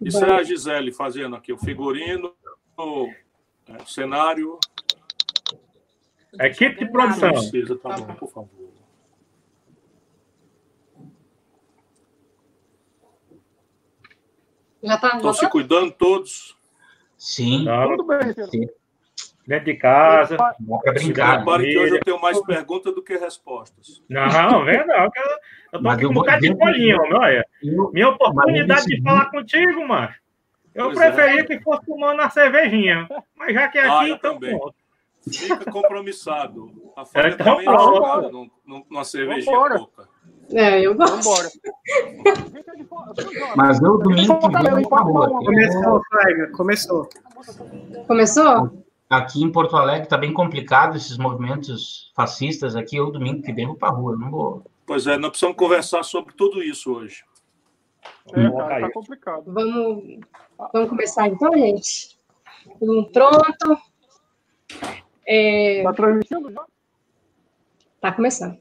[0.00, 2.34] Isso é a Gisele fazendo aqui o figurino,
[2.76, 3.08] o
[3.68, 4.58] é, cenário.
[6.40, 7.30] Equipe de produção.
[7.30, 8.70] Precisa, tá bom, por favor.
[14.82, 15.50] Já tá, Estão se tá?
[15.50, 16.56] cuidando todos.
[17.16, 18.66] Sim, Tá, Tudo bem, sim.
[19.46, 20.36] dentro de casa.
[20.38, 21.36] Dá para Se brincar.
[21.36, 24.02] prepare que hoje eu tenho mais perguntas do que respostas.
[24.08, 24.26] Não,
[24.64, 25.20] que
[25.72, 26.52] Eu, tô Mas aqui com um bocado de
[26.94, 27.46] homem, olha.
[27.62, 30.08] Eu- Minha oportunidade de falar contigo, mano.
[30.74, 31.10] Eu Pois é.
[31.12, 33.08] preferia que fosse tomando uma cervejinha.
[33.36, 34.58] Mas já que é Ah, aqui, eu então também.
[34.58, 34.74] pronto.
[35.32, 36.70] Fica compromissado.
[36.96, 37.94] A Então, também é pronto.
[37.94, 39.78] jogada num- num- numa cervejinha Vambora.
[39.78, 40.08] pouca.
[40.52, 41.16] É, eu gosto.
[41.16, 41.48] Vambora.
[42.50, 43.52] Fica de fora, Jota.
[43.56, 45.28] Mas eu, domingo que vem, eu vou pra rua.
[45.28, 47.08] Começou, Fraiga, começou.
[48.06, 48.84] Começou?
[49.08, 52.76] Aqui em Porto Alegre tá bem complicado esses movimentos fascistas.
[52.76, 54.12] Aqui eu, domingo que vem, vou pra rua.
[54.12, 54.64] eu Não vou.
[54.90, 57.22] Pois é, nós precisamos conversar sobre tudo isso hoje.
[58.34, 59.44] É, cara, tá complicado.
[59.46, 60.18] Vamos,
[60.72, 62.18] vamos começar então, gente?
[62.80, 63.78] Todo mundo pronto?
[65.24, 66.64] É, Tá transmitindo já?
[68.00, 68.58] Tá começando.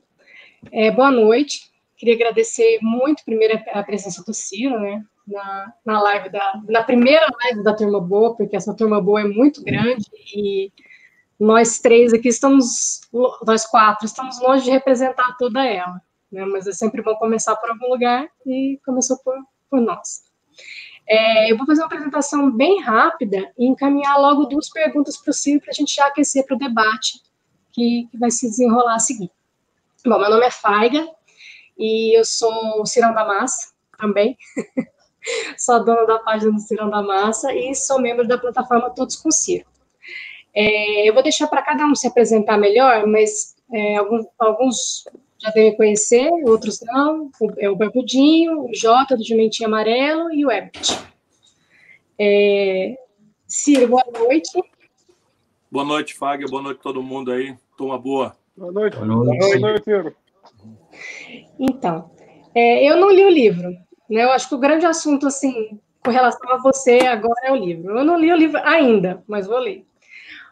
[0.72, 1.72] É, boa noite.
[1.98, 5.04] Queria agradecer muito, primeiro, a presença do Ciro, né?
[5.26, 6.62] Na, na live da.
[6.70, 10.06] Na primeira live da Turma Boa, porque essa Turma Boa é muito grande
[10.36, 10.72] e
[11.40, 13.02] nós três aqui estamos.
[13.44, 16.00] Nós quatro estamos longe de representar toda ela.
[16.32, 16.46] Né?
[16.46, 19.36] Mas é sempre bom começar por algum lugar e começou por,
[19.70, 20.24] por nós.
[21.08, 25.34] É, eu vou fazer uma apresentação bem rápida e encaminhar logo duas perguntas para o
[25.34, 27.20] Ciro para a gente já aquecer para o debate
[27.72, 29.32] que, que vai se desenrolar a seguir.
[30.06, 31.10] Bom, meu nome é Faiga
[31.78, 34.38] e eu sou Cirão da Massa também.
[35.58, 39.32] sou dona da página do Cirão da Massa e sou membro da plataforma Todos com
[39.32, 39.66] Ciro.
[40.54, 45.04] É, eu vou deixar para cada um se apresentar melhor, mas é, alguns, alguns
[45.40, 47.32] já devem conhecer, outros não.
[47.40, 51.00] O, é o Barbudinho, o Jota do Jumentinho Amarelo e o Ebert.
[52.20, 52.98] É,
[53.48, 54.62] Ciro, boa noite.
[55.72, 56.50] Boa noite, Fábio.
[56.50, 57.56] Boa noite a todo mundo aí.
[57.78, 58.36] Turma boa.
[58.56, 58.98] Boa noite.
[58.98, 59.40] Boa noite.
[59.40, 60.16] Boa noite, Ciro.
[61.58, 62.12] Então,
[62.54, 63.70] é, eu não li o livro,
[64.10, 64.24] né?
[64.24, 67.98] Eu acho que o grande assunto, assim, com relação a você agora é o livro.
[67.98, 69.86] Eu não li o livro ainda, mas vou ler.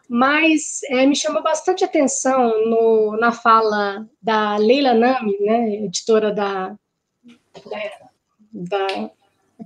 [0.08, 6.74] Mas é, me chamou bastante atenção no, na fala da Leila Nami, né, editora da.
[7.66, 8.08] da,
[8.52, 9.10] da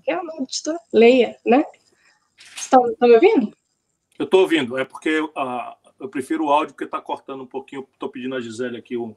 [0.02, 0.78] que é o nome editora?
[0.92, 1.64] Leia, né?
[2.56, 3.54] Estão, estão me ouvindo?
[4.18, 4.76] Eu estou ouvindo.
[4.76, 7.86] É porque ah, eu prefiro o áudio, porque está cortando um pouquinho.
[7.92, 9.14] Estou pedindo a Gisele aqui o-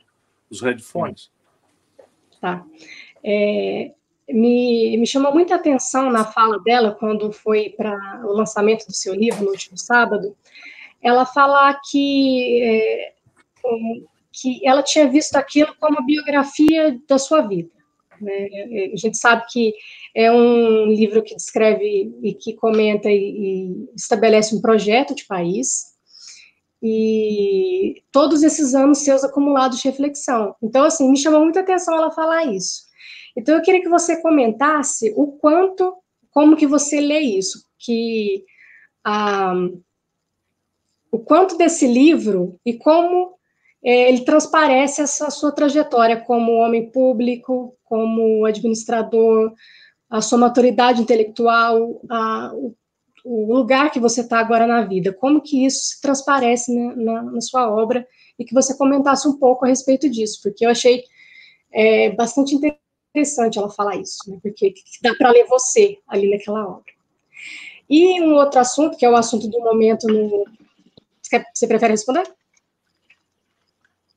[0.50, 1.32] os headphones.
[2.40, 2.64] Tá.
[3.24, 3.94] É,
[4.30, 9.16] me, me chamou muita atenção na fala dela quando foi para o lançamento do seu
[9.16, 10.36] livro no último sábado.
[11.06, 13.14] Ela fala que, é,
[14.34, 17.70] que ela tinha visto aquilo como a biografia da sua vida.
[18.20, 18.48] né?
[18.92, 19.72] A gente sabe que
[20.16, 25.94] é um livro que descreve e que comenta e, e estabelece um projeto de país
[26.82, 30.56] e todos esses anos seus acumulados de reflexão.
[30.62, 32.84] Então, assim, me chamou muita atenção ela falar isso.
[33.38, 35.94] Então, eu queria que você comentasse o quanto,
[36.32, 38.44] como que você lê isso, que
[39.04, 39.54] ah,
[41.16, 43.36] o quanto desse livro e como
[43.82, 49.54] eh, ele transparece essa sua trajetória como homem público, como administrador,
[50.10, 52.76] a sua maturidade intelectual, a, o,
[53.24, 57.24] o lugar que você está agora na vida, como que isso se transparece na, na,
[57.24, 58.06] na, sua obra
[58.38, 61.02] e que você comentasse um pouco a respeito disso, porque eu achei
[61.72, 66.94] é, bastante interessante ela falar isso, né, porque dá para ler você ali naquela obra.
[67.90, 70.46] E um outro assunto, que é o assunto do momento no...
[71.54, 72.24] Você prefere responder?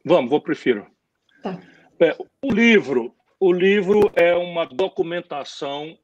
[0.05, 0.87] Vamos, vou prefiro.
[1.43, 1.61] Tá.
[2.01, 5.99] É, o livro, o livro é uma documentação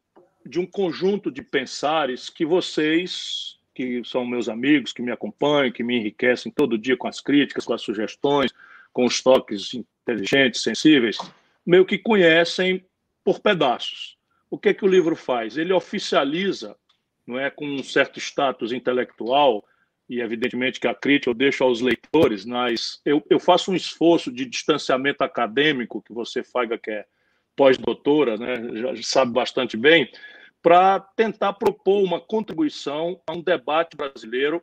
[0.44, 5.82] de um conjunto de pensares que vocês, que são meus amigos, que me acompanham, que
[5.82, 8.52] me enriquecem todo dia com as críticas, com as sugestões,
[8.92, 11.16] com os toques inteligentes, sensíveis,
[11.64, 12.84] meio que conhecem
[13.24, 14.16] por pedaços.
[14.50, 15.56] O que é que o livro faz?
[15.56, 16.76] Ele oficializa,
[17.26, 19.64] não é, com um certo status intelectual,
[20.08, 24.30] e evidentemente que a crítica eu deixo aos leitores, mas eu, eu faço um esforço
[24.30, 27.06] de distanciamento acadêmico, que você, Faiga, que é
[27.56, 30.10] pós-doutora, né, já sabe bastante bem,
[30.62, 34.62] para tentar propor uma contribuição a um debate brasileiro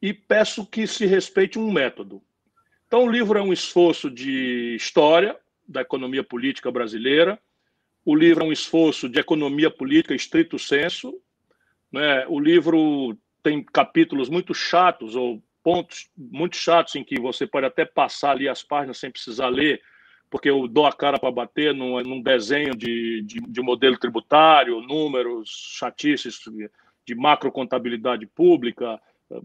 [0.00, 2.22] e peço que se respeite um método.
[2.86, 5.36] Então, o livro é um esforço de história
[5.66, 7.38] da economia política brasileira,
[8.04, 11.14] o livro é um esforço de economia política estrito senso,
[11.92, 12.26] né?
[12.26, 17.84] o livro tem capítulos muito chatos ou pontos muito chatos em que você pode até
[17.84, 19.82] passar ali as páginas sem precisar ler,
[20.30, 24.80] porque eu dou a cara para bater num, num desenho de, de, de, modelo tributário,
[24.80, 26.40] números, chatices
[27.06, 29.00] de macrocontabilidade pública,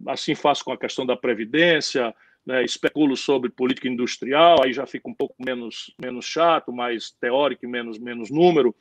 [0.08, 2.14] assim faço com a questão da Previdência,
[2.46, 7.66] né, especulo sobre política industrial, aí já fica um pouco menos, menos chato, mais teórico
[7.66, 8.76] e menos, menos número.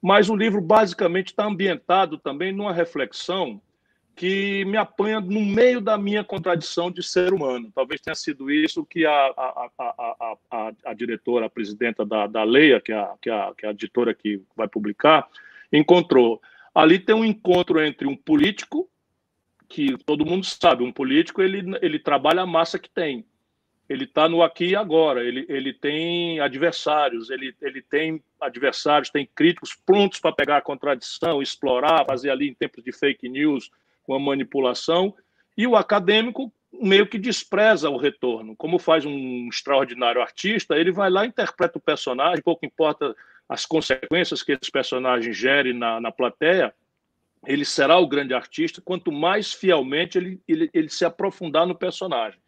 [0.00, 3.60] Mas o livro basicamente está ambientado também numa reflexão
[4.14, 7.72] que me apanha no meio da minha contradição de ser humano.
[7.74, 12.44] Talvez tenha sido isso que a, a, a, a, a diretora, a presidenta da, da
[12.44, 15.28] Leia, que é, a, que, é a, que é a editora que vai publicar,
[15.72, 16.40] encontrou.
[16.74, 18.88] Ali tem um encontro entre um político,
[19.68, 23.24] que todo mundo sabe, um político ele, ele trabalha a massa que tem.
[23.88, 29.28] Ele está no aqui e agora, ele, ele tem adversários, ele, ele tem adversários, tem
[29.34, 33.70] críticos prontos para pegar a contradição, explorar, fazer ali em tempos de fake news,
[34.10, 35.14] com a manipulação,
[35.56, 38.56] e o acadêmico meio que despreza o retorno.
[38.56, 43.14] Como faz um extraordinário artista, ele vai lá, interpreta o personagem, pouco importa
[43.48, 46.74] as consequências que esse personagem gere na, na plateia,
[47.46, 52.40] ele será o grande artista quanto mais fielmente ele, ele, ele se aprofundar no personagem.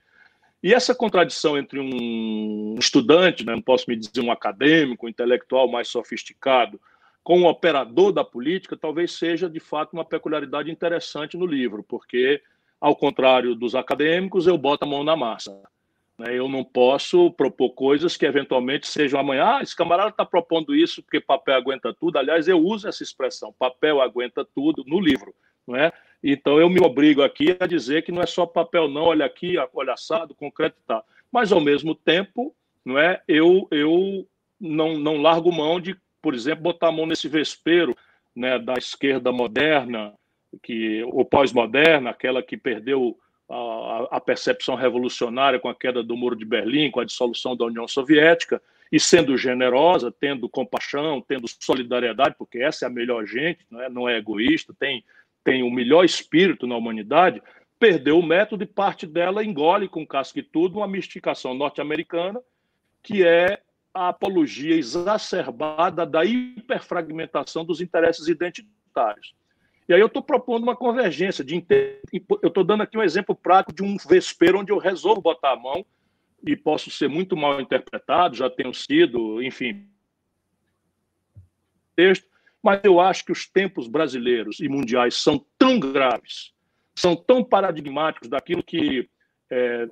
[0.65, 5.70] E essa contradição entre um estudante, né, não posso me dizer um acadêmico, um intelectual
[5.70, 6.81] mais sofisticado,
[7.23, 12.43] com um operador da política, talvez seja de fato uma peculiaridade interessante no livro, porque,
[12.81, 15.63] ao contrário dos acadêmicos, eu boto a mão na massa.
[16.19, 16.39] Né?
[16.39, 19.57] Eu não posso propor coisas que eventualmente sejam amanhã.
[19.57, 22.19] Ah, esse camarada está propondo isso porque papel aguenta tudo.
[22.19, 25.35] Aliás, eu uso essa expressão, papel aguenta tudo, no livro.
[25.67, 25.93] Não é?
[26.23, 29.55] Então eu me obrigo aqui a dizer que não é só papel, não, olha aqui,
[29.75, 31.05] olha assado, concreto e tal.
[31.31, 32.55] Mas, ao mesmo tempo,
[32.85, 33.23] não é?
[33.27, 34.27] eu, eu
[34.61, 37.97] não, não largo mão de, por exemplo, botar a mão nesse vespeiro
[38.35, 40.15] né, da esquerda moderna,
[40.63, 43.19] que, ou pós-moderna, aquela que perdeu
[43.51, 47.65] a, a, percepção revolucionária com a queda do Muro de Berlim, com a dissolução da
[47.65, 53.67] União Soviética, e sendo generosa, tendo compaixão, tendo solidariedade, porque essa é a melhor gente,
[53.71, 55.05] não é, não é egoísta, tem,
[55.43, 57.43] tem o melhor espírito na humanidade,
[57.79, 62.41] perdeu o método e parte dela engole com casca e tudo uma mistificação norte-americana,
[63.03, 63.59] que é
[63.94, 69.35] a apologia exacerbada da hiperfragmentação dos interesses identitários.
[69.89, 71.62] E aí eu estou propondo uma convergência de
[72.43, 75.56] eu estou dando aqui um exemplo prático de um vespeiro onde eu resolvo botar a
[75.56, 75.85] mão
[76.47, 79.87] e posso ser muito mal interpretado, já tenho sido, enfim,
[81.94, 82.27] texto,
[82.62, 86.53] mas eu acho que os tempos brasileiros e mundiais são tão graves,
[86.94, 89.09] são tão paradigmáticos daquilo que
[89.50, 89.89] é,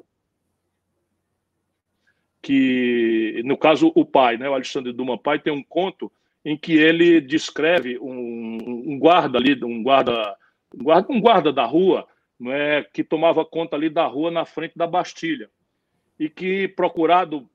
[2.42, 6.10] que no caso o pai, né, o Alexandre Duma pai tem um conto
[6.44, 8.58] em que ele descreve um,
[8.92, 10.36] um guarda ali, um guarda,
[10.74, 12.06] um guarda, um guarda da rua,
[12.38, 15.50] não é, que tomava conta ali da rua na frente da Bastilha
[16.18, 17.48] e que procurado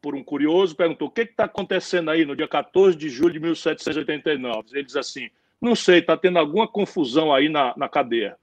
[0.00, 3.40] por um curioso perguntou o que está acontecendo aí no dia 14 de julho de
[3.40, 4.68] 1789.
[4.72, 5.28] Ele diz assim,
[5.60, 8.36] não sei, está tendo alguma confusão aí na, na cadeia.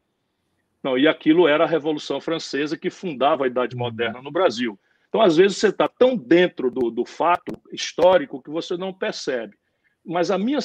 [0.83, 4.77] Não, e aquilo era a Revolução Francesa que fundava a Idade Moderna no Brasil.
[5.15, 9.55] Então, às vezes, você está tão dentro do, do fato histórico que você não percebe.
[10.05, 10.59] Mas a minha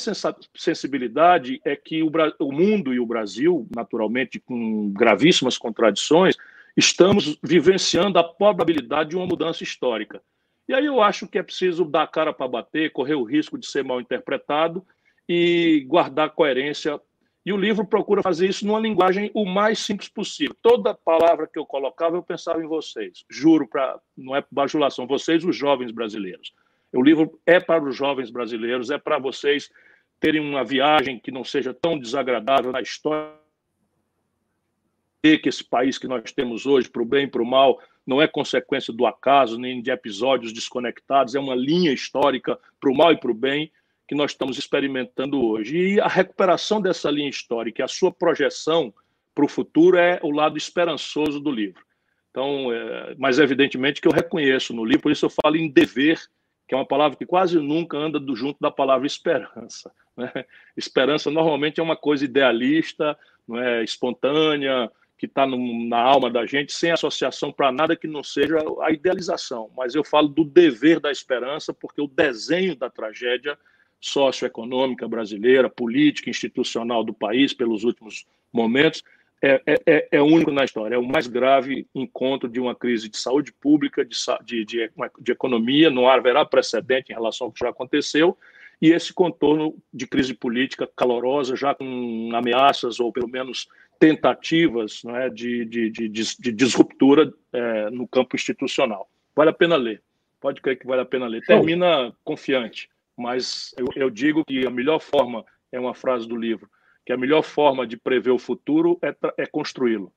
[0.57, 2.11] sensibilidade é que o,
[2.41, 6.37] o mundo e o Brasil, naturalmente, com gravíssimas contradições,
[6.77, 10.21] estamos vivenciando a probabilidade de uma mudança histórica.
[10.69, 13.57] E aí eu acho que é preciso dar a cara para bater, correr o risco
[13.57, 14.85] de ser mal interpretado
[15.29, 17.01] e guardar coerência.
[17.51, 20.55] E o livro procura fazer isso numa linguagem o mais simples possível.
[20.63, 23.25] Toda palavra que eu colocava, eu pensava em vocês.
[23.29, 26.55] Juro, pra, não é bajulação, vocês, os jovens brasileiros.
[26.93, 29.69] O livro é para os jovens brasileiros, é para vocês
[30.21, 33.33] terem uma viagem que não seja tão desagradável na história
[35.21, 38.23] que esse país que nós temos hoje, para o bem e para o mal, não
[38.23, 43.11] é consequência do acaso, nem de episódios desconectados, é uma linha histórica para o mal
[43.11, 43.73] e para o bem
[44.11, 45.79] que nós estamos experimentando hoje.
[45.79, 48.93] E a recuperação dessa linha histórica, a sua projeção
[49.33, 51.81] para o futuro é o lado esperançoso do livro.
[52.29, 56.19] Então, é, mas evidentemente que eu reconheço no livro, por isso eu falo em dever
[56.67, 59.93] que é uma palavra que quase nunca anda do junto da palavra esperança.
[60.17, 60.45] Né?
[60.77, 66.73] Esperança normalmente é uma coisa idealista, não é espontânea, que está na alma da gente,
[66.73, 69.71] sem associação para nada que não seja a idealização.
[69.75, 73.57] Mas eu falo do dever da esperança, porque o desenho da tragédia
[74.01, 79.03] socioeconômica brasileira, política, institucional do país, pelos últimos momentos,
[79.43, 80.95] é, é, é, é único na história.
[80.95, 84.91] É o mais grave encontro de uma crise de saúde pública, de, de, de,
[85.21, 88.37] de economia, não haverá precedente em relação ao que já aconteceu,
[88.81, 95.29] e esse contorno de crise política calorosa, já com ameaças ou pelo menos tentativas é,
[95.29, 99.09] de, de, de, de, disruptura é, no campo institucional.
[99.37, 100.03] Vale a pena ler.
[100.41, 101.43] Pode crer que vale a pena ler.
[101.43, 102.89] Termina confiante,
[103.21, 106.69] mas eu, eu digo que a melhor forma, é uma frase do livro,
[107.05, 110.13] que a melhor forma de prever o futuro é, é construí-lo.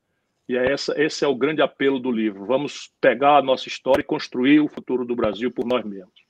[0.48, 2.45] E é essa, esse é o grande apelo do livro.
[2.45, 6.24] Vamos pegar a nossa história e construir o futuro do Brasil por nós mesmos.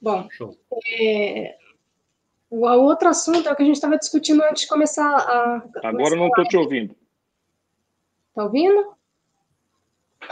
[0.00, 0.28] Bom,
[0.98, 1.56] é,
[2.48, 5.62] o outro assunto é o que a gente estava discutindo antes de começar a.
[5.82, 6.96] Agora não estou te ouvindo.
[8.28, 8.94] Está ouvindo?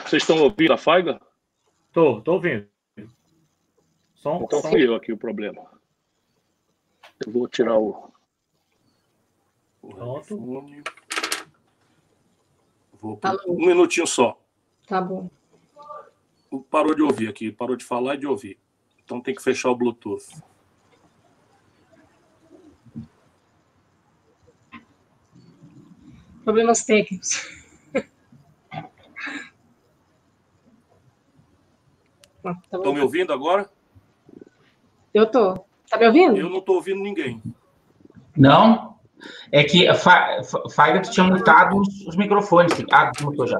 [0.05, 1.21] Vocês estão ouvindo a Faiga?
[1.89, 2.67] Estou, estou ouvindo.
[4.19, 5.65] Som, então fui eu aqui o problema.
[7.25, 8.11] Eu vou tirar o.
[9.81, 10.37] Pronto.
[13.01, 14.41] Vou tá um minutinho só.
[14.89, 15.31] Tá bom.
[16.69, 18.59] Parou de ouvir aqui, parou de falar e de ouvir.
[19.05, 20.27] Então tem que fechar o Bluetooth.
[26.43, 27.47] Problemas técnicos.
[32.65, 33.71] Estão tá me ouvindo agora?
[35.19, 35.55] Eu tô.
[35.91, 36.37] Tá me ouvindo?
[36.37, 37.43] Eu não tô ouvindo ninguém.
[38.37, 38.95] Não?
[39.51, 42.73] É que a Faiga tinha mutado os, os microfones.
[42.93, 43.59] Ah, mutou já.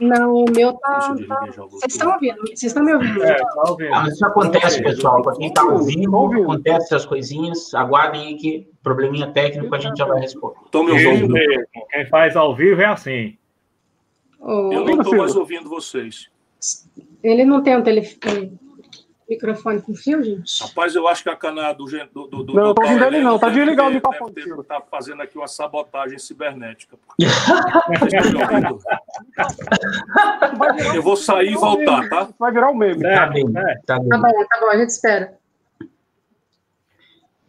[0.00, 1.14] Não, o meu tá.
[1.28, 1.46] tá...
[1.70, 2.40] Vocês estão ouvindo?
[2.40, 3.22] Vocês estão me ouvindo?
[3.22, 3.94] É, tá ouvindo.
[3.94, 5.20] Ah, isso acontece, pessoal.
[5.20, 7.74] Para quem está ouvindo, acontece essas coisinhas.
[7.74, 10.56] Aguardem aí que probleminha técnico a gente já vai responder.
[10.64, 11.34] Estão me ouvindo?
[11.90, 13.36] Quem faz ao vivo é assim.
[14.40, 16.30] Oh, Eu não estou mais ouvindo vocês.
[17.22, 18.58] Ele não tem um telefone
[19.28, 20.62] microfone com fio, gente?
[20.62, 21.84] Rapaz, eu acho que a cana do.
[21.84, 23.38] do, do, não, não tô ouvindo ele, não.
[23.38, 24.34] Tá desligado o microfone.
[24.34, 26.96] Deve tá fazendo aqui uma sabotagem cibernética.
[30.94, 32.28] eu vou sair e voltar, tá?
[32.38, 33.02] Vai virar um meme.
[33.02, 34.08] Tá, bem, tá, bem.
[34.08, 35.36] tá bom, tá bom, a gente espera.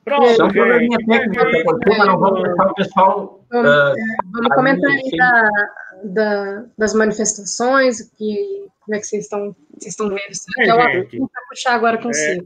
[0.06, 3.46] Pronto, São mas não vamos deixar o pessoal.
[3.52, 3.96] Vamos, uh,
[4.32, 5.50] vamos comentar aí da,
[6.04, 10.46] da, das manifestações, que como é que vocês estão, vocês estão vendo isso?
[10.60, 12.40] É, gente, vou puxar agora com você.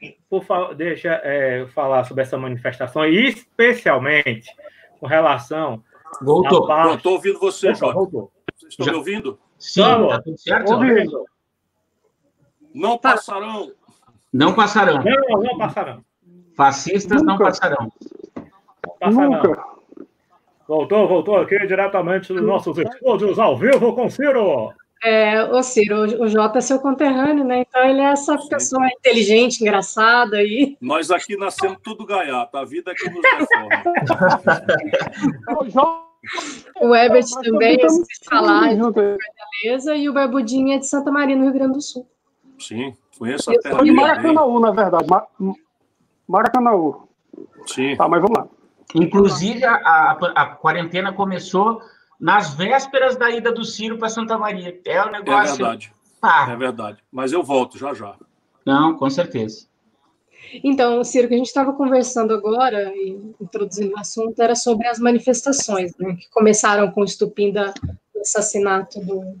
[0.00, 4.48] É, por favor, deixa é, eu falar sobre essa manifestação, especialmente
[5.00, 5.82] com relação.
[6.22, 6.68] Voltou.
[6.68, 6.98] Parte...
[6.98, 8.30] Estou ouvindo você, voltou.
[8.54, 8.92] Vocês estão Já...
[8.92, 9.38] me ouvindo?
[9.58, 10.72] Sim, tá tudo certo?
[10.72, 11.24] Ouvindo.
[12.72, 13.12] Não tá.
[13.12, 13.72] passarão.
[14.32, 15.02] Não passarão.
[15.02, 16.04] Não, não passarão.
[16.60, 17.32] Fascistas Nunca.
[17.32, 17.92] não passarão.
[19.00, 19.30] passarão.
[19.30, 19.64] Nunca.
[20.68, 24.74] Voltou, voltou aqui diretamente dos nossos estúdios ao vivo com Ciro.
[25.02, 27.62] É, o Ciro, o Jota é seu conterrâneo, né?
[27.62, 28.48] Então ele é essa Sim.
[28.50, 30.76] pessoa inteligente, engraçada aí.
[30.82, 33.22] Nós aqui nascemos tudo gaiato, a vida é que nos
[35.56, 36.04] deforma.
[36.82, 41.44] o Ebert também, se falar, de Fortaleza, e o Barbudinho é de Santa Maria, no
[41.44, 42.06] Rio Grande do Sul.
[42.58, 43.82] Sim, conheço a terra.
[43.82, 45.06] De Maracanãú, na verdade.
[46.30, 47.08] Maracanãú.
[47.66, 47.96] Sim.
[47.96, 48.48] Tá, mas vamos lá.
[48.94, 51.80] Inclusive, a, a, a quarentena começou
[52.18, 54.78] nas vésperas da ida do Ciro para Santa Maria.
[54.84, 55.54] É o negócio.
[55.54, 55.92] É verdade.
[56.48, 57.04] É verdade.
[57.10, 58.14] Mas eu volto já já.
[58.64, 59.66] Não, com certeza.
[60.62, 64.98] Então, Ciro, que a gente estava conversando agora, e introduzindo o assunto, era sobre as
[64.98, 69.38] manifestações, né, que começaram com o estupim da, do assassinato do,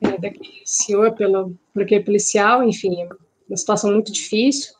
[0.00, 3.08] é, daquele senhor pelo, aquele policial, enfim,
[3.48, 4.74] uma situação muito difícil.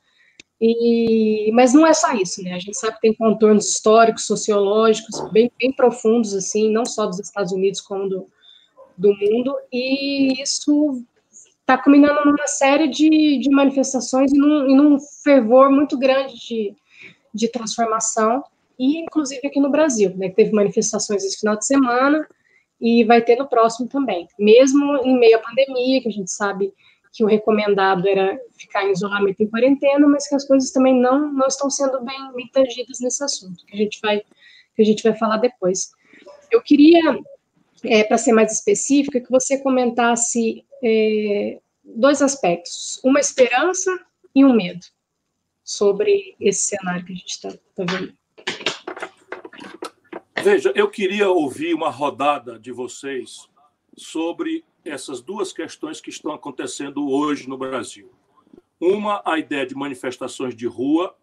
[0.60, 2.52] E, mas não é só isso, né?
[2.52, 7.18] A gente sabe que tem contornos históricos, sociológicos bem, bem profundos, assim, não só dos
[7.18, 8.28] Estados Unidos como do,
[8.96, 11.02] do mundo, e isso
[11.60, 16.74] está culminando numa série de, de manifestações e num, e num fervor muito grande de,
[17.32, 18.44] de transformação,
[18.78, 20.30] e inclusive aqui no Brasil, né?
[20.30, 22.26] Teve manifestações esse final de semana
[22.80, 26.72] e vai ter no próximo também, mesmo em meio à pandemia, que a gente sabe
[27.14, 31.32] que o recomendado era ficar em isolamento em quarentena, mas que as coisas também não,
[31.32, 35.00] não estão sendo bem, bem tangidas nesse assunto, que a gente vai, que a gente
[35.00, 35.92] vai falar depois.
[36.50, 37.16] Eu queria,
[37.84, 43.96] é, para ser mais específica, que você comentasse é, dois aspectos, uma esperança
[44.34, 44.84] e um medo
[45.62, 48.12] sobre esse cenário que a gente está tá vendo.
[50.42, 53.48] Veja, eu queria ouvir uma rodada de vocês
[53.96, 58.10] sobre essas duas questões que estão acontecendo hoje no Brasil.
[58.80, 61.14] Uma, a ideia de manifestações de rua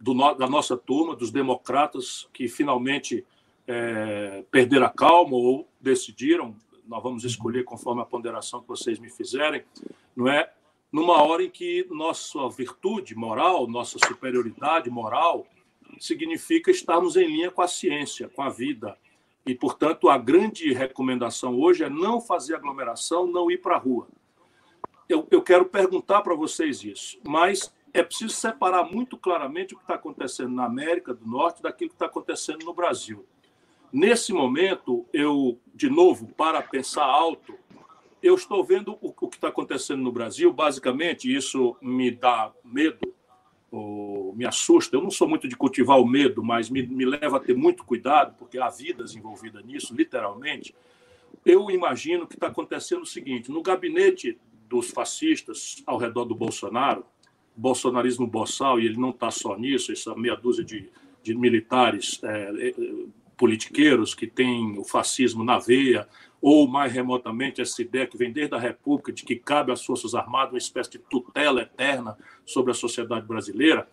[0.00, 3.24] do, da nossa turma, dos democratas, que finalmente
[3.66, 9.10] é, perderam a calma ou decidiram, nós vamos escolher conforme a ponderação que vocês me
[9.10, 9.64] fizerem,
[10.14, 10.50] não é?
[10.92, 15.46] Numa hora em que nossa virtude moral, nossa superioridade moral,
[15.98, 18.96] significa estarmos em linha com a ciência, com a vida,
[19.46, 24.08] e, portanto, a grande recomendação hoje é não fazer aglomeração, não ir para a rua.
[25.08, 29.84] Eu, eu quero perguntar para vocês isso, mas é preciso separar muito claramente o que
[29.84, 33.24] está acontecendo na América do Norte daquilo que está acontecendo no Brasil.
[33.92, 37.54] Nesse momento, eu, de novo, para pensar alto,
[38.20, 43.14] eu estou vendo o, o que está acontecendo no Brasil, basicamente, isso me dá medo,
[44.36, 44.96] me assusta.
[44.96, 47.84] Eu não sou muito de cultivar o medo, mas me, me leva a ter muito
[47.84, 50.74] cuidado, porque há vidas envolvidas nisso, literalmente.
[51.44, 57.04] Eu imagino que está acontecendo o seguinte: no gabinete dos fascistas ao redor do Bolsonaro,
[57.56, 60.90] bolsonarismo boçal, e ele não está só nisso, essa meia dúzia de,
[61.22, 62.74] de militares é, é,
[63.36, 66.08] politiqueiros que têm o fascismo na veia,
[66.48, 70.14] ou mais remotamente essa ideia que vem desde a República de que cabe às Forças
[70.14, 73.88] Armadas uma espécie de tutela eterna sobre a sociedade brasileira,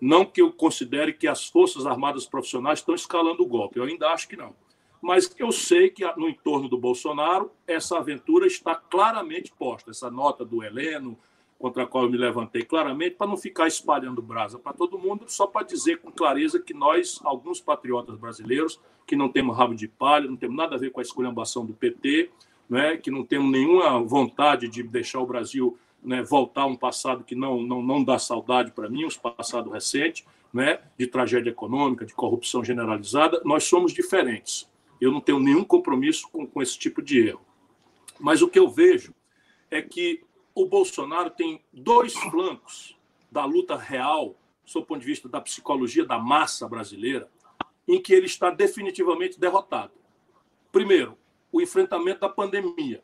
[0.00, 4.08] não que eu considere que as Forças Armadas profissionais estão escalando o golpe, eu ainda
[4.08, 4.54] acho que não.
[5.02, 9.90] Mas eu sei que no entorno do Bolsonaro essa aventura está claramente posta.
[9.90, 11.18] Essa nota do Heleno,
[11.60, 15.26] contra a qual eu me levantei claramente, para não ficar espalhando brasa para todo mundo,
[15.28, 19.86] só para dizer com clareza que nós, alguns patriotas brasileiros, que não temos rabo de
[19.86, 22.30] palha, não temos nada a ver com a esculhambação do PT,
[22.66, 27.22] né, que não temos nenhuma vontade de deixar o Brasil né, voltar a um passado
[27.24, 32.06] que não, não, não dá saudade para mim, um passado recente, né, de tragédia econômica,
[32.06, 34.66] de corrupção generalizada, nós somos diferentes.
[34.98, 37.42] Eu não tenho nenhum compromisso com, com esse tipo de erro.
[38.18, 39.14] Mas o que eu vejo
[39.70, 40.22] é que
[40.54, 42.96] o Bolsonaro tem dois flancos
[43.30, 44.36] da luta real,
[44.72, 47.30] do ponto de vista da psicologia da massa brasileira,
[47.86, 49.92] em que ele está definitivamente derrotado.
[50.70, 51.18] Primeiro,
[51.52, 53.02] o enfrentamento da pandemia.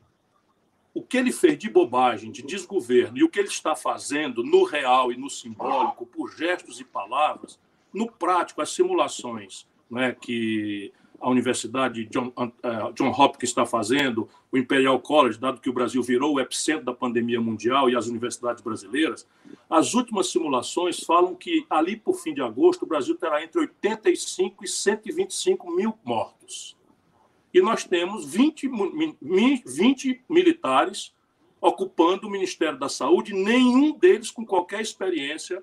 [0.94, 4.64] O que ele fez de bobagem, de desgoverno, e o que ele está fazendo no
[4.64, 7.60] real e no simbólico, por gestos e palavras,
[7.92, 14.56] no prático, as simulações né, que a Universidade John, uh, John Hopkins está fazendo, o
[14.56, 18.62] Imperial College, dado que o Brasil virou o epicentro da pandemia mundial e as universidades
[18.62, 19.26] brasileiras,
[19.68, 24.64] as últimas simulações falam que ali por fim de agosto o Brasil terá entre 85
[24.64, 26.76] e 125 mil mortos.
[27.52, 28.70] E nós temos 20,
[29.64, 31.14] 20 militares
[31.60, 35.62] ocupando o Ministério da Saúde, nenhum deles com qualquer experiência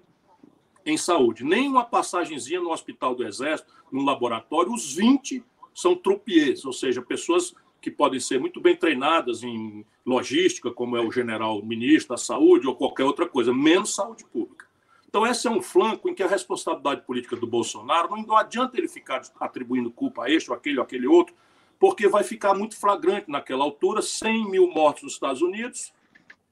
[0.85, 1.43] em saúde.
[1.43, 7.01] Nem uma passagenzinha no Hospital do Exército, no laboratório, os 20 são troupiers, ou seja,
[7.01, 12.17] pessoas que podem ser muito bem treinadas em logística, como é o general ministro da
[12.17, 14.65] Saúde ou qualquer outra coisa, menos saúde pública.
[15.07, 18.77] Então, esse é um flanco em que a responsabilidade política do Bolsonaro não, não adianta
[18.77, 21.35] ele ficar atribuindo culpa a este ou aquele ou aquele outro,
[21.77, 25.93] porque vai ficar muito flagrante naquela altura 100 mil mortos nos Estados Unidos,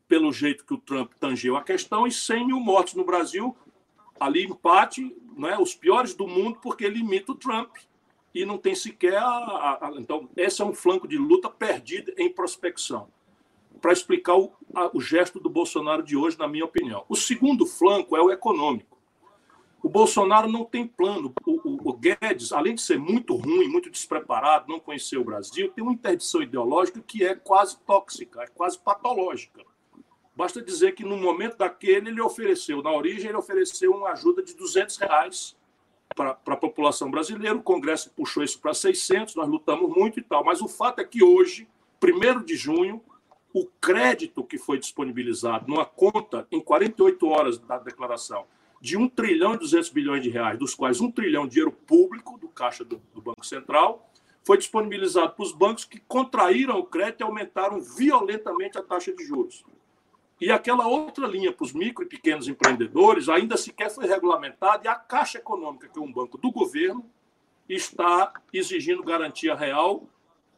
[0.07, 3.55] pelo jeito que o Trump tangeu a questão, e 100 mil mortos no Brasil,
[4.19, 5.15] ali empate,
[5.47, 7.75] é os piores do mundo, porque ele imita o Trump
[8.33, 12.13] e não tem sequer a, a, a, então esse é um flanco de luta perdido
[12.17, 13.09] em prospecção
[13.81, 14.53] para explicar o,
[14.93, 17.03] o gesto do Bolsonaro de hoje, na minha opinião.
[17.09, 18.97] O segundo flanco é o econômico.
[19.81, 21.33] O Bolsonaro não tem plano.
[21.43, 25.71] O, o, o, Guedes, além de ser muito ruim, muito despreparado, não conhecer o Brasil,
[25.71, 29.63] tem uma interdição ideológica que é quase tóxica, é quase patológica.
[30.41, 34.55] Basta dizer que no momento daquele ele ofereceu, na origem ele ofereceu uma ajuda de
[34.55, 35.55] 200 reais
[36.15, 40.43] para a população brasileira, o Congresso puxou isso para 600, nós lutamos muito e tal,
[40.43, 41.67] mas o fato é que hoje,
[42.03, 43.03] 1 de junho,
[43.53, 48.47] o crédito que foi disponibilizado numa conta em 48 horas da declaração
[48.81, 52.39] de 1 trilhão e 200 bilhões de reais, dos quais 1 trilhão de dinheiro público
[52.39, 54.09] do caixa do, do Banco Central,
[54.43, 59.23] foi disponibilizado para os bancos que contraíram o crédito e aumentaram violentamente a taxa de
[59.23, 59.63] juros.
[60.41, 64.87] E aquela outra linha para os micro e pequenos empreendedores ainda sequer foi regulamentada e
[64.87, 67.05] a Caixa Econômica, que é um banco do governo,
[67.69, 70.09] está exigindo garantia real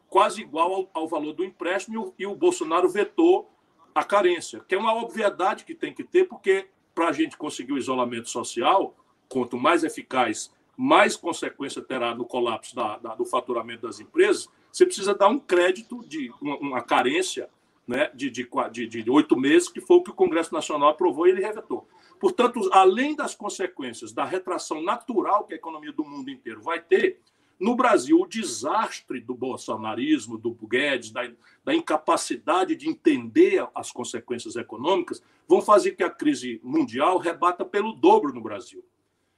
[0.08, 3.50] quase igual ao, ao valor do empréstimo e o, e o Bolsonaro vetou
[3.94, 7.72] a carência, que é uma obviedade que tem que ter, porque para a gente conseguir
[7.72, 8.96] o isolamento social,
[9.28, 14.86] quanto mais eficaz, mais consequência terá no colapso da, da, do faturamento das empresas, você
[14.86, 17.50] precisa dar um crédito de uma, uma carência
[17.86, 18.46] né, de, de,
[18.86, 21.86] de, oito meses, que foi o que o Congresso Nacional aprovou e ele revetou.
[22.18, 27.20] Portanto, além das consequências da retração natural que a economia do mundo inteiro vai ter,
[27.58, 31.30] no Brasil, o desastre do bolsonarismo, do Guedes, da,
[31.64, 37.92] da, incapacidade de entender as consequências econômicas, vão fazer que a crise mundial rebata pelo
[37.92, 38.84] dobro no Brasil.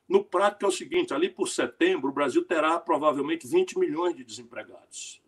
[0.09, 4.24] No prático é o seguinte: ali por setembro, o Brasil terá provavelmente 20 milhões de
[4.24, 5.20] desempregados.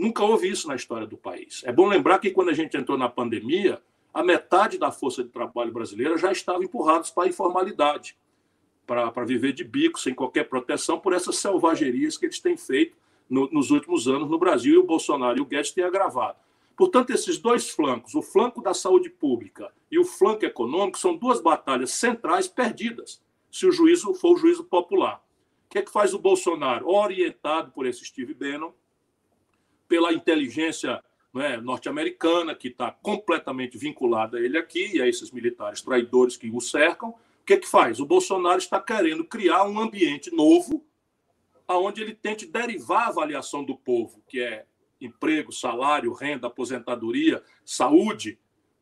[0.00, 1.60] Nunca houve isso na história do país.
[1.62, 3.82] É bom lembrar que quando a gente entrou na pandemia,
[4.14, 8.16] a metade da força de trabalho brasileira já estava empurrada para a informalidade,
[8.86, 12.96] para, para viver de bico, sem qualquer proteção, por essas selvagerias que eles têm feito
[13.28, 16.38] no, nos últimos anos no Brasil, e o Bolsonaro e o Guedes têm agravado.
[16.74, 21.42] Portanto, esses dois flancos, o flanco da saúde pública e o flanco econômico, são duas
[21.42, 25.22] batalhas centrais perdidas, se o juízo for o juízo popular.
[25.66, 26.88] O que é que faz o Bolsonaro?
[26.88, 28.72] Orientado por esse Steve Bannon,
[29.90, 31.02] pela inteligência
[31.34, 36.48] é, norte-americana, que está completamente vinculada a ele aqui, e a esses militares traidores que
[36.48, 37.10] o cercam.
[37.10, 37.98] O que, que faz?
[37.98, 40.86] O Bolsonaro está querendo criar um ambiente novo,
[41.68, 44.64] onde ele tente derivar a avaliação do povo, que é
[45.00, 48.38] emprego, salário, renda, aposentadoria, saúde,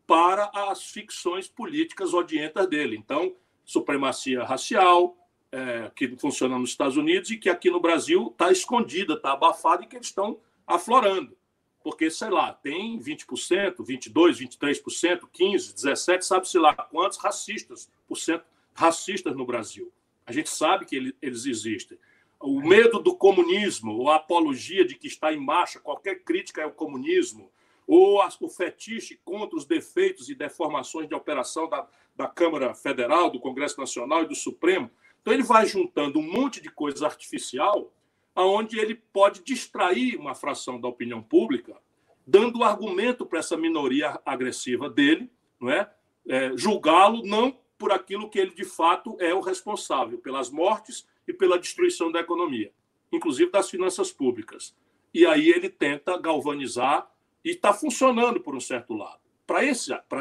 [0.06, 2.96] para as ficções políticas odientas dele.
[2.98, 5.16] Então, supremacia racial,
[5.50, 9.84] é, que funciona nos Estados Unidos e que aqui no Brasil está escondida, está abafada
[9.84, 10.38] e que eles estão
[10.68, 11.37] aflorando.
[11.83, 18.44] Porque, sei lá, tem 20%, 22%, 23%, 15%, 17%, sabe-se lá quantos racistas, por cento
[18.74, 19.90] racistas no Brasil.
[20.26, 21.98] A gente sabe que ele, eles existem.
[22.38, 26.70] O medo do comunismo, ou a apologia de que está em marcha qualquer crítica ao
[26.70, 27.50] comunismo,
[27.87, 33.40] ou o fetiche contra os defeitos e deformações de operação da, da Câmara Federal, do
[33.40, 34.90] Congresso Nacional e do Supremo.
[35.22, 37.90] Então, ele vai juntando um monte de coisa artificial,
[38.38, 41.77] aonde ele pode distrair uma fração da opinião pública,
[42.24, 45.90] dando argumento para essa minoria agressiva dele, não é?
[46.29, 51.33] é julgá-lo não por aquilo que ele de fato é o responsável, pelas mortes e
[51.33, 52.72] pela destruição da economia,
[53.11, 54.72] inclusive das finanças públicas.
[55.12, 57.11] E aí ele tenta galvanizar
[57.44, 59.18] e está funcionando por um certo lado.
[59.44, 59.64] Para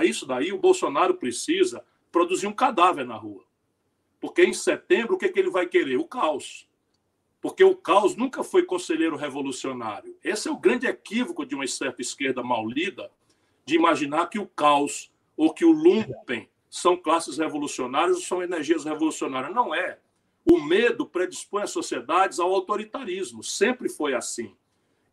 [0.05, 3.45] isso daí, o Bolsonaro precisa produzir um cadáver na rua.
[4.19, 5.97] Porque em setembro, o que, que ele vai querer?
[5.97, 6.66] O caos.
[7.41, 10.17] Porque o caos nunca foi conselheiro revolucionário.
[10.23, 13.11] Esse é o grande equívoco de uma certa esquerda mal lida,
[13.65, 18.85] de imaginar que o caos ou que o lumpen são classes revolucionárias ou são energias
[18.85, 19.53] revolucionárias.
[19.53, 19.99] Não é.
[20.45, 23.43] O medo predispõe as sociedades ao autoritarismo.
[23.43, 24.55] Sempre foi assim.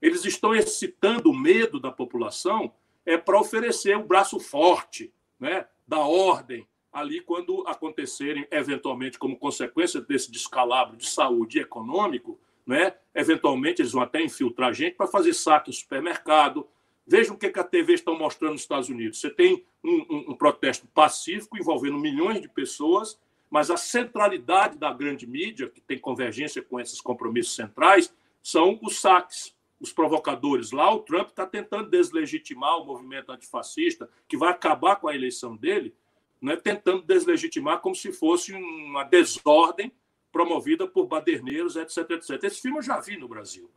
[0.00, 2.72] Eles estão excitando o medo da população
[3.06, 9.36] é para oferecer o um braço forte, né, da ordem ali quando acontecerem eventualmente como
[9.36, 15.08] consequência desse descalabro de saúde e econômico, né, eventualmente eles vão até infiltrar gente para
[15.08, 16.66] fazer saque no supermercado.
[17.06, 19.20] Vejam o que, que a TV está mostrando nos Estados Unidos.
[19.20, 24.92] Você tem um, um, um protesto pacífico envolvendo milhões de pessoas, mas a centralidade da
[24.92, 30.92] grande mídia, que tem convergência com esses compromissos centrais, são os saques os provocadores lá,
[30.92, 35.94] o Trump está tentando deslegitimar o movimento antifascista, que vai acabar com a eleição dele,
[36.40, 39.92] né, tentando deslegitimar como se fosse uma desordem
[40.30, 42.42] promovida por baderneiros, etc, etc.
[42.42, 43.70] Esse filme eu já vi no Brasil.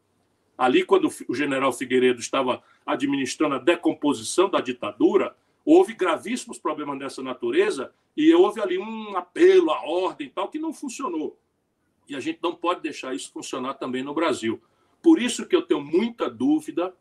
[0.58, 7.22] Ali, quando o general Figueiredo estava administrando a decomposição da ditadura, houve gravíssimos problemas dessa
[7.22, 11.39] natureza e houve ali um apelo à ordem tal que não funcionou.
[12.10, 14.60] E a gente não pode deixar isso funcionar também no Brasil.
[15.04, 16.96] Por isso que eu tenho muita dúvida,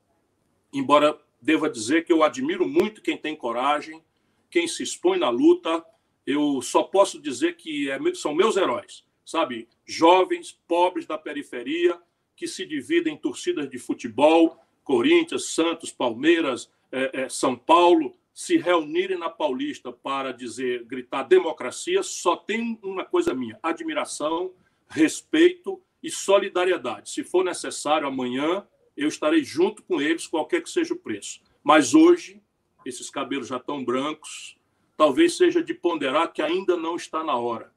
[0.72, 4.02] embora deva dizer que eu admiro muito quem tem coragem,
[4.50, 5.84] quem se expõe na luta.
[6.26, 9.68] Eu só posso dizer que é, são meus heróis, sabe?
[9.84, 11.98] Jovens, pobres da periferia,
[12.34, 18.58] que se dividem em torcidas de futebol, Corinthians, Santos, Palmeiras, é, é, São Paulo, se
[18.58, 24.52] reunirem na Paulista para dizer, gritar democracia, só tem uma coisa minha: admiração,
[24.88, 27.10] respeito e solidariedade.
[27.10, 31.40] Se for necessário, amanhã eu estarei junto com eles, qualquer que seja o preço.
[31.64, 32.40] Mas hoje,
[32.88, 34.56] esses cabelos já estão brancos,
[34.96, 37.72] talvez seja de ponderar que ainda não está na hora.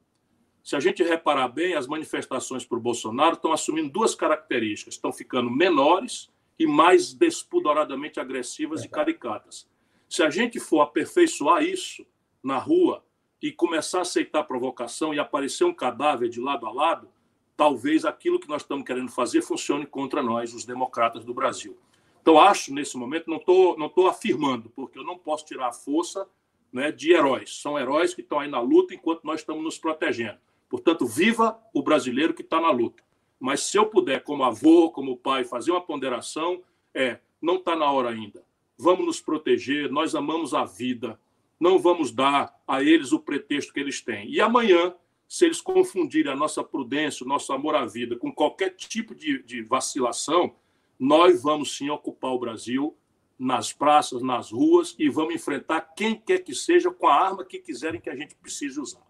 [0.64, 5.12] Se a gente reparar bem, as manifestações para o Bolsonaro estão assumindo duas características: estão
[5.12, 8.86] ficando menores e mais despudoradamente agressivas é.
[8.86, 9.68] e caricatas.
[10.08, 12.06] Se a gente for aperfeiçoar isso
[12.44, 13.04] na rua
[13.42, 17.10] e começar a aceitar provocação e aparecer um cadáver de lado a lado,
[17.56, 21.78] talvez aquilo que nós estamos querendo fazer funcione contra nós, os democratas do Brasil.
[22.22, 25.74] Então, acho, nesse momento, não estou não tô afirmando, porque eu não posso tirar a
[25.74, 26.28] força
[26.72, 27.62] né, de heróis.
[27.62, 30.38] São heróis que estão aí na luta enquanto nós estamos nos protegendo.
[30.68, 33.04] Portanto, viva o brasileiro que está na luta.
[33.40, 36.62] Mas se eu puder, como avô, como pai, fazer uma ponderação,
[36.94, 38.44] é, não está na hora ainda.
[38.78, 41.20] Vamos nos proteger, nós amamos a vida,
[41.60, 44.30] não vamos dar a eles o pretexto que eles têm.
[44.30, 44.94] E amanhã
[45.30, 49.44] se eles confundirem a nossa prudência, o nosso amor à vida com qualquer tipo de,
[49.44, 50.56] de vacilação,
[51.00, 52.98] nós vamos sim ocupar o Brasil
[53.38, 57.60] nas praças, nas ruas e vamos enfrentar quem quer que seja com a arma que
[57.60, 59.08] quiserem que a gente precise usar.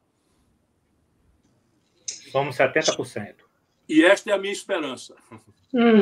[2.31, 3.37] Somos 70%.
[3.87, 5.15] E esta é a minha esperança.
[5.73, 5.99] Hum.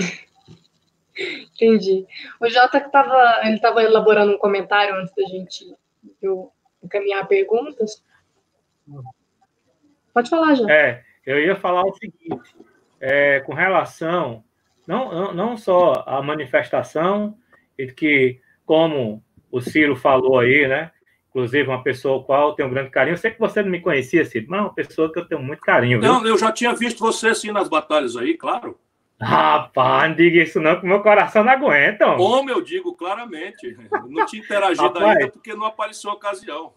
[1.18, 2.06] Entendi.
[2.40, 5.74] O Jota estava ele estava elaborando um comentário antes da gente
[6.22, 6.52] eu
[6.84, 8.04] encaminhar perguntas.
[10.14, 10.70] Pode falar, já.
[10.70, 12.56] É, eu ia falar o seguinte,
[13.00, 14.44] é, com relação,
[14.88, 17.38] não, não só a manifestação,
[17.78, 20.92] e que, como o Ciro falou aí, né?
[21.30, 23.14] Inclusive, uma pessoa qual eu tenho um grande carinho.
[23.14, 25.44] Eu sei que você não me conhecia, Ciro, mas é uma pessoa que eu tenho
[25.44, 26.00] muito carinho.
[26.00, 26.12] Viu?
[26.12, 28.80] Não, eu já tinha visto você assim nas batalhas aí, claro.
[29.20, 32.16] Rapaz, não diga isso não, que meu coração não aguenta.
[32.16, 33.76] Como eu digo claramente.
[34.08, 36.72] Não tinha interagido Rapaz, ainda porque não apareceu a ocasião.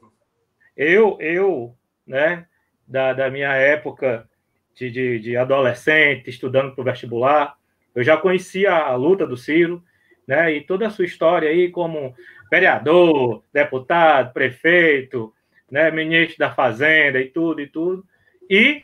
[0.75, 1.75] Eu, eu,
[2.07, 2.47] né,
[2.89, 4.27] da, da minha época
[4.75, 7.57] de, de, de adolescente, estudando para o vestibular,
[7.95, 9.83] eu já conhecia a luta do Ciro,
[10.27, 12.15] né, e toda a sua história aí como
[12.51, 15.33] vereador, deputado, prefeito,
[15.71, 18.05] né, ministro da Fazenda e tudo e tudo.
[18.49, 18.83] E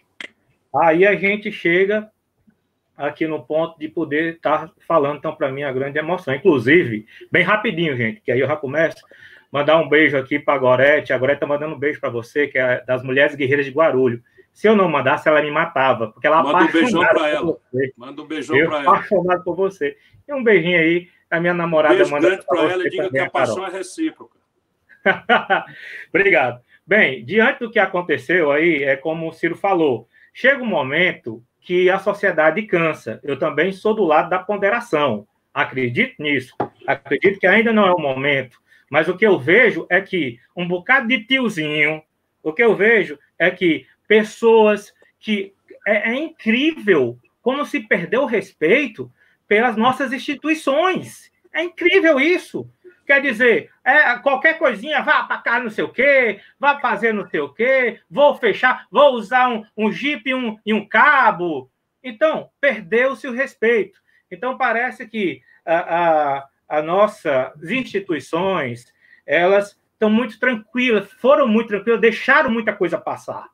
[0.75, 2.11] aí a gente chega
[2.97, 6.35] aqui no ponto de poder estar tá falando, então, para mim, a grande emoção.
[6.35, 9.05] Inclusive, bem rapidinho, gente, que aí eu já começo.
[9.53, 11.12] Mandar um beijo aqui para a Gorete.
[11.12, 14.23] A Gorete está mandando um beijo para você, que é das Mulheres Guerreiras de Guarulho.
[14.57, 17.59] Se eu não mandasse, ela me matava, porque ela Manda um beijão para ela.
[17.71, 17.92] Você.
[17.95, 18.90] Manda um beijão para ela.
[18.90, 19.99] apaixonado por você.
[20.27, 23.29] E um beijinho aí, a minha namorada Beijo manda para ela e diga que a
[23.29, 23.69] paixão Carol.
[23.69, 24.38] é recíproca.
[26.09, 26.62] Obrigado.
[26.87, 31.90] Bem, diante do que aconteceu aí, é como o Ciro falou, chega um momento que
[31.90, 33.21] a sociedade cansa.
[33.23, 35.29] Eu também sou do lado da ponderação.
[35.53, 36.57] Acredito nisso.
[36.87, 38.59] Acredito que ainda não é o momento.
[38.90, 42.03] Mas o que eu vejo é que um bocado de tiozinho,
[42.42, 45.55] o que eu vejo é que pessoas que.
[45.87, 49.11] É, é incrível como se perdeu o respeito
[49.47, 51.31] pelas nossas instituições.
[51.53, 52.69] É incrível isso.
[53.07, 57.29] Quer dizer, é, qualquer coisinha, vá para cá não sei o quê, vá fazer não
[57.29, 61.71] sei o quê, vou fechar, vou usar um, um e um, e um cabo.
[62.03, 64.01] Então, perdeu-se o respeito.
[64.29, 68.92] Então, parece que a, a nossas instituições,
[69.25, 73.49] elas estão muito tranquilas, foram muito tranquilas, deixaram muita coisa passar.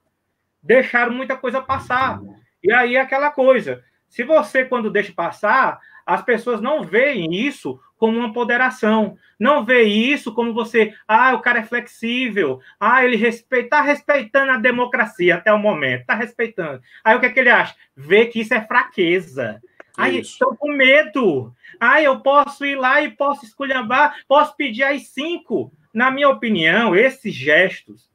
[0.63, 2.21] Deixaram muita coisa passar.
[2.63, 8.19] E aí aquela coisa, se você, quando deixa passar, as pessoas não veem isso como
[8.19, 13.71] uma ponderação, não vê isso como você, ah, o cara é flexível, ah, ele respeita,
[13.77, 16.83] tá respeitando a democracia até o momento, tá respeitando.
[17.05, 17.75] Aí o que é que ele acha?
[17.97, 19.61] Vê que isso é fraqueza.
[19.97, 21.55] Aí estou com medo.
[21.79, 25.73] Ah, eu posso ir lá e posso esculhambar, posso pedir as cinco.
[25.93, 28.11] Na minha opinião, esses gestos,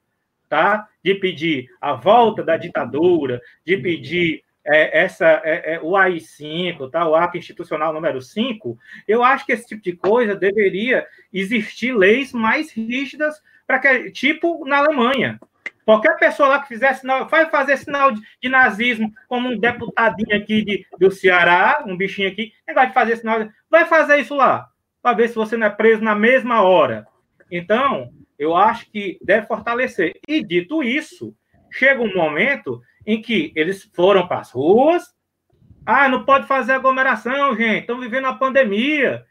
[0.50, 0.88] tá?
[1.04, 7.08] De pedir a volta da ditadura, de pedir é, essa, é, é, o AI5, tá?
[7.08, 12.34] o ato institucional número 5, eu acho que esse tipo de coisa deveria existir leis
[12.34, 15.40] mais rígidas para que, tipo na Alemanha.
[15.86, 20.36] Qualquer pessoa lá que fizesse sinal, vai fazer sinal de, de, nazismo, como um deputadinho
[20.36, 24.68] aqui de, do Ceará, um bichinho aqui, negócio de fazer sinal, vai fazer isso lá,
[25.02, 27.08] para ver se você não é preso na mesma hora.
[27.50, 30.20] Então, eu acho que deve fortalecer.
[30.28, 31.36] E dito isso,
[31.72, 35.04] chega um momento em que eles foram para as ruas.
[35.86, 37.82] Ah, não pode fazer aglomeração, gente.
[37.82, 39.26] Estão vivendo a pandemia.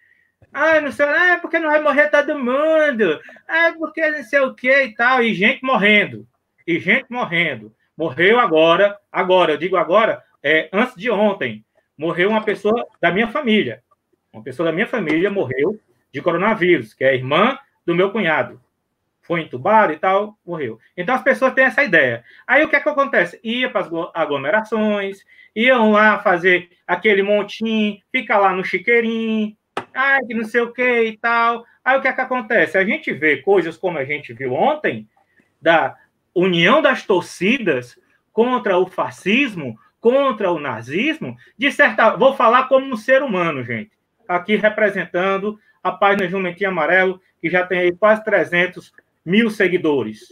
[0.53, 3.21] Ah, não sei, é porque não vai morrer todo mundo.
[3.49, 5.23] É porque não sei o que e tal.
[5.23, 6.27] E gente morrendo.
[6.66, 7.75] E gente morrendo.
[7.97, 11.64] Morreu agora, agora, eu digo agora, é, antes de ontem,
[11.97, 13.83] morreu uma pessoa da minha família.
[14.31, 15.81] Uma pessoa da minha família morreu
[16.12, 18.61] de coronavírus, que é a irmã do meu cunhado
[19.27, 20.79] foi entubado e tal, morreu.
[20.97, 22.25] Então as pessoas têm essa ideia.
[22.47, 23.41] Aí o que é que acontece?
[23.43, 29.57] Ia para as aglomerações, iam lá fazer aquele montinho, fica lá no chiqueirinho,
[29.93, 31.65] ai, que não sei o que e tal.
[31.85, 32.79] Aí o que é que acontece?
[32.79, 35.09] A gente vê coisas como a gente viu ontem,
[35.61, 35.97] da
[36.35, 37.99] união das torcidas
[38.33, 42.17] contra o fascismo, contra o nazismo, de certa.
[42.17, 43.91] Vou falar como um ser humano, gente.
[44.29, 48.93] Aqui representando a página Jumentinho Amarelo, que já tem aí quase 300
[49.27, 50.29] mil seguidores.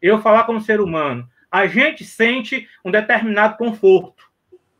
[0.00, 4.28] Eu falar como ser humano, a gente sente um determinado conforto.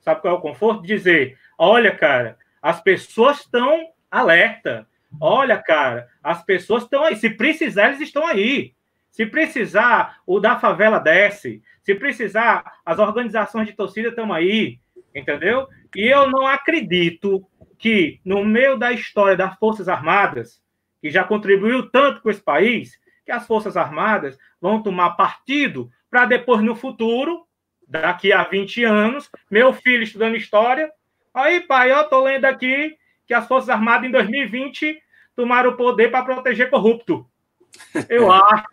[0.01, 0.83] Sabe qual é o conforto?
[0.83, 4.89] Dizer, olha, cara, as pessoas estão alerta.
[5.21, 7.15] Olha, cara, as pessoas estão aí.
[7.15, 8.75] Se precisar, eles estão aí.
[9.11, 11.63] Se precisar, o da favela desce.
[11.83, 14.81] Se precisar, as organizações de torcida estão aí.
[15.15, 15.69] Entendeu?
[15.95, 17.47] E eu não acredito
[17.79, 20.63] que, no meio da história das Forças Armadas,
[21.01, 26.27] que já contribuiu tanto com esse país, que as Forças Armadas vão tomar partido para
[26.27, 27.47] depois, no futuro,
[27.87, 30.91] daqui a 20 anos, meu filho estudando história,
[31.33, 35.01] aí, pai, eu estou lendo aqui que as Forças Armadas em 2020
[35.35, 37.27] tomaram o poder para proteger corrupto.
[38.09, 38.67] Eu acho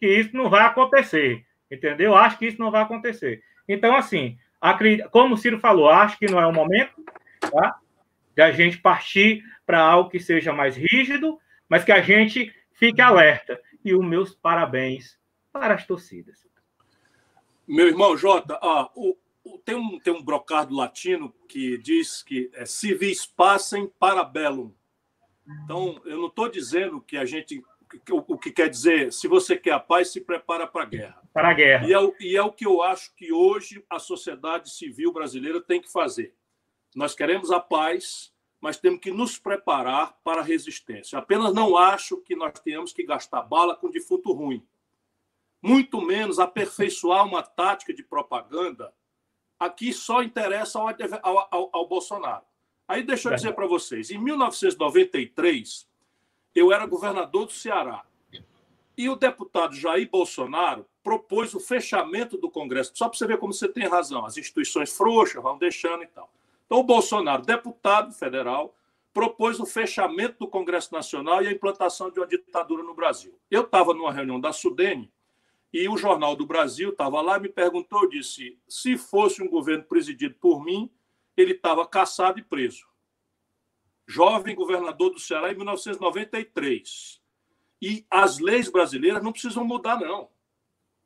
[0.00, 2.10] que isso não vai acontecer, entendeu?
[2.10, 3.40] Eu acho que isso não vai acontecer.
[3.68, 4.36] Então, assim,
[5.12, 6.92] como o Ciro falou, acho que não é o momento
[7.38, 7.76] tá?
[8.34, 13.00] de a gente partir para algo que seja mais rígido, mas que a gente fique
[13.00, 15.18] alerta e os meus parabéns
[15.52, 16.46] para as torcidas.
[17.66, 22.50] Meu irmão Jota, ah, o, o, tem, um, tem um brocado latino que diz que
[22.54, 24.72] é civis passem para bellum.
[25.64, 27.62] Então, eu não estou dizendo que a gente.
[28.10, 31.22] O, o, que quer dizer, se você quer a paz, se prepara para a guerra.
[31.32, 31.86] Para a guerra.
[31.86, 35.80] E é, e é o que eu acho que hoje a sociedade civil brasileira tem
[35.80, 36.34] que fazer.
[36.94, 38.31] Nós queremos a paz,
[38.62, 41.18] mas temos que nos preparar para a resistência.
[41.18, 44.64] Apenas não acho que nós tenhamos que gastar bala com defunto ruim.
[45.60, 48.94] Muito menos aperfeiçoar uma tática de propaganda.
[49.58, 52.44] Aqui só interessa ao, ao, ao, ao Bolsonaro.
[52.86, 55.88] Aí deixa eu dizer para vocês: em 1993,
[56.54, 58.04] eu era governador do Ceará.
[58.96, 63.52] E o deputado Jair Bolsonaro propôs o fechamento do Congresso, só para você ver como
[63.52, 66.30] você tem razão, as instituições frouxas vão deixando e tal.
[66.72, 68.74] Então, o Bolsonaro, deputado federal,
[69.12, 73.38] propôs o fechamento do Congresso Nacional e a implantação de uma ditadura no Brasil.
[73.50, 75.12] Eu estava numa reunião da Sudene
[75.70, 79.84] e o Jornal do Brasil estava lá e me perguntou, disse, se fosse um governo
[79.84, 80.90] presidido por mim,
[81.36, 82.86] ele estava caçado e preso.
[84.06, 87.20] Jovem governador do Ceará em 1993.
[87.82, 90.30] E as leis brasileiras não precisam mudar, não.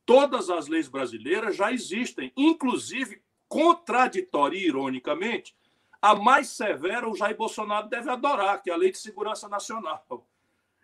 [0.05, 5.57] Todas as leis brasileiras já existem, inclusive, contraditória ironicamente,
[6.01, 10.05] a mais severa o Jair Bolsonaro deve adorar, que é a Lei de Segurança Nacional.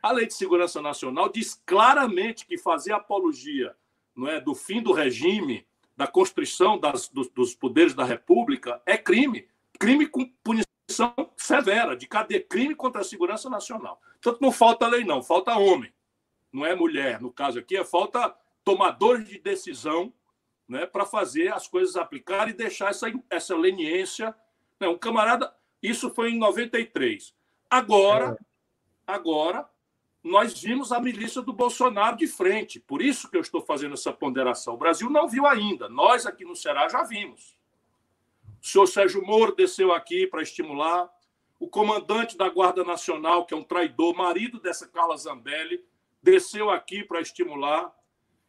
[0.03, 3.77] A Lei de Segurança Nacional diz claramente que fazer apologia
[4.15, 8.97] não é, do fim do regime, da constrição das, dos, dos poderes da República, é
[8.97, 9.49] crime.
[9.79, 14.01] Crime com punição severa, de cadeia, crime contra a segurança nacional.
[14.21, 15.93] Portanto, não falta lei, não, falta homem.
[16.53, 20.13] Não é mulher, no caso aqui, é falta tomadores de decisão
[20.73, 24.35] né, para fazer as coisas aplicar e deixar essa, essa leniência.
[24.81, 27.35] Né, um camarada, isso foi em 93.
[27.69, 28.45] Agora, é.
[29.07, 29.69] agora,
[30.25, 32.81] nós vimos a milícia do Bolsonaro de frente.
[32.81, 34.73] Por isso que eu estou fazendo essa ponderação.
[34.75, 35.91] O Brasil não viu ainda.
[35.91, 37.55] Nós aqui no Ceará já vimos.
[38.63, 41.11] O senhor Sérgio Moro desceu aqui para estimular.
[41.61, 45.85] O comandante da Guarda Nacional, que é um traidor, marido dessa Carla Zambelli,
[46.23, 47.95] desceu aqui para estimular.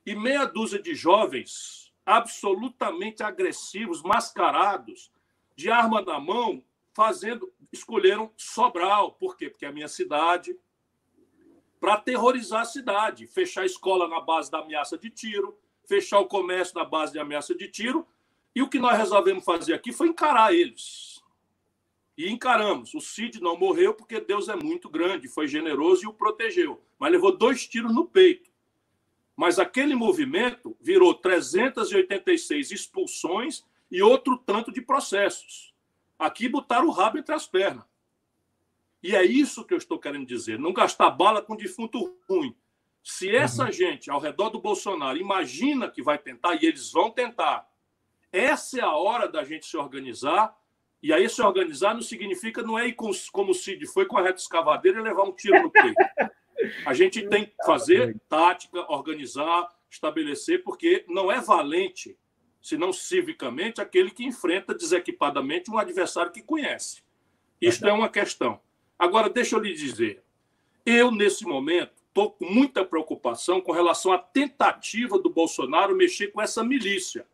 [0.06, 5.12] E meia dúzia de jovens absolutamente agressivos, mascarados,
[5.56, 6.64] de arma na mão,
[6.94, 9.14] fazendo, escolheram Sobral.
[9.14, 9.50] Por quê?
[9.50, 10.58] Porque é a minha cidade,
[11.80, 16.28] para aterrorizar a cidade, fechar a escola na base da ameaça de tiro, fechar o
[16.28, 18.08] comércio na base de ameaça de tiro.
[18.56, 21.22] E o que nós resolvemos fazer aqui foi encarar eles.
[22.18, 22.94] E encaramos.
[22.94, 26.82] O Cid não morreu porque Deus é muito grande, foi generoso e o protegeu.
[26.98, 28.53] Mas levou dois tiros no peito.
[29.36, 35.74] Mas aquele movimento virou 386 expulsões e outro tanto de processos.
[36.18, 37.86] Aqui botaram o rabo entre as pernas.
[39.02, 42.56] E é isso que eu estou querendo dizer: não gastar bala com defunto ruim.
[43.04, 43.72] Se essa uhum.
[43.72, 47.70] gente ao redor do Bolsonaro imagina que vai tentar, e eles vão tentar,
[48.32, 50.58] essa é a hora da gente se organizar.
[51.02, 54.18] E aí, se organizar não significa não é ir com, como o Cid foi com
[54.18, 55.94] a reta escavadeira e levar um tiro no peito.
[56.86, 62.18] A gente tem que fazer tática, organizar, estabelecer, porque não é valente,
[62.62, 67.04] senão civicamente, aquele que enfrenta desequipadamente um adversário que conhece.
[67.62, 68.60] Isto é uma questão.
[68.98, 70.24] Agora, deixa eu lhe dizer,
[70.86, 76.42] eu, nesse momento, estou com muita preocupação com relação à tentativa do Bolsonaro mexer com
[76.42, 77.26] essa milícia.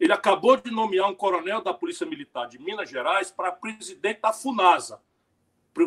[0.00, 4.32] Ele acabou de nomear um coronel da Polícia Militar de Minas Gerais para presidente da
[4.32, 5.00] FUNASA,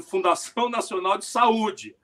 [0.07, 1.95] Fundação Nacional de Saúde.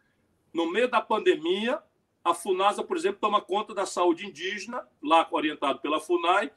[0.53, 1.81] No meio da pandemia,
[2.23, 6.51] a FUNASA, por exemplo, toma conta da saúde indígena, lá orientado pela FUNAI,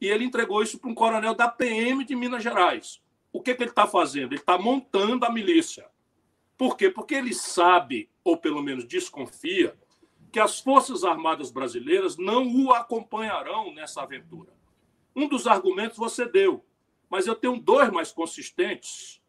[0.00, 3.00] e ele entregou isso para um coronel da PM de Minas Gerais.
[3.32, 4.32] O que, que ele está fazendo?
[4.32, 5.86] Ele está montando a milícia.
[6.56, 6.90] Por quê?
[6.90, 9.76] Porque ele sabe, ou pelo menos desconfia,
[10.32, 14.52] que as Forças Armadas brasileiras não o acompanharão nessa aventura.
[15.14, 16.64] Um dos argumentos você deu,
[17.08, 19.21] mas eu tenho dois mais consistentes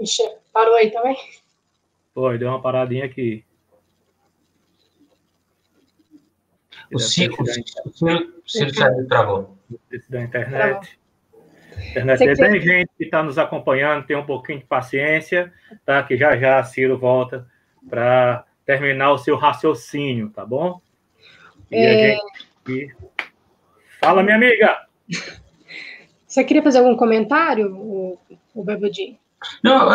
[0.00, 1.16] Ixi, parou aí também?
[2.14, 3.44] Foi, deu uma paradinha aqui.
[6.92, 8.72] O Ciro, o Ciro
[9.06, 9.56] travou.
[10.08, 10.98] Da internet.
[11.90, 12.36] internet.
[12.36, 15.52] Tem gente que está nos acompanhando, tem um pouquinho de paciência,
[15.84, 16.02] tá?
[16.02, 17.46] Que já já Ciro volta
[17.88, 20.80] para terminar o seu raciocínio, tá bom?
[21.70, 22.14] E é...
[22.14, 22.96] a gente...
[24.00, 24.86] Fala, minha amiga!
[26.26, 28.18] Você queria fazer algum comentário, o,
[28.54, 29.19] o Bebudinho?
[29.62, 29.88] Não,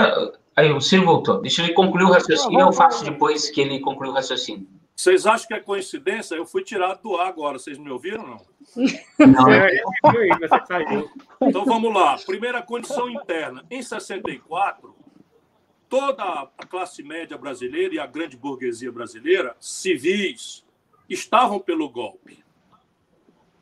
[0.55, 1.41] aí o Ciro voltou.
[1.41, 4.67] Deixa ele concluir o raciocínio, eu faço depois que ele concluir o raciocínio.
[4.95, 6.35] Vocês acham que é coincidência?
[6.35, 7.59] Eu fui tirado do ar agora.
[7.59, 9.27] Vocês me ouviram ou não?
[9.27, 9.51] Não.
[9.51, 9.69] É,
[10.39, 11.11] você saiu.
[11.41, 12.17] Então vamos lá.
[12.25, 13.65] Primeira condição interna.
[13.69, 14.95] Em 64,
[15.89, 16.23] toda
[16.57, 20.65] a classe média brasileira e a grande burguesia brasileira, civis,
[21.09, 22.43] estavam pelo golpe.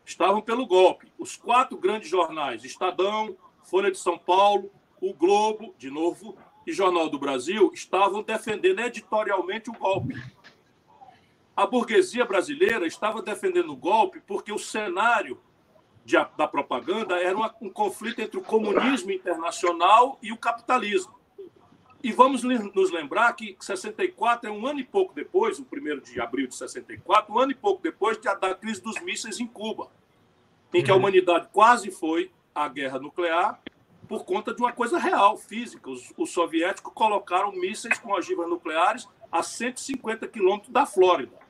[0.05, 1.11] Estavam pelo golpe.
[1.17, 4.71] Os quatro grandes jornais, Estadão, Folha de São Paulo,
[5.03, 10.15] o Globo, de novo, e Jornal do Brasil estavam defendendo editorialmente o golpe.
[11.53, 15.37] a burguesia brasileira estava defendendo o golpe porque o cenário
[16.05, 21.13] de, da propaganda era uma, um conflito entre o comunismo internacional e o capitalismo.
[22.01, 26.19] E vamos nos lembrar que 64 é um ano e pouco depois, o primeiro de
[26.21, 29.89] abril de 64, um ano e pouco depois da crise dos mísseis em Cuba,
[30.73, 31.01] em que a uhum.
[31.01, 33.61] humanidade quase foi à guerra nuclear
[34.07, 35.89] por conta de uma coisa real, física.
[35.89, 41.43] Os, os soviéticos colocaram mísseis com ogivas nucleares a 150 quilômetros da Flórida.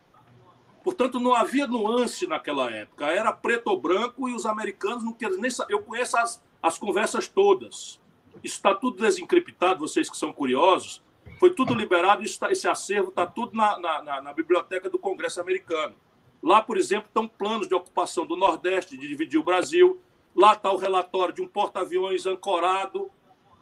[0.84, 3.08] Portanto, não havia nuance naquela época.
[3.08, 5.74] Era preto ou branco e os americanos não queriam nem saber.
[5.74, 8.01] Eu conheço as, as conversas todas.
[8.43, 11.01] Isso está tudo desencriptado, vocês que são curiosos.
[11.39, 15.95] Foi tudo liberado, tá, esse acervo está tudo na, na, na, biblioteca do Congresso americano.
[16.41, 20.01] Lá, por exemplo, estão planos de ocupação do Nordeste, de dividir o Brasil.
[20.36, 23.09] Lá está o relatório de um porta-aviões ancorado.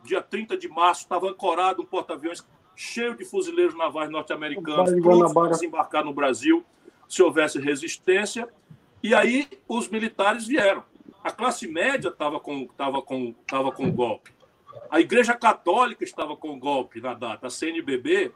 [0.04, 2.46] Dia 30 de março estava ancorado um porta-aviões
[2.76, 6.66] cheio de fuzileiros navais norte-americanos prontos para desembarcar no Brasil
[7.08, 8.48] se houvesse resistência.
[9.04, 10.84] E aí os militares vieram.
[11.24, 14.32] A classe média estava com, tava com, tava com o golpe.
[14.90, 17.48] A Igreja Católica estava com o golpe na data.
[17.48, 18.32] A CNBB,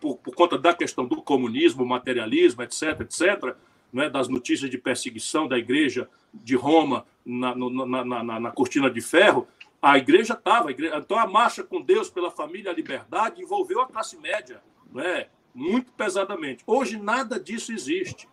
[0.00, 3.56] por, por conta da questão do comunismo, materialismo, etc., etc.,
[3.92, 9.00] né, das notícias de perseguição da Igreja de Roma na, na, na, na cortina de
[9.00, 9.46] ferro,
[9.80, 10.70] a Igreja estava.
[10.72, 14.62] Então, a marcha com Deus pela família a liberdade envolveu a classe média.
[14.92, 15.26] Né?
[15.56, 16.62] muito pesadamente.
[16.66, 18.28] Hoje, nada disso existe.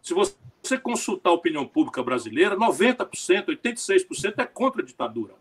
[0.00, 5.34] Se você consultar a opinião pública brasileira, 90%, 86% é contra a ditadura.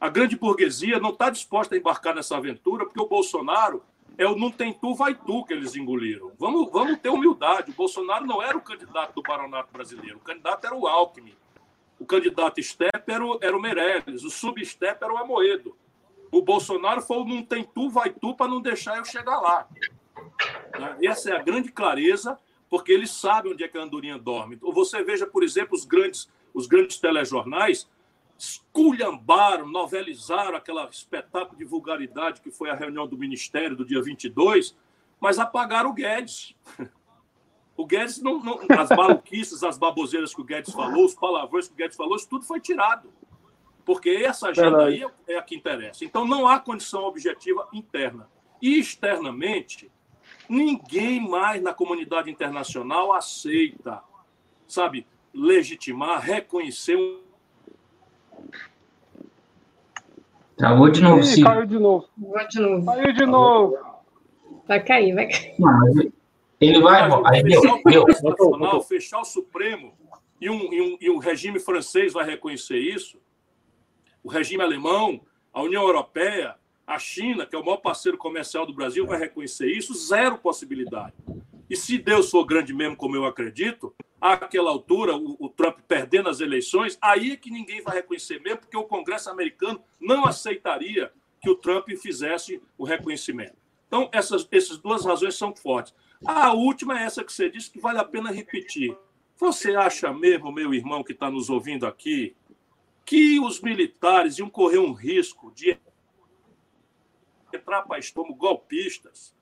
[0.00, 3.82] A grande burguesia não está disposta a embarcar nessa aventura, porque o Bolsonaro
[4.20, 6.30] é o não tem tu, vai tu que eles engoliram.
[6.38, 7.70] Vamos, vamos ter humildade.
[7.70, 10.18] O Bolsonaro não era o candidato do baronato brasileiro.
[10.18, 11.34] O candidato era o Alckmin.
[11.98, 14.22] O candidato step era o, era o Meirelles.
[14.22, 15.74] O sub-step era o Amoedo.
[16.30, 19.66] O Bolsonaro foi o não tem tu, vai tu, para não deixar eu chegar lá.
[20.78, 20.98] Né?
[21.02, 24.58] Essa é a grande clareza, porque eles sabem onde é que a andorinha dorme.
[24.60, 27.88] Ou você veja, por exemplo, os grandes, os grandes telejornais
[28.42, 34.76] esculhambaram, novelizaram aquele espetáculo de vulgaridade que foi a reunião do Ministério do dia 22,
[35.20, 36.54] mas apagaram o Guedes.
[37.76, 41.72] O Guedes, não, não, as maluquices, as baboseiras que o Guedes falou, os palavrões que
[41.72, 43.10] o Guedes falou, isso tudo foi tirado.
[43.86, 46.04] Porque essa agenda aí é a que interessa.
[46.04, 48.28] Então não há condição objetiva interna.
[48.60, 49.90] E externamente,
[50.50, 54.02] Ninguém mais na comunidade internacional aceita,
[54.66, 57.29] sabe, legitimar, reconhecer um.
[60.60, 61.42] Travou de novo, sim.
[61.42, 62.06] Caiu de novo.
[62.34, 62.84] Caiu de novo.
[62.84, 63.78] Caiu de novo.
[64.68, 65.54] Vai cair, vai cair.
[65.58, 66.12] Não,
[66.60, 67.08] ele vai.
[67.24, 68.82] Aí, deu.
[68.82, 69.94] fechar o Supremo
[70.38, 73.18] e um, e, um, e um regime francês vai reconhecer isso,
[74.22, 76.54] o regime alemão, a União Europeia,
[76.86, 79.94] a China, que é o maior parceiro comercial do Brasil, vai reconhecer isso?
[79.94, 81.14] Zero possibilidade.
[81.70, 86.28] E se Deus for grande mesmo, como eu acredito, àquela altura, o, o, Trump perdendo
[86.28, 91.12] as eleições, aí é que ninguém vai reconhecer mesmo, porque o Congresso americano não aceitaria
[91.40, 93.56] que o Trump fizesse o reconhecimento.
[93.86, 95.94] Então, essas, essas duas razões são fortes.
[96.24, 98.96] A última é essa que você disse que vale a pena repetir.
[99.36, 102.36] Você acha mesmo, meu irmão que está nos ouvindo aqui,
[103.06, 105.78] que os militares iam correr um risco de
[107.52, 109.34] entrar para como golpistas,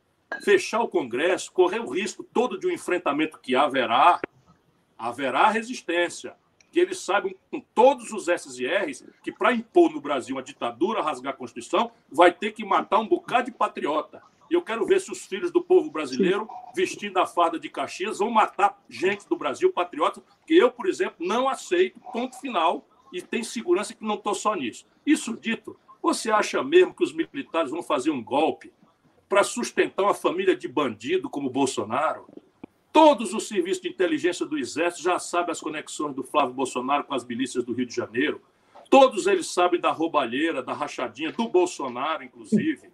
[0.42, 4.20] fechar o Congresso, correr o risco todo de um enfrentamento que haverá,
[4.98, 6.34] haverá resistência.
[6.70, 10.42] Que eles saibam, com todos os S e R's, que para impor no Brasil uma
[10.42, 14.20] ditadura, rasgar a Constituição, vai ter que matar um bocado de patriota.
[14.50, 18.18] E eu quero ver se os filhos do povo brasileiro, vestindo a farda de Caxias,
[18.18, 23.22] vão matar gente do Brasil, patriota, que eu, por exemplo, não aceito, ponto final, e
[23.22, 24.86] tenho segurança que não estou só nisso.
[25.06, 28.72] Isso dito, você acha mesmo que os militares vão fazer um golpe
[29.28, 32.26] para sustentar uma família de bandido como Bolsonaro?
[32.92, 37.14] Todos os serviços de inteligência do Exército já sabem as conexões do Flávio Bolsonaro com
[37.14, 38.40] as milícias do Rio de Janeiro.
[38.90, 42.90] Todos eles sabem da roubalheira, da rachadinha, do Bolsonaro, inclusive.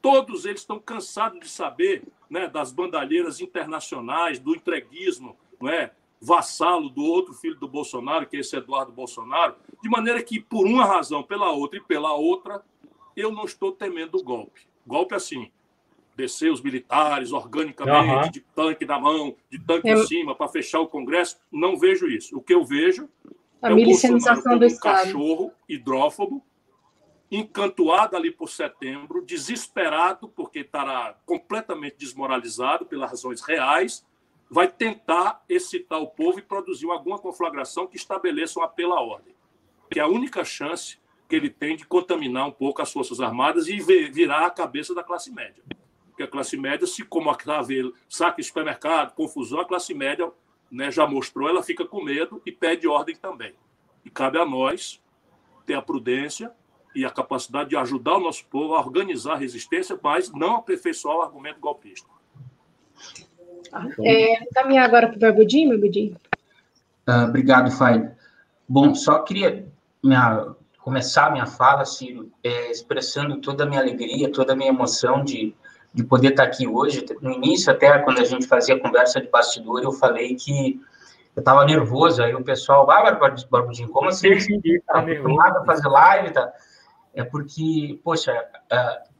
[0.00, 5.92] Todos eles estão cansados de saber né, das bandalheiras internacionais, do entreguismo, não é?
[6.20, 10.66] vassalo do outro filho do Bolsonaro, que é esse Eduardo Bolsonaro, de maneira que, por
[10.66, 12.62] uma razão, pela outra e pela outra,
[13.16, 14.66] eu não estou temendo o golpe.
[14.86, 15.50] Golpe assim,
[16.18, 18.30] descer os militares organicamente, uhum.
[18.32, 22.36] de tanque na mão, de tanque em cima, para fechar o Congresso, não vejo isso.
[22.36, 23.08] O que eu vejo
[23.62, 26.44] a é o Bolsonaro um cachorro hidrófobo,
[27.30, 34.04] encantuado ali por setembro, desesperado, porque estará completamente desmoralizado pelas razões reais,
[34.50, 39.36] vai tentar excitar o povo e produzir alguma conflagração que estabeleça um apelo à ordem,
[39.88, 40.98] que é a única chance
[41.28, 45.04] que ele tem de contaminar um pouco as Forças Armadas e virar a cabeça da
[45.04, 45.62] classe média.
[46.18, 50.28] Porque a classe média, se como está vendo, saque supermercado, confusão, a classe média
[50.68, 53.54] né, já mostrou, ela fica com medo e pede ordem também.
[54.04, 55.00] E cabe a nós
[55.64, 56.50] ter a prudência
[56.92, 61.18] e a capacidade de ajudar o nosso povo a organizar a resistência, mas não aperfeiçoar
[61.18, 62.08] o argumento golpista.
[64.04, 66.16] É, caminhar agora para o Barbudinho, Barbudinho.
[67.08, 68.10] Uh, obrigado, Fábio.
[68.68, 69.68] Bom, só queria
[70.02, 70.48] minha,
[70.80, 75.54] começar minha fala, Ciro, é, expressando toda a minha alegria, toda a minha emoção de,
[75.92, 77.04] de poder estar aqui hoje.
[77.20, 80.80] No início, até quando a gente fazia a conversa de bastidor, eu falei que
[81.34, 83.12] eu estava nervoso, aí o pessoal, ah,
[83.50, 84.30] Barbudinho, como assim?
[84.30, 86.52] Está acostumado a fazer live, tá?
[87.14, 88.32] É porque, poxa,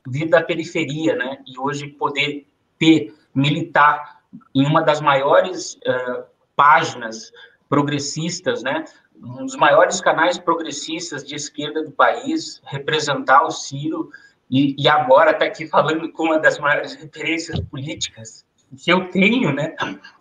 [0.07, 1.39] vir da periferia, né?
[1.47, 2.47] E hoje poder
[2.79, 4.21] ter, militar
[4.55, 6.25] em uma das maiores uh,
[6.57, 7.33] páginas
[7.69, 8.85] progressistas, né?
[9.17, 14.11] Um dos maiores canais progressistas de esquerda do país, representar o Ciro
[14.51, 18.47] e, e agora está aqui falando com uma das maiores referências políticas
[18.77, 19.75] que eu tenho, né?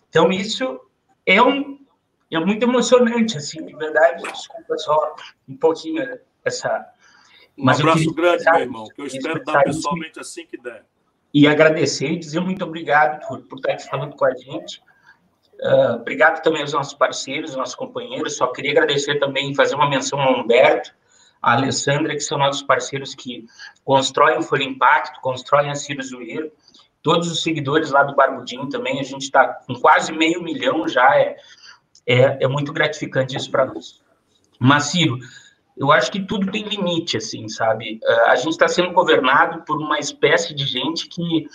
[0.08, 0.80] Então isso
[1.26, 1.78] é um
[2.30, 4.22] é muito emocionante, assim, de verdade.
[4.22, 5.16] Desculpa só
[5.48, 6.86] um pouquinho essa.
[7.56, 10.84] Um abraço grande, meu irmão, que eu espero dar pessoalmente assim que der.
[11.34, 14.80] E agradecer e dizer muito obrigado por, por estar aqui falando com a gente.
[15.60, 18.36] Uh, obrigado também aos nossos parceiros, aos nossos companheiros.
[18.36, 20.94] Só queria agradecer também, fazer uma menção ao Humberto,
[21.42, 23.46] à Alessandra, que são nossos parceiros que
[23.84, 26.50] constroem o Folha Impacto, constroem a Ciro Zueiro.
[27.02, 31.16] Todos os seguidores lá do Barbudinho também, a gente está com quase meio milhão já,
[31.16, 31.36] é,
[32.06, 34.00] é, é muito gratificante isso para nós.
[34.58, 35.18] Mas, Ciro,
[35.76, 38.00] eu acho que tudo tem limite, assim, sabe?
[38.02, 41.46] Uh, a gente está sendo governado por uma espécie de gente que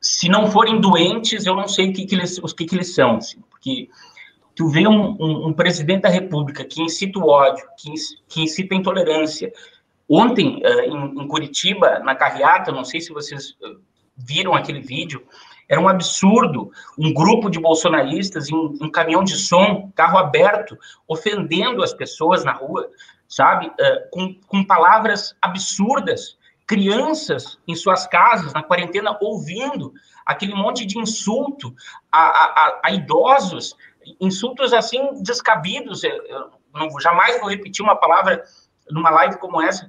[0.00, 2.94] se não forem doentes, eu não sei o que, que eles, os que, que eles
[2.94, 3.88] são, assim, porque
[4.54, 7.92] tu vê um, um, um, presidente da República que incita o ódio, que,
[8.28, 9.52] que incita a intolerância.
[10.08, 13.80] Ontem, uh, em, em, Curitiba, na carreata, não sei se vocês uh,
[14.16, 15.26] viram aquele vídeo,
[15.68, 20.78] era um absurdo, um grupo de bolsonaristas em um caminhão de som, carro aberto,
[21.08, 22.88] ofendendo as pessoas na rua,
[23.26, 26.36] sabe, uh, com, com palavras absurdas,
[26.66, 29.92] crianças em suas casas, na quarentena, ouvindo
[30.24, 31.74] aquele monte de insulto
[32.10, 33.76] a, a, a idosos,
[34.20, 36.04] insultos assim descabidos.
[36.04, 38.44] Eu não, jamais vou repetir uma palavra
[38.90, 39.88] numa live como essa.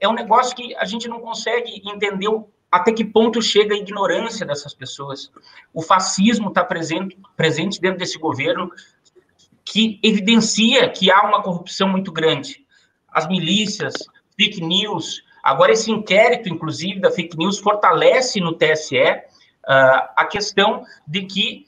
[0.00, 2.28] É um negócio que a gente não consegue entender
[2.70, 5.30] até que ponto chega a ignorância dessas pessoas.
[5.74, 8.70] O fascismo está presente, presente dentro desse governo,
[9.64, 12.64] que evidencia que há uma corrupção muito grande.
[13.12, 13.94] As milícias,
[14.36, 19.22] fake news, Agora, esse inquérito, inclusive, da fake news, fortalece no TSE uh,
[19.66, 21.66] ah, a questão de que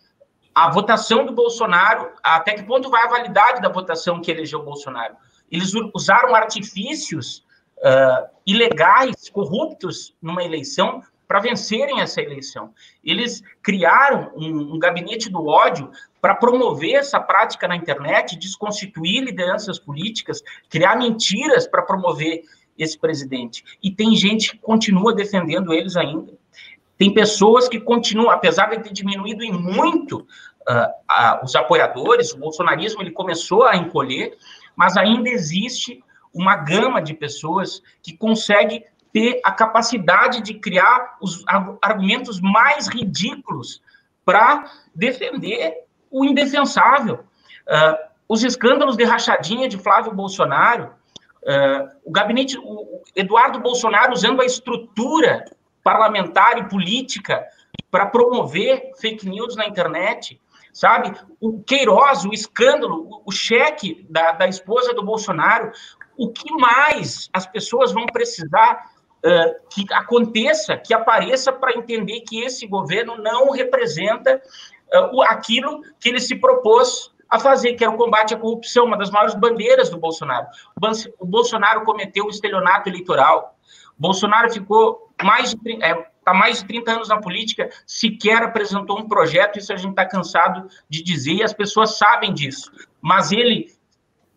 [0.55, 4.65] a votação do Bolsonaro, até que ponto vai a validade da votação que elegeu o
[4.65, 5.17] Bolsonaro?
[5.51, 7.45] Eles usaram artifícios
[7.79, 12.75] uh, ilegais, corruptos, numa eleição para vencerem essa eleição.
[13.03, 15.91] Eles criaram um, um gabinete do ódio
[16.21, 22.43] para promover essa prática na internet, desconstituir lideranças políticas, criar mentiras para promover
[22.79, 23.65] esse presidente.
[23.83, 26.33] E tem gente que continua defendendo eles ainda.
[26.99, 30.19] Tem pessoas que continuam, apesar de ter diminuído em muito
[30.69, 34.37] uh, uh, os apoiadores, o bolsonarismo ele começou a encolher,
[34.77, 41.45] mas ainda existe uma gama de pessoas que consegue ter a capacidade de criar os
[41.83, 43.83] argumentos mais ridículos
[44.25, 47.25] para defender o indefensável.
[47.67, 50.93] Uh, os escândalos de rachadinha de Flávio Bolsonaro,
[51.43, 55.45] Uh, o gabinete, o Eduardo Bolsonaro usando a estrutura
[55.83, 57.45] parlamentar e política
[57.91, 60.41] para promover fake news na internet,
[60.73, 61.13] sabe?
[61.41, 65.73] O Queiroz, o escândalo, o, o cheque da, da esposa do Bolsonaro,
[66.17, 68.91] o que mais as pessoas vão precisar
[69.25, 74.41] uh, que aconteça, que apareça para entender que esse governo não representa
[74.95, 78.99] uh, aquilo que ele se propôs a fazer, que era o combate à corrupção, uma
[78.99, 80.47] das maiores bandeiras do Bolsonaro.
[81.19, 83.57] O Bolsonaro cometeu o estelionato eleitoral.
[83.99, 85.95] O Bolsonaro ficou mais de, é,
[86.25, 90.07] tá mais de 30 anos na política, sequer apresentou um projeto, isso a gente está
[90.07, 92.71] cansado de dizer, e as pessoas sabem disso.
[93.01, 93.73] Mas ele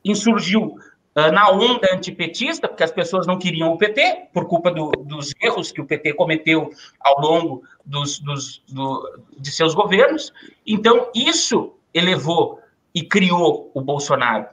[0.04, 0.78] insurgiu
[1.16, 5.34] uh, na onda antipetista, porque as pessoas não queriam o PT, por culpa do, dos
[5.42, 6.70] erros que o PT cometeu
[7.00, 10.34] ao longo dos, dos, do, de seus governos.
[10.66, 12.60] Então, isso elevou
[12.94, 14.48] e criou o Bolsonaro.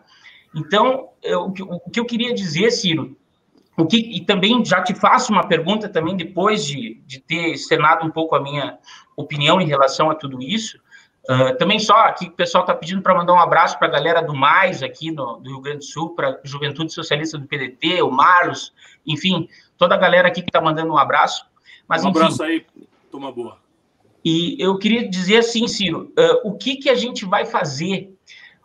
[0.54, 3.16] Então, eu, o que eu queria dizer, Ciro,
[3.76, 8.06] o que, e também já te faço uma pergunta também depois de, de ter externado
[8.06, 8.78] um pouco a minha
[9.16, 10.78] opinião em relação a tudo isso.
[11.28, 14.20] Uh, também só aqui o pessoal está pedindo para mandar um abraço para a galera
[14.20, 18.02] do Mais aqui no, do Rio Grande do Sul, para a Juventude Socialista do PDT,
[18.02, 18.72] o Marlos,
[19.06, 19.48] enfim,
[19.78, 21.46] toda a galera aqui que está mandando um abraço.
[21.86, 22.66] Mas, um enfim, abraço aí,
[23.10, 23.58] toma boa.
[24.24, 28.16] E eu queria dizer assim, Ciro, uh, o que, que a gente vai fazer,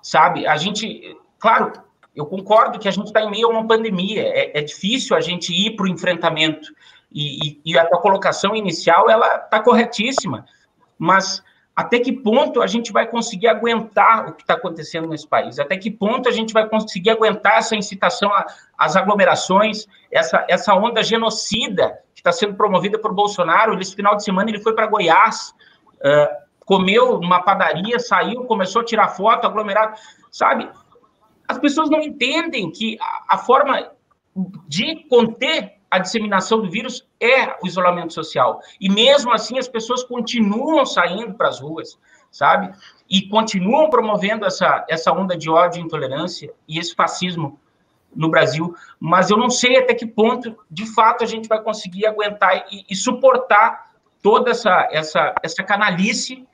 [0.01, 0.45] sabe?
[0.47, 1.73] A gente, claro,
[2.17, 5.21] eu concordo que a gente está em meio a uma pandemia, é, é difícil a
[5.21, 6.67] gente ir para o enfrentamento,
[7.13, 10.45] e, e, e, a colocação inicial, ela está corretíssima,
[10.97, 11.41] mas
[11.75, 15.59] até que ponto a gente vai conseguir aguentar o que está acontecendo nesse país?
[15.59, 18.31] Até que ponto a gente vai conseguir aguentar essa incitação
[18.75, 23.79] às aglomerações, essa, essa onda genocida que está sendo promovida por Bolsonaro?
[23.79, 25.53] Esse final de semana ele foi para Goiás,
[25.97, 29.95] uh, comeu numa padaria, saiu, começou a tirar foto, aglomerado,
[30.31, 30.67] sabe?
[31.47, 33.91] As pessoas não entendem que a, a forma
[34.67, 38.59] de conter a disseminação do vírus é o isolamento social.
[38.79, 41.97] E mesmo assim as pessoas continuam saindo para as ruas,
[42.29, 42.71] sabe?
[43.09, 47.59] E continuam promovendo essa, essa onda de ódio e intolerância e esse fascismo
[48.13, 48.75] no Brasil.
[48.99, 52.83] Mas eu não sei até que ponto, de fato, a gente vai conseguir aguentar e,
[52.89, 53.91] e suportar
[54.21, 56.45] toda essa, essa, essa canalice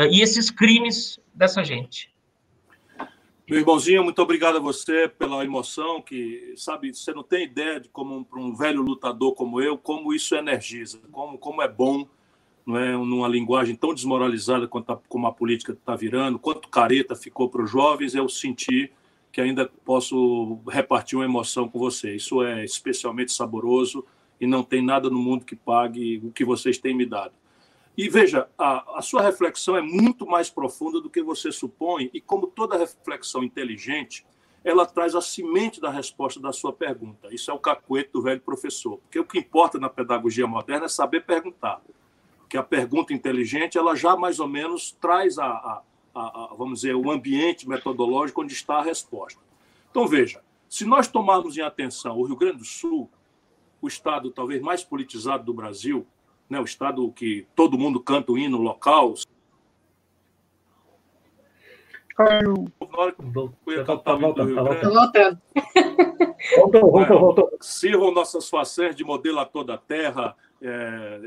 [0.00, 2.11] uh, e esses crimes dessa gente.
[3.52, 7.90] Meu irmãozinho, muito obrigado a você pela emoção, que, sabe, você não tem ideia de
[7.90, 12.08] como, para um velho lutador como eu, como isso energiza, como, como é bom,
[12.64, 17.14] não é, numa linguagem tão desmoralizada quanto a, como a política está virando, quanto careta
[17.14, 18.90] ficou para os jovens, eu senti
[19.30, 22.16] que ainda posso repartir uma emoção com você.
[22.16, 24.02] Isso é especialmente saboroso
[24.40, 27.34] e não tem nada no mundo que pague o que vocês têm me dado.
[27.96, 32.20] E veja, a, a, sua reflexão é muito mais profunda do que você supõe, e
[32.20, 34.24] como toda reflexão inteligente,
[34.64, 37.28] ela traz a semente da resposta da sua pergunta.
[37.34, 38.98] Isso é o cacuete do velho professor.
[38.98, 41.82] Porque o que importa na pedagogia moderna é saber perguntar.
[42.38, 45.82] Porque a pergunta inteligente, ela já mais ou menos traz a, a,
[46.14, 49.40] a vamos dizer, o ambiente metodológico onde está a resposta.
[49.90, 53.10] Então, veja, se nós tomarmos em atenção o Rio Grande do Sul,
[53.80, 56.06] o estado talvez mais politizado do Brasil,
[56.52, 59.14] né, o estado que todo mundo canta o hino local.
[62.14, 62.70] Caiu.
[66.58, 67.58] Voltou, voltou, voltou.
[67.58, 70.36] Sirvam nossas façanhas de modelo a toda a terra.
[70.60, 71.20] É,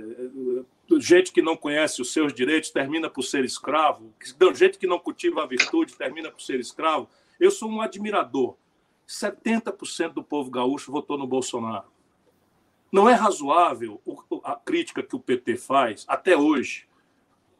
[0.99, 4.13] gente que não conhece os seus direitos termina por ser escravo.
[4.53, 7.09] Gente que não cultiva a virtude termina por ser escravo.
[7.39, 8.55] Eu sou um admirador.
[9.07, 11.94] 70% do povo gaúcho votou no Bolsonaro.
[12.95, 14.01] Não é razoável
[14.41, 16.87] a crítica que o PT faz até hoje,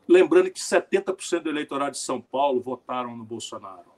[0.07, 3.91] lembrando que 70% do eleitorado de São Paulo votaram no Bolsonaro.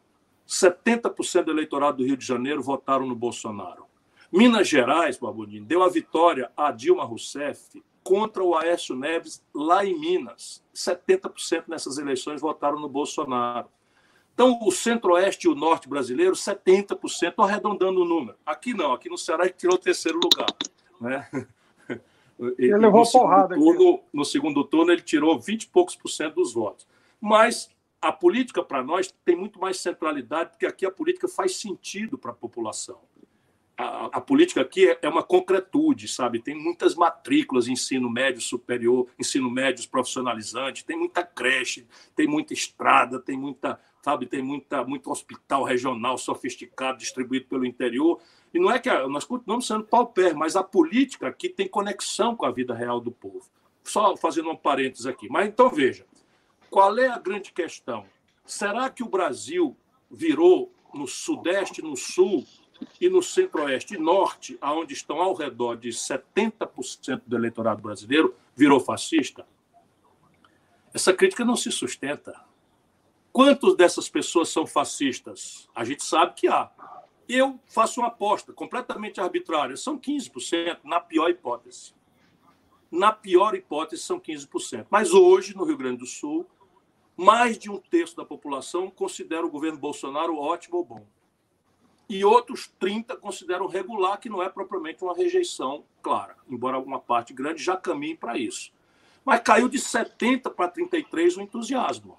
[0.48, 3.86] 70% do eleitorado do Rio de Janeiro votaram no Bolsonaro.
[4.34, 9.96] Minas Gerais, Barbudinho, deu a vitória a Dilma Rousseff contra o Aécio Neves lá em
[9.96, 10.64] Minas.
[10.74, 13.70] 70% nessas eleições votaram no Bolsonaro.
[14.34, 18.40] Então, o centro-oeste e o norte brasileiro, 70%, arredondando o número.
[18.44, 20.48] Aqui não, aqui no Ceará, tirou o terceiro lugar.
[21.00, 21.28] Né?
[22.40, 24.04] Ele e, levou porrada turno, aqui.
[24.14, 26.88] No segundo turno, ele tirou 20 e poucos por cento dos votos.
[27.20, 27.68] Mas
[28.02, 32.32] a política, para nós, tem muito mais centralidade, porque aqui a política faz sentido para
[32.32, 33.00] a população.
[33.76, 36.40] A, a, política aqui é, é uma concretude, sabe?
[36.40, 43.20] Tem muitas matrículas, ensino médio superior, ensino médio profissionalizante, tem muita creche, tem muita estrada,
[43.20, 44.26] tem muita, sabe?
[44.26, 48.22] Tem muita, muito hospital regional sofisticado distribuído pelo interior.
[48.54, 52.34] E não é que a, nós continuamos sendo pauper, mas a política aqui tem conexão
[52.34, 53.46] com a vida real do povo.
[53.84, 55.28] Só fazendo um parênteses aqui.
[55.30, 56.06] Mas então veja,
[56.70, 58.06] qual é a grande questão?
[58.46, 59.76] Será que o Brasil
[60.10, 62.46] virou no Sudeste, no Sul
[63.02, 68.80] e no Centro-Oeste e Norte, aonde estão ao redor de 70% do eleitorado brasileiro, virou
[68.80, 69.46] fascista?
[70.94, 72.47] Essa crítica não se sustenta.
[73.38, 75.70] Quantas dessas pessoas são fascistas?
[75.76, 76.72] A gente sabe que há.
[77.30, 79.78] Eu faço uma aposta completamente arbitrária.
[79.78, 81.94] São 15%, na pior hipótese.
[82.90, 84.88] Na pior hipótese, são 15%.
[84.90, 86.48] Mas hoje, no Rio Grande do Sul,
[87.16, 91.06] mais de um terço da população considera o governo Bolsonaro ótimo ou bom.
[92.10, 97.36] E outros 30 consideram regular, que não é propriamente uma rejeição clara, embora alguma parte
[97.36, 98.74] grande já caminhe para isso.
[99.24, 102.18] Mas caiu de 70 para 33 o entusiasmo.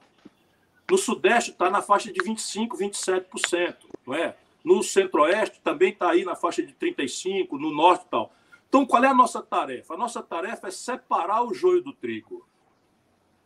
[0.91, 3.77] No Sudeste está na faixa de 25, 27%,
[4.07, 4.37] não é?
[4.65, 8.33] No Centro-Oeste também está aí na faixa de 35, no Norte e tal.
[8.69, 9.95] Então, qual é a nossa tarefa?
[9.95, 12.47] A nossa tarefa é separar o joio do trigo.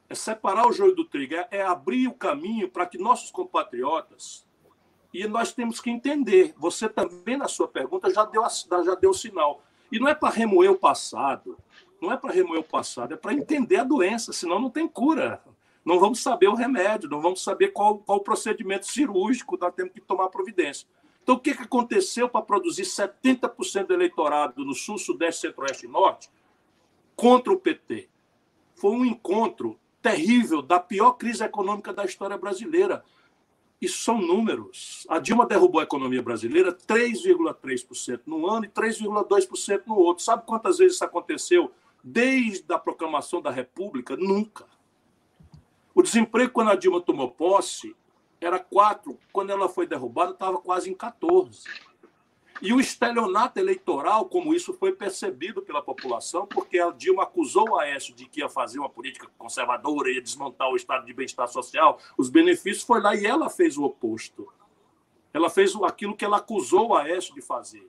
[0.08, 4.44] É separar o joio do trigo, é, é abrir o caminho para que nossos compatriotas.
[5.12, 6.54] E nós temos que entender.
[6.58, 8.42] Você também, na sua pergunta, já deu,
[8.84, 9.62] já deu sinal.
[9.90, 11.56] E não é para remoer o passado.
[12.00, 15.40] Não é para remoer o passado, é para entender a doença, senão não tem cura.
[15.84, 19.92] Não vamos saber o remédio, não vamos saber qual, qual o procedimento cirúrgico, nós temos
[19.92, 20.86] que tomar providência.
[21.22, 25.88] Então, o que, que aconteceu para produzir 70% do eleitorado no Sul, Sudeste, Centro-Oeste e
[25.88, 26.30] Norte
[27.14, 28.08] contra o PT?
[28.74, 33.04] Foi um encontro terrível da pior crise econômica da história brasileira.
[33.80, 35.06] Isso são números.
[35.08, 40.24] A Dilma derrubou a economia brasileira 3,3% no ano e 3,2% no outro.
[40.24, 41.70] Sabe quantas vezes isso aconteceu
[42.02, 44.16] desde a proclamação da República?
[44.16, 44.66] Nunca.
[46.02, 47.94] O desemprego, quando a Dilma tomou posse,
[48.40, 49.16] era 4.
[49.32, 51.62] Quando ela foi derrubada, estava quase em 14.
[52.60, 57.78] E o estelionato eleitoral, como isso foi percebido pela população, porque a Dilma acusou o
[57.78, 62.00] Aécio de que ia fazer uma política conservadora, ia desmontar o estado de bem-estar social,
[62.18, 64.52] os benefícios, foi lá e ela fez o oposto.
[65.32, 67.88] Ela fez aquilo que ela acusou o Aécio de fazer.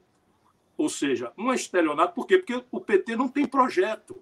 [0.78, 2.38] Ou seja, um estelionato, por quê?
[2.38, 4.22] Porque o PT não tem projeto,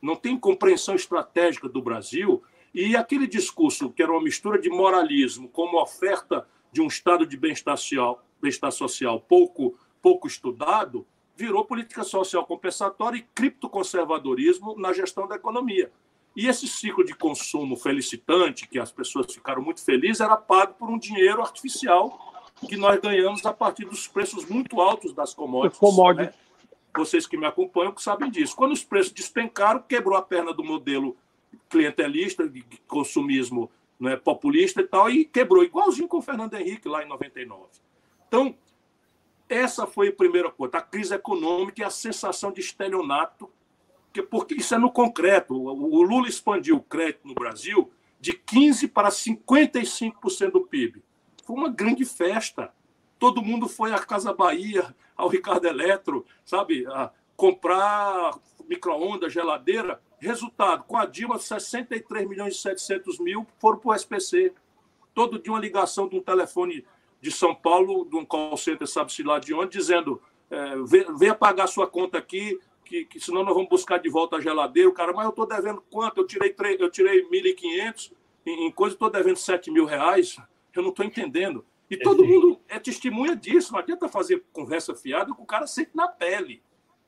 [0.00, 2.42] não tem compreensão estratégica do Brasil,
[2.76, 7.26] e aquele discurso que era uma mistura de moralismo com uma oferta de um estado
[7.26, 14.92] de bem-estar social, bem social pouco pouco estudado, virou política social compensatória e criptoconservadorismo na
[14.92, 15.90] gestão da economia.
[16.36, 20.90] E esse ciclo de consumo felicitante, que as pessoas ficaram muito felizes, era pago por
[20.90, 25.78] um dinheiro artificial que nós ganhamos a partir dos preços muito altos das commodities.
[25.78, 26.28] Commodities.
[26.28, 26.34] Né?
[26.96, 28.54] Vocês que me acompanham que sabem disso.
[28.54, 31.16] Quando os preços despencaram, quebrou a perna do modelo
[31.68, 37.02] clientelista, de consumismo né, populista e tal, e quebrou, igualzinho com o Fernando Henrique lá
[37.02, 37.64] em 99.
[38.28, 38.56] Então,
[39.48, 43.50] essa foi a primeira coisa, a crise econômica e a sensação de estelionato,
[44.30, 45.54] porque isso é no concreto.
[45.54, 51.02] O Lula expandiu o crédito no Brasil de 15% para 55% do PIB.
[51.44, 52.72] Foi uma grande festa.
[53.18, 58.38] Todo mundo foi à Casa Bahia, ao Ricardo Eletro, sabe, a comprar
[58.68, 60.00] micro-ondas, geladeira.
[60.18, 64.52] Resultado, com a Dilma, 63 milhões e 700 mil foram para o SPC.
[65.14, 66.84] Todo dia uma ligação de um telefone
[67.20, 70.74] de São Paulo, de um call center, sabe-se lá de onde, dizendo: é,
[71.18, 74.88] venha pagar sua conta aqui, que, que senão nós vamos buscar de volta a geladeira.
[74.88, 76.20] O cara, mas eu estou devendo quanto?
[76.20, 78.12] Eu tirei, eu tirei 1.500
[78.46, 80.36] em, em coisa, estou devendo 7 mil reais.
[80.74, 81.64] Eu não estou entendendo.
[81.90, 83.72] E todo mundo é testemunha disso.
[83.72, 86.62] Não adianta fazer conversa fiada que o cara sente na pele.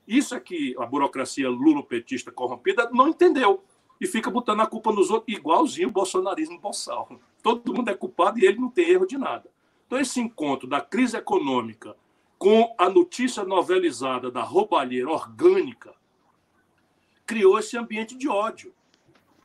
[0.09, 3.63] Isso é que a burocracia lulopetista corrompida não entendeu.
[4.01, 7.11] E fica botando a culpa nos outros, igualzinho o bolsonarismo boçal.
[7.43, 9.51] Todo mundo é culpado e ele não tem erro de nada.
[9.87, 11.95] Então, esse encontro da crise econômica
[12.39, 15.93] com a notícia novelizada da roubalheira orgânica
[17.27, 18.73] criou esse ambiente de ódio.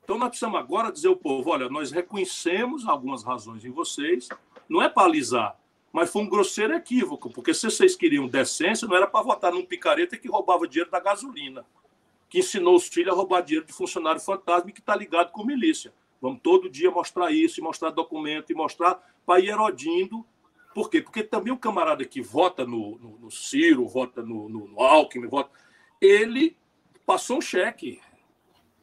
[0.03, 4.30] Então, nós precisamos agora dizer ao povo: olha, nós reconhecemos algumas razões em vocês,
[4.70, 5.59] não é para alisar,
[5.94, 9.66] mas foi um grosseiro equívoco, porque se vocês queriam decência, não era para votar num
[9.66, 11.66] picareta que roubava dinheiro da gasolina,
[12.28, 15.46] que ensinou os filhos a roubar dinheiro de funcionário fantasma e que está ligado com
[15.46, 15.94] milícia.
[16.20, 20.26] Vamos todo dia mostrar isso, mostrar documento, e mostrar para ir erodindo
[20.74, 21.02] por quê?
[21.02, 25.28] Porque também o camarada que vota no, no, no Ciro, vota no, no, no Alckmin,
[25.28, 25.52] vota,
[26.02, 26.58] ele
[27.06, 28.02] passou um cheque.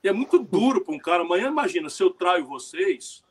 [0.02, 1.22] E é muito duro para um cara.
[1.22, 3.24] Amanhã, imagina, se eu traio vocês,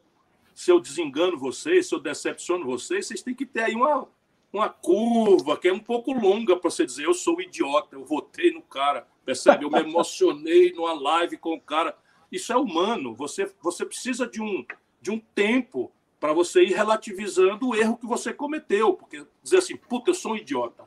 [0.59, 4.05] se eu desengano vocês, se eu decepciono vocês, vocês têm que ter aí uma,
[4.51, 8.51] uma curva que é um pouco longa para você dizer eu sou idiota, eu votei
[8.51, 9.63] no cara, percebe?
[9.63, 11.97] Eu me emocionei numa live com o cara.
[12.29, 13.15] Isso é humano.
[13.15, 14.65] Você, você precisa de um,
[15.01, 18.91] de um tempo para você ir relativizando o erro que você cometeu.
[18.95, 20.83] Porque dizer assim, puta, eu sou um idiota.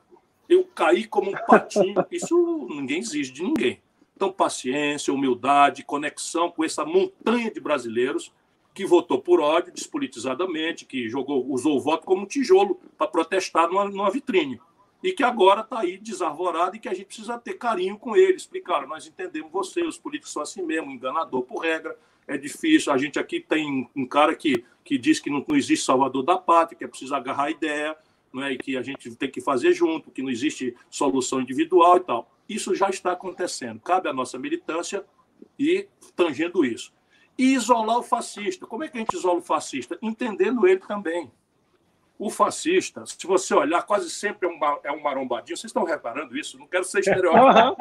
[0.47, 1.95] Eu caí como um patinho.
[2.11, 3.81] Isso ninguém exige de ninguém.
[4.15, 8.31] Então, paciência, humildade, conexão com essa montanha de brasileiros
[8.73, 13.85] que votou por ódio, despolitizadamente, que jogou, usou o voto como tijolo para protestar numa,
[13.85, 14.59] numa vitrine.
[15.03, 18.33] E que agora está aí desarvorado e que a gente precisa ter carinho com ele.
[18.35, 21.97] Explicar, nós entendemos você, os políticos são assim mesmo, enganador por regra,
[22.27, 22.91] é difícil.
[22.91, 26.37] A gente aqui tem um cara que, que diz que não, não existe salvador da
[26.37, 27.95] pátria, que é preciso agarrar a ideia,
[28.31, 28.53] não é?
[28.53, 32.31] e que a gente tem que fazer junto, que não existe solução individual e tal.
[32.47, 33.79] Isso já está acontecendo.
[33.81, 35.05] Cabe à nossa militância
[35.59, 36.93] ir tangendo isso.
[37.37, 38.65] E isolar o fascista.
[38.65, 39.97] Como é que a gente isola o fascista?
[40.01, 41.31] Entendendo ele também.
[42.17, 45.57] O fascista, se você olhar, quase sempre é um, é um marombadinho.
[45.57, 46.57] Vocês estão reparando isso?
[46.59, 47.75] Não quero ser estereótipo.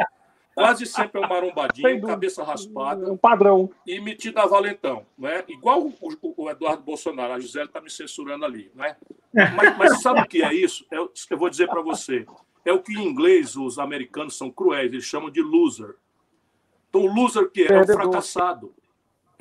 [0.55, 3.11] Quase sempre é um marombadinho, cabeça raspada.
[3.11, 3.70] Um padrão.
[3.86, 5.07] E metido a valentão.
[5.16, 5.44] Não é?
[5.48, 5.94] Igual o,
[6.36, 7.32] o, Eduardo Bolsonaro.
[7.32, 8.70] A Gisele está me censurando ali.
[8.74, 8.96] Não é?
[9.32, 10.84] mas, mas sabe o que é isso?
[10.90, 12.26] É, eu vou dizer para você.
[12.64, 14.92] É o que em inglês os americanos são cruéis.
[14.92, 15.94] Eles chamam de loser.
[16.90, 17.72] Então, o loser que é?
[17.72, 18.74] É o fracassado.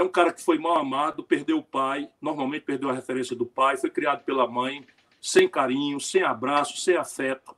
[0.02, 3.46] É um cara que foi mal amado, perdeu o pai, normalmente perdeu a referência do
[3.46, 4.84] pai, foi criado pela mãe,
[5.22, 7.56] sem carinho, sem abraço, sem afeto.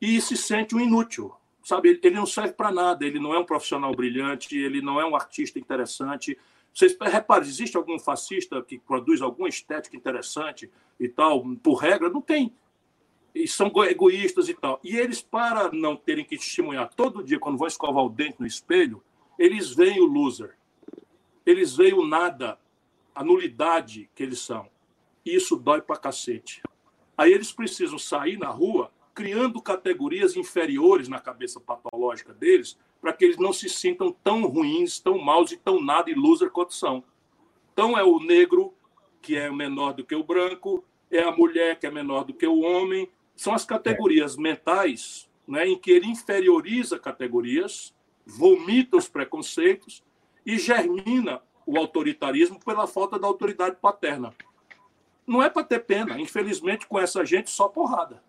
[0.00, 3.44] E se sente um inútil sabe, ele não serve para nada, ele não é um
[3.44, 6.38] profissional brilhante, ele não é um artista interessante.
[6.72, 12.08] Vocês reparem, existe algum fascista que produz alguma estética interessante e tal, por regra?
[12.08, 12.54] Não tem.
[13.34, 14.80] E são egoístas e tal.
[14.84, 18.46] E eles, para não terem que testemunhar todo dia, quando vão escovar o dente no
[18.46, 19.02] espelho,
[19.38, 20.56] eles veem o loser.
[21.44, 22.58] Eles veem o nada,
[23.14, 24.68] a nulidade que eles são.
[25.24, 26.62] E isso dói pra cacete.
[27.16, 33.24] Aí eles precisam sair na rua criando categorias inferiores na cabeça patológica deles, para que
[33.24, 37.04] eles não se sintam tão ruins, tão maus e tão nada e loser quanto são.
[37.72, 38.72] Então é o negro
[39.20, 42.46] que é menor do que o branco, é a mulher que é menor do que
[42.46, 43.08] o homem.
[43.36, 50.02] São as categorias mentais né, em que ele inferioriza categorias, vomita os preconceitos
[50.44, 54.34] e germina o autoritarismo pela falta da autoridade paterna.
[55.26, 56.20] Não é para ter pena.
[56.20, 58.22] Infelizmente, com essa gente, só porrada.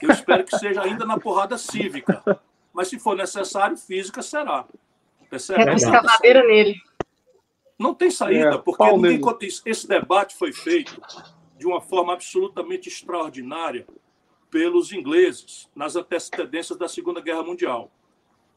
[0.00, 2.22] Eu espero que seja ainda na porrada cívica.
[2.72, 4.66] Mas se for necessário, física será.
[5.30, 5.70] Percebe?
[5.70, 6.76] É escavadeira nele.
[7.78, 9.20] Não tem saída, é, porque ninguém,
[9.66, 10.98] esse debate foi feito
[11.58, 13.86] de uma forma absolutamente extraordinária
[14.50, 17.90] pelos ingleses nas antecedências da Segunda Guerra Mundial.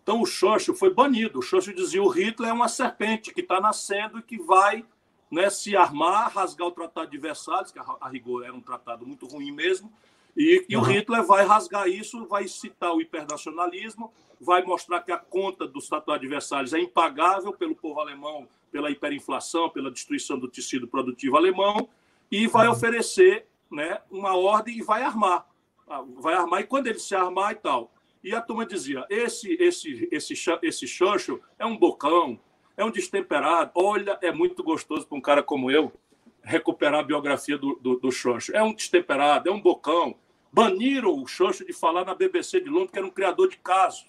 [0.09, 1.37] Então o Churchill foi banido.
[1.37, 4.83] O Churchill dizia o Hitler é uma serpente que está nascendo e que vai
[5.29, 9.27] né, se armar, rasgar o Tratado de Versalhes, que a rigor era um tratado muito
[9.27, 9.93] ruim mesmo,
[10.35, 10.81] e, e uhum.
[10.81, 15.87] o Hitler vai rasgar isso, vai citar o hipernacionalismo, vai mostrar que a conta dos
[15.87, 21.37] Tratado de Versalhes é impagável pelo povo alemão, pela hiperinflação, pela destruição do tecido produtivo
[21.37, 21.87] alemão,
[22.31, 22.73] e vai uhum.
[22.73, 25.47] oferecer né, uma ordem e vai armar.
[25.87, 27.91] Ah, vai armar, e quando ele se armar e tal.
[28.23, 32.39] E a turma dizia: esse, esse, esse, esse Churchill é um bocão,
[32.75, 33.71] é um destemperado.
[33.75, 35.91] Olha, é muito gostoso para um cara como eu
[36.41, 38.09] recuperar a biografia do, do, do.
[38.53, 40.15] É um destemperado, é um bocão.
[40.51, 44.07] Baniram o Churchill de falar na BBC de Londres que era um criador de casos.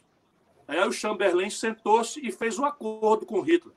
[0.67, 3.75] Aí o Chamberlain sentou-se e fez um acordo com Hitler.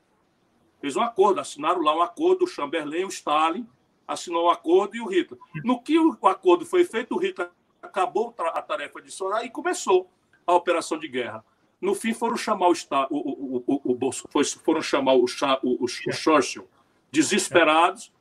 [0.79, 3.67] Fez um acordo, assinaram lá um acordo, o Chamberlain, o Stalin,
[4.07, 5.39] assinou um acordo e o Hitler.
[5.63, 7.49] No que o acordo foi feito, o Hitler
[7.81, 10.09] acabou a tarefa de Soraya e começou
[10.45, 11.43] a operação de guerra.
[11.79, 12.73] No fim, foram chamar o,
[13.09, 15.25] o, o, o, o foram chamar o,
[15.63, 16.67] o, o Churchill
[17.11, 18.11] desesperados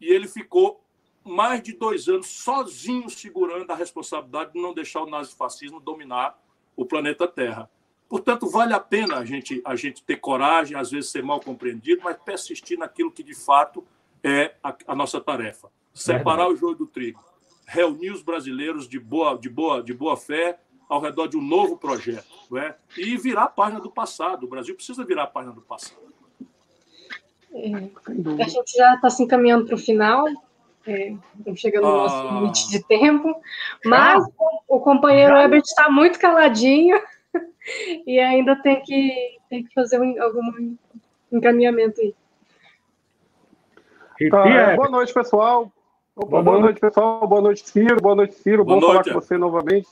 [0.00, 0.82] e ele ficou
[1.24, 6.36] mais de dois anos sozinho segurando a responsabilidade de não deixar o nazifascismo dominar
[6.76, 7.70] o planeta Terra.
[8.08, 12.02] Portanto, vale a pena a gente, a gente ter coragem, às vezes ser mal compreendido,
[12.02, 13.84] mas persistir naquilo que de fato
[14.22, 15.70] é a, a nossa tarefa.
[15.94, 17.22] Separar o joio do trigo,
[17.66, 20.58] reunir os brasileiros de boa, de boa, de boa fé
[20.92, 22.76] ao redor de um novo projeto, não é?
[22.98, 24.44] e virar a página do passado.
[24.44, 26.12] O Brasil precisa virar a página do passado.
[27.54, 27.68] É,
[28.42, 30.26] a gente já está se encaminhando para o final,
[30.86, 31.14] é,
[31.56, 32.32] chegando no nosso ah.
[32.34, 33.34] limite de tempo,
[33.86, 34.22] mas
[34.68, 37.00] o companheiro Herbert está muito caladinho
[38.06, 40.76] e ainda tem que, tem que fazer um, algum
[41.32, 42.14] encaminhamento aí.
[44.28, 45.72] Tá, é, boa noite, pessoal.
[46.14, 46.78] Opa, boa, noite.
[46.78, 47.26] pessoal.
[47.26, 47.96] Boa noite, Ciro.
[47.96, 48.62] Boa noite, Ciro.
[48.62, 49.04] Boa Bom noite.
[49.04, 49.88] falar com você novamente.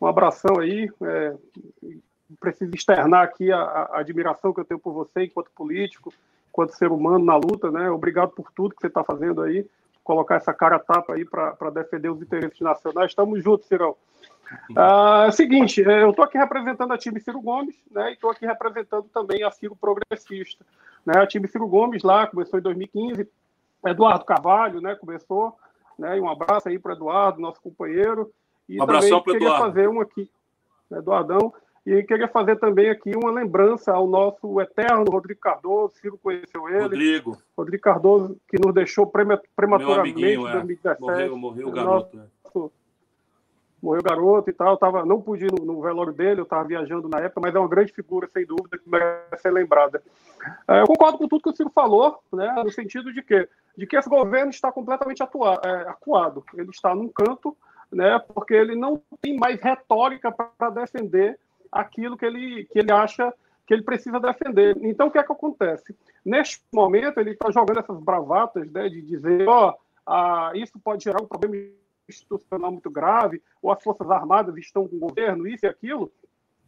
[0.00, 0.90] Um abração aí.
[1.02, 1.36] É,
[2.38, 6.12] preciso externar aqui a, a, admiração que eu tenho por você enquanto político,
[6.48, 7.90] enquanto ser humano na luta, né?
[7.90, 9.66] Obrigado por tudo que você está fazendo aí,
[10.04, 13.10] colocar essa cara tapa aí para defender os interesses nacionais.
[13.10, 13.96] Estamos juntos, Cirão.
[14.76, 18.10] Ah, é o seguinte, é, eu estou aqui representando a time Ciro Gomes, né?
[18.10, 20.64] E estou aqui representando também a Ciro Progressista.
[21.06, 21.14] Né?
[21.16, 23.28] A time Ciro Gomes lá começou em 2015,
[23.86, 24.96] Eduardo Carvalho, né?
[24.96, 25.56] Começou,
[25.98, 26.18] né?
[26.18, 28.32] E um abraço aí para Eduardo, nosso companheiro.
[28.70, 29.64] E um abração para Eduardo.
[29.64, 30.30] fazer um aqui,
[30.92, 31.52] Eduardão.
[31.84, 36.82] E queria fazer também aqui uma lembrança ao nosso eterno Rodrigo Cardoso, Ciro conheceu ele.
[36.82, 37.38] Rodrigo.
[37.56, 40.96] Rodrigo Cardoso, que nos deixou prematuramente em 2017.
[40.96, 41.00] É.
[41.00, 42.16] Morreu, morreu o garoto.
[42.16, 42.80] Nosso, é.
[43.82, 44.72] Morreu garoto e tal.
[44.72, 47.54] Eu tava, não pude ir no, no velório dele, eu estava viajando na época, mas
[47.54, 50.02] é uma grande figura, sem dúvida, que merece ser lembrada.
[50.68, 53.86] É, eu concordo com tudo que o Ciro falou, né, no sentido de que, de
[53.86, 56.44] que esse governo está completamente atua, é, acuado.
[56.54, 57.56] Ele está num canto,
[57.92, 61.38] né, porque ele não tem mais retórica para defender
[61.70, 63.32] aquilo que ele, que ele acha
[63.66, 64.76] que ele precisa defender.
[64.82, 65.94] Então, o que é que acontece?
[66.24, 69.74] Neste momento, ele está jogando essas bravatas né, de dizer: ó,
[70.06, 71.56] oh, isso pode gerar um problema
[72.08, 76.10] institucional muito grave, ou as Forças Armadas estão com o governo, isso e aquilo,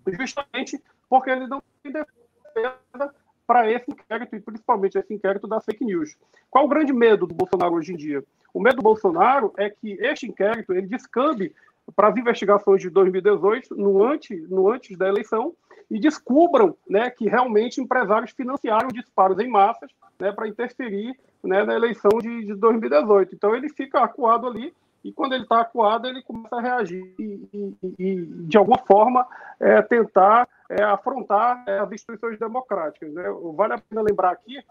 [0.07, 3.14] justamente porque ele não tem defesa
[3.53, 6.16] para esse inquérito, e principalmente esse inquérito da fake news.
[6.48, 8.24] Qual o grande medo do Bolsonaro hoje em dia?
[8.55, 11.55] O medo do Bolsonaro é que este inquérito ele descambe
[11.94, 15.53] para as investigações de 2018, no antes, no antes da eleição,
[15.90, 21.74] e descubram né, que realmente empresários financiaram disparos em massas né, para interferir né, na
[21.74, 23.34] eleição de, de 2018.
[23.34, 24.72] Então ele fica acuado ali,
[25.05, 29.26] e quando ele está acuado, ele começa a reagir e, e, e de alguma forma,
[29.59, 33.12] é, tentar é, afrontar é, as instituições democráticas.
[33.12, 33.24] Né?
[33.55, 34.62] Vale a pena lembrar aqui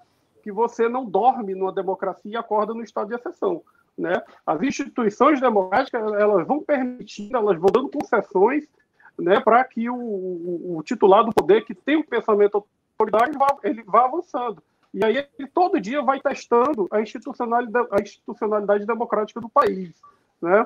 [0.41, 3.61] que você não dorme numa democracia e acorda no estado de exceção.
[3.97, 4.13] Né?
[4.45, 8.67] As instituições democráticas elas vão permitindo, elas vão dando concessões
[9.19, 12.65] né, para que o, o, o, titular do poder, que tem um pensamento
[12.97, 14.63] autoritário, vá, ele vá avançando.
[14.93, 19.93] E aí ele todo dia vai testando a institucionalidade, a institucionalidade democrática do país.
[20.41, 20.65] Né?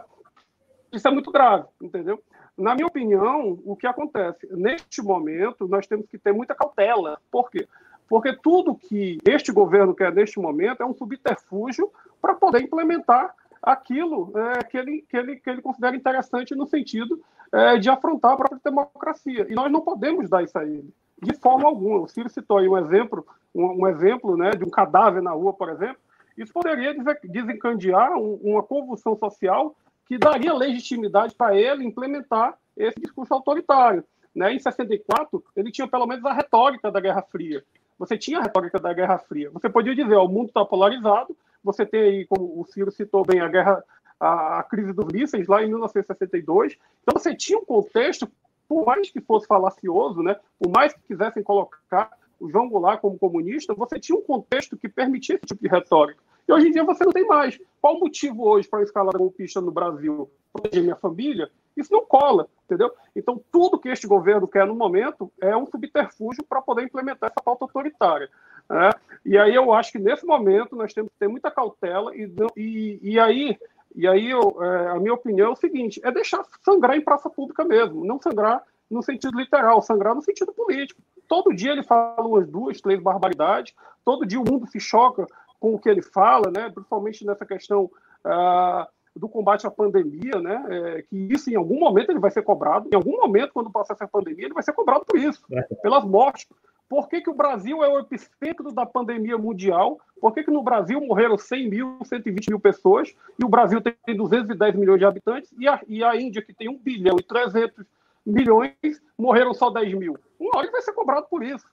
[0.92, 2.22] Isso é muito grave, entendeu?
[2.58, 4.48] Na minha opinião, o que acontece?
[4.52, 7.20] Neste momento, nós temos que ter muita cautela.
[7.30, 7.68] Por quê?
[8.08, 14.32] Porque tudo que este governo quer neste momento é um subterfúgio para poder implementar aquilo
[14.38, 17.20] é, que, ele, que, ele, que ele considera interessante no sentido
[17.52, 19.48] é, de afrontar a própria democracia.
[19.50, 22.02] E nós não podemos dar isso a ele, de forma alguma.
[22.02, 25.52] O Ciro citou aí um exemplo, um, um exemplo né, de um cadáver na rua,
[25.52, 25.98] por exemplo.
[26.38, 29.76] Isso poderia desencadear um, uma convulsão social
[30.06, 34.04] que daria legitimidade para ele implementar esse discurso autoritário.
[34.36, 34.54] Né?
[34.54, 37.64] Em 64, ele tinha pelo menos a retórica da Guerra Fria.
[37.98, 39.50] Você tinha a retórica da Guerra Fria.
[39.52, 43.26] Você podia dizer, ó, o mundo está polarizado, você tem aí, como o Ciro citou
[43.26, 43.84] bem, a guerra,
[44.20, 46.78] a, a crise dos mísseis lá em 1962.
[47.02, 48.30] Então você tinha um contexto,
[48.68, 53.18] por mais que fosse falacioso, né, por mais que quisessem colocar o João Goulart como
[53.18, 56.20] comunista, você tinha um contexto que permitia esse tipo de retórica.
[56.48, 57.60] E hoje em dia você não tem mais.
[57.82, 60.30] Qual o motivo hoje para escalar golpista no Brasil?
[60.54, 61.50] Proteger minha família?
[61.76, 62.92] Isso não cola, entendeu?
[63.16, 67.44] Então, tudo que este governo quer no momento é um subterfúgio para poder implementar essa
[67.44, 68.30] pauta autoritária.
[68.70, 68.92] Né?
[69.26, 73.00] E aí eu acho que nesse momento nós temos que ter muita cautela e, e,
[73.02, 73.58] e aí,
[73.94, 77.30] e aí eu, é, a minha opinião é o seguinte: é deixar sangrar em praça
[77.30, 81.02] pública mesmo, não sangrar no sentido literal, sangrar no sentido político.
[81.28, 83.74] Todo dia ele fala umas duas, três barbaridades,
[84.04, 85.26] todo dia o mundo se choca
[85.60, 86.70] com o que ele fala, né?
[86.70, 87.90] principalmente nessa questão
[88.24, 90.66] ah, do combate à pandemia, né?
[90.70, 93.94] É, que isso em algum momento ele vai ser cobrado, em algum momento, quando passar
[93.94, 95.62] essa pandemia, ele vai ser cobrado por isso, é.
[95.76, 96.48] pelas mortes.
[96.88, 100.00] Por que, que o Brasil é o epicentro da pandemia mundial?
[100.22, 104.16] Por que, que no Brasil morreram 100 mil, 120 mil pessoas e o Brasil tem
[104.16, 107.86] 210 milhões de habitantes e a, e a Índia, que tem 1 bilhão e 300
[108.26, 110.18] milhões, morreram só 10 mil?
[110.40, 111.66] Uma hora ele vai ser cobrado por isso.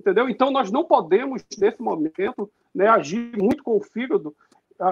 [0.00, 0.28] Entendeu?
[0.28, 4.34] Então, nós não podemos, nesse momento, né, agir muito com o fígado,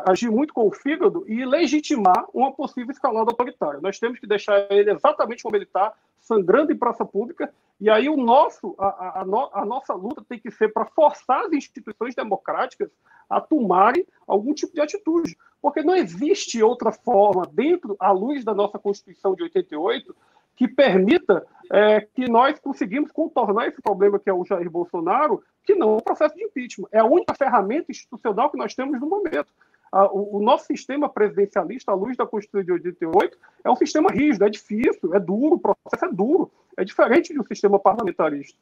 [0.06, 3.80] agir muito com o fígado e legitimar uma possível escalada autoritária.
[3.80, 8.08] Nós temos que deixar ele exatamente como ele está, sangrando em praça pública, e aí
[8.08, 12.90] o nosso, a, a, a nossa luta tem que ser para forçar as instituições democráticas
[13.28, 18.54] a tomarem algum tipo de atitude, porque não existe outra forma, dentro, à luz da
[18.54, 20.14] nossa Constituição de 88,
[20.56, 25.74] que permita é, que nós conseguimos contornar esse problema que é o Jair Bolsonaro, que
[25.74, 26.88] não é o processo de impeachment.
[26.92, 29.48] É a única ferramenta institucional que nós temos no momento.
[29.92, 34.44] O, o nosso sistema presidencialista, à luz da Constituição de 88, é um sistema rígido,
[34.44, 38.58] é difícil, é duro, o processo é duro, é diferente de um sistema parlamentarista.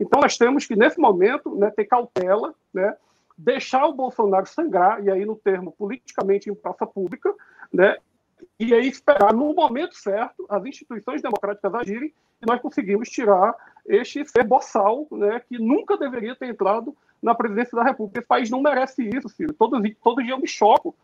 [0.00, 2.96] Então, nós temos que, nesse momento, né, ter cautela, né,
[3.36, 7.32] deixar o Bolsonaro sangrar, e aí no termo politicamente em praça pública,
[7.72, 7.96] né,
[8.64, 13.54] e aí esperar, no momento certo, as instituições democráticas agirem e nós conseguimos tirar
[13.86, 18.18] este ser boçal, né, que nunca deveria ter entrado na presidência da República.
[18.18, 19.52] Esse país não merece isso, filho.
[19.54, 20.94] Todo, todo dia eu me choco.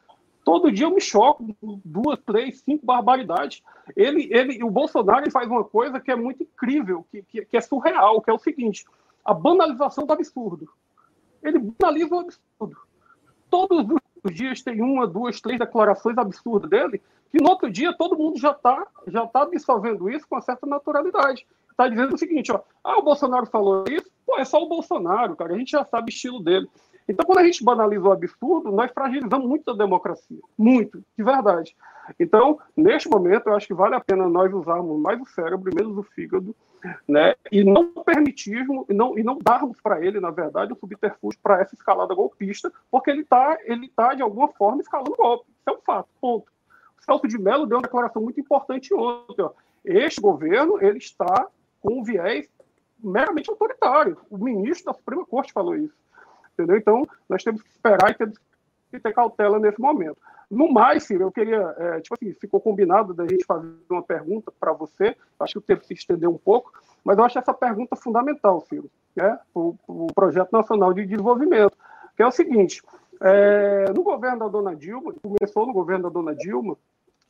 [0.45, 1.57] Todo dia eu me choco.
[1.85, 3.63] Duas, três, cinco barbaridades.
[3.97, 7.57] Ele, ele, o Bolsonaro ele faz uma coisa que é muito incrível, que, que, que
[7.57, 8.85] é surreal, que é o seguinte:
[9.25, 10.69] a banalização do absurdo.
[11.43, 12.77] Ele banaliza o absurdo.
[13.49, 13.87] Todos
[14.25, 17.01] os dias tem uma, duas, três declarações absurdas dele,
[17.31, 20.67] que no outro dia todo mundo já está já tá absorvendo isso com uma certa
[20.67, 21.47] naturalidade.
[21.71, 25.37] Está dizendo o seguinte: ó, ah, o Bolsonaro falou isso, pô, é só o Bolsonaro,
[25.37, 26.69] cara, a gente já sabe o estilo dele.
[27.09, 30.39] Então, quando a gente banaliza o absurdo, nós fragilizamos muito a democracia.
[30.59, 31.75] Muito, de verdade.
[32.21, 35.75] Então, neste momento, eu acho que vale a pena nós usarmos mais o cérebro e
[35.75, 36.55] menos o fígado,
[37.07, 37.35] né?
[37.51, 41.63] E não permitirmos, e não, e não darmos para ele, na verdade, o subterfúgio para
[41.63, 45.47] essa escalada golpista, porque ele está, ele tá, de alguma forma, escalando golpe.
[45.49, 46.47] Isso é um fato, ponto.
[47.01, 49.43] O Celso de Mello deu uma declaração muito importante ontem.
[49.43, 49.53] Ó.
[49.85, 51.47] Este governo, ele está
[51.81, 52.49] com um viés
[53.03, 54.17] meramente autoritário.
[54.29, 55.95] O ministro da Suprema Corte falou isso.
[56.53, 56.77] Entendeu?
[56.77, 58.39] Então, nós temos que esperar e temos
[58.91, 60.19] que ter cautela nesse momento.
[60.51, 64.51] No mais, Ciro, eu queria, é, tipo assim, ficou combinado da gente fazer uma pergunta
[64.59, 66.73] para você, acho que o tempo se estendeu um pouco,
[67.05, 71.77] mas eu acho essa pergunta fundamental, Ciro, né, para o Projeto Nacional de Desenvolvimento,
[72.17, 72.83] que é o seguinte,
[73.21, 76.77] é, no governo da dona Dilma, começou no governo da dona Dilma,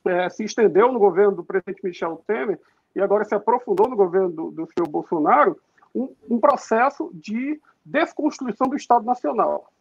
[0.05, 2.59] é, se estendeu no governo do presidente Michel Temer,
[2.95, 5.57] e agora se aprofundou no governo do, do senhor Bolsonaro,
[5.93, 9.71] um, um processo de desconstrução do Estado Nacional.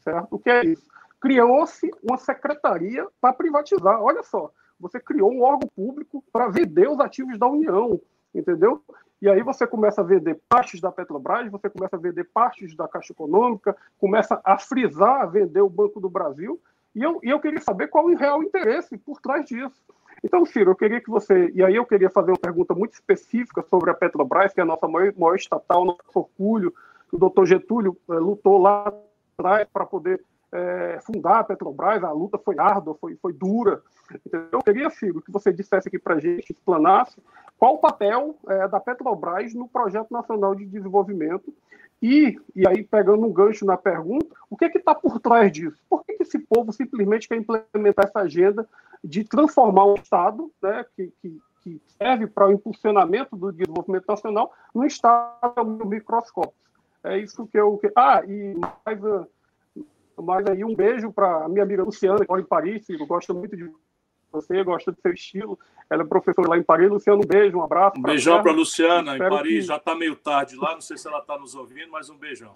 [0.00, 0.28] Certo?
[0.30, 0.88] O que é isso?
[1.20, 4.00] Criou-se uma secretaria para privatizar.
[4.00, 8.00] Olha só, você criou um órgão público para vender os ativos da União,
[8.34, 8.82] entendeu?
[9.20, 12.86] E aí você começa a vender partes da Petrobras, você começa a vender partes da
[12.86, 16.60] Caixa Econômica, começa a frisar, a vender o Banco do Brasil.
[16.94, 19.84] E eu, e eu queria saber qual é o real interesse por trás disso.
[20.22, 21.50] Então, Ciro, eu queria que você.
[21.54, 24.66] E aí eu queria fazer uma pergunta muito específica sobre a Petrobras, que é a
[24.66, 26.72] nossa maior, maior estatal, nosso orgulho,
[27.12, 28.92] o doutor Getúlio é, lutou lá
[29.38, 33.82] atrás para poder é, fundar a Petrobras, a luta foi árdua, foi, foi dura.
[34.24, 34.48] Entendeu?
[34.52, 37.20] Eu queria, Ciro, que você dissesse aqui para a gente, explanasse,
[37.58, 41.52] qual o papel é, da Petrobras no Projeto Nacional de Desenvolvimento
[42.02, 45.78] e, e aí, pegando um gancho na pergunta, o que é está por trás disso?
[45.88, 48.68] Por que, que esse povo simplesmente quer implementar essa agenda
[49.02, 54.52] de transformar um Estado né, que, que, que serve para o impulsionamento do desenvolvimento nacional
[54.74, 56.54] num Estado microscópico?
[57.02, 57.80] É isso que eu.
[57.96, 58.54] Ah, e
[58.84, 59.00] mais,
[60.22, 63.34] mais aí um beijo para a minha amiga Luciana, que mora em Paris, eu gosto
[63.34, 63.72] muito de
[64.32, 65.58] você, gosto do seu estilo.
[65.88, 66.90] Ela é professora lá em Paris.
[66.90, 67.98] Luciano, um beijo, um abraço.
[67.98, 69.54] Um beijão para a Luciana, Espero em Paris.
[69.54, 69.62] Que...
[69.62, 72.54] Já está meio tarde lá, não sei se ela está nos ouvindo, mas um beijão.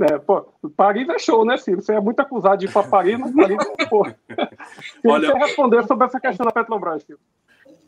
[0.00, 0.42] É, pô,
[0.76, 1.82] Paris é show, né, Ciro?
[1.82, 4.06] Você é muito acusado de ir para Paris, mas Paris não pô.
[5.04, 5.32] Olha...
[5.32, 7.18] você responder sobre essa questão da Petrobras, Ciro.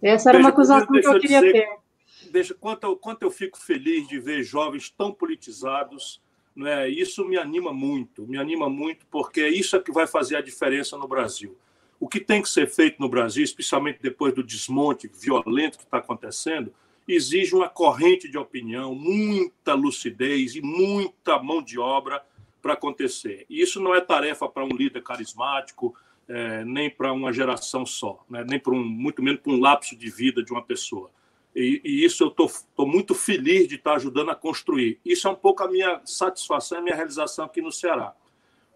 [0.03, 2.31] Essa era uma acusação que eu queria dizer, ter.
[2.33, 6.21] Deixa, quanto, eu, quanto eu fico feliz de ver jovens tão politizados,
[6.55, 6.89] né?
[6.89, 10.97] isso me anima muito, me anima muito, porque é isso que vai fazer a diferença
[10.97, 11.57] no Brasil.
[12.01, 15.99] O que tem que ser feito no Brasil, especialmente depois do desmonte violento que está
[15.99, 16.73] acontecendo,
[17.07, 22.25] exige uma corrente de opinião, muita lucidez e muita mão de obra
[22.63, 23.45] para acontecer.
[23.51, 25.95] E isso não é tarefa para um líder carismático,
[26.27, 28.45] é, nem para uma geração só, né?
[28.49, 31.11] nem para um, muito menos para um lapso de vida de uma pessoa.
[31.55, 34.99] E, e isso eu estou muito feliz de estar tá ajudando a construir.
[35.05, 38.15] Isso é um pouco a minha satisfação, a minha realização aqui no Ceará.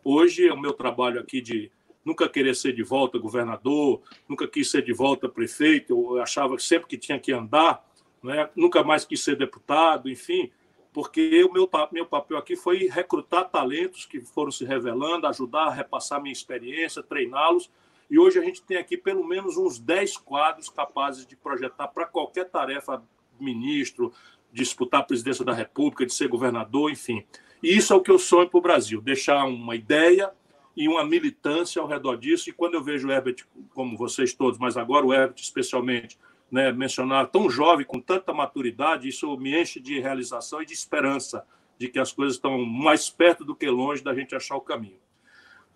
[0.02, 1.70] Hoje, o meu trabalho aqui de
[2.04, 6.88] nunca querer ser de volta governador, nunca quis ser de volta prefeito, eu achava sempre
[6.88, 7.84] que tinha que andar,
[8.22, 8.48] né?
[8.54, 10.50] nunca mais quis ser deputado, enfim,
[10.92, 15.70] porque o meu, meu papel aqui foi recrutar talentos que foram se revelando, ajudar a
[15.70, 17.70] repassar minha experiência, treiná-los,
[18.10, 22.06] e hoje a gente tem aqui pelo menos uns 10 quadros capazes de projetar para
[22.06, 23.02] qualquer tarefa,
[23.40, 24.12] ministro,
[24.52, 27.24] disputar a presidência da República, de ser governador, enfim.
[27.62, 30.30] E isso é o que eu sonho para o Brasil: deixar uma ideia,
[30.76, 32.50] e uma militância ao redor disso.
[32.50, 36.18] E quando eu vejo o Herbert, como vocês todos, mas agora o Herbert especialmente,
[36.50, 41.46] né, mencionar tão jovem, com tanta maturidade, isso me enche de realização e de esperança
[41.78, 44.98] de que as coisas estão mais perto do que longe da gente achar o caminho.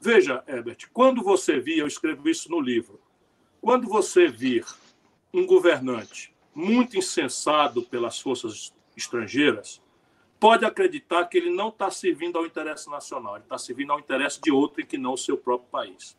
[0.01, 3.01] Veja, Herbert, quando você vir, eu escrevo isso no livro,
[3.61, 4.65] quando você vir
[5.35, 9.83] um governante muito insensado pelas forças estrangeiras,
[10.39, 14.41] pode acreditar que ele não está servindo ao interesse nacional, ele está servindo ao interesse
[14.41, 16.17] de outro e que não o seu próprio país.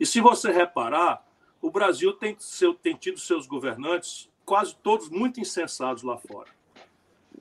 [0.00, 1.26] E se você reparar,
[1.60, 6.50] o Brasil tem, seu, tem tido seus governantes, quase todos muito insensados lá fora.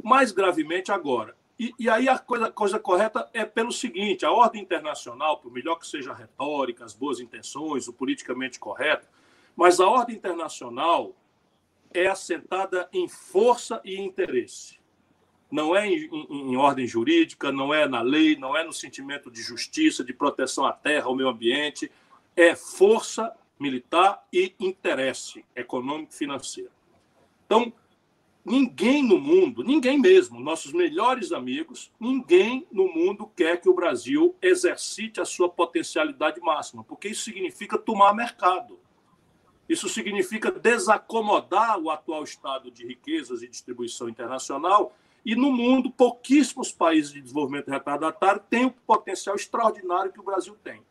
[0.03, 1.35] Mais gravemente agora.
[1.57, 5.75] E, e aí a coisa, coisa correta é pelo seguinte: a ordem internacional, por melhor
[5.77, 9.07] que seja a retórica, as boas intenções, o politicamente correto,
[9.55, 11.15] mas a ordem internacional
[11.93, 14.80] é assentada em força e interesse
[15.51, 19.29] não é em, em, em, ordem jurídica, não é na lei, não é no sentimento
[19.29, 21.91] de justiça, de proteção à terra, ao meio ambiente,
[22.35, 26.71] é força militar e interesse econômico financeiro.
[27.45, 27.71] Então,
[28.45, 34.35] ninguém no mundo, ninguém mesmo, nossos melhores amigos, ninguém no mundo quer que o Brasil
[34.41, 38.79] exercite a sua potencialidade máxima, porque isso significa tomar mercado.
[39.69, 46.71] Isso significa desacomodar o atual estado de riquezas e distribuição internacional e no mundo, pouquíssimos
[46.71, 50.81] países de desenvolvimento retardatário têm o potencial extraordinário que o Brasil tem.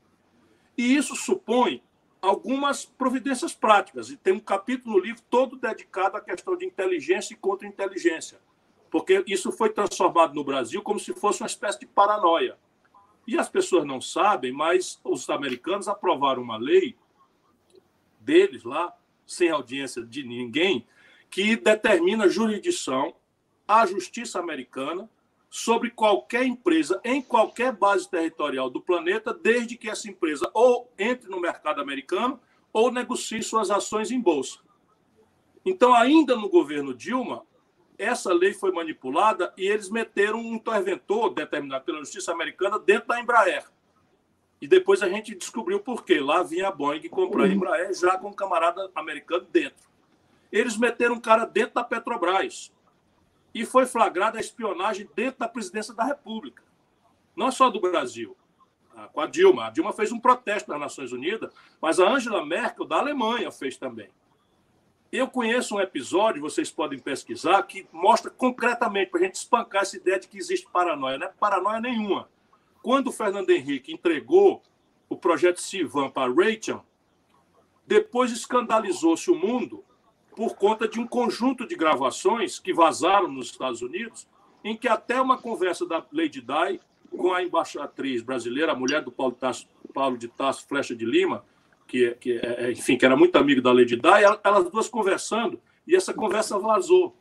[0.79, 1.83] E isso supõe
[2.23, 4.09] algumas providências práticas.
[4.09, 8.39] E tem um capítulo no livro todo dedicado à questão de inteligência e contra-inteligência.
[8.91, 12.57] Porque isso foi transformado no Brasil como se fosse uma espécie de paranoia.
[13.27, 16.97] E as pessoas não sabem, mas os americanos aprovaram uma lei
[18.19, 18.95] deles lá,
[19.27, 20.87] sem audiência de ninguém,
[21.31, 23.15] que determina jurisdição
[23.71, 25.09] à justiça americana
[25.49, 31.31] sobre qualquer empresa em qualquer base territorial do planeta, desde que essa empresa ou entre
[31.31, 32.41] no mercado americano
[32.73, 34.59] ou negocie suas ações em bolsa.
[35.65, 37.47] Então, ainda no governo Dilma,
[37.97, 43.21] essa lei foi manipulada e eles meteram um interventor determinado pela justiça americana dentro da
[43.21, 43.65] Embraer.
[44.61, 46.19] E depois a gente descobriu por quê.
[46.19, 49.89] Lá vinha a Boeing comprar a Embraer já com um camarada americano dentro.
[50.51, 52.73] Eles meteram um cara dentro da Petrobras
[53.55, 56.63] e foi flagrada a espionagem dentro da presidência da República,
[57.37, 58.37] não só do Brasil,
[58.95, 59.09] tá?
[59.09, 59.67] com a Dilma.
[59.67, 63.77] A Dilma fez um protesto nas Nações Unidas, mas a Angela Merkel, da Alemanha, fez
[63.77, 64.09] também.
[65.13, 69.97] Eu conheço um episódio, vocês podem pesquisar, que mostra concretamente, para a gente espancar essa
[69.97, 71.19] ideia de que existe paranoia.
[71.19, 72.29] Não é paranoia nenhuma.
[72.81, 74.63] Quando o Fernando Henrique entregou
[75.09, 76.85] o projeto Sivan para Rachel,
[77.85, 79.85] depois escandalizou-se o mundo
[80.41, 84.27] por conta de um conjunto de gravações que vazaram nos Estados Unidos,
[84.65, 86.81] em que até uma conversa da Lady Di
[87.11, 91.45] com a embaixatriz brasileira, a mulher do Paulo, Tasso, Paulo de Tasso Flecha de Lima,
[91.87, 94.09] que, que é, é, enfim, que era muito amigo da Lady Di,
[94.43, 97.15] elas duas conversando, e essa conversa vazou,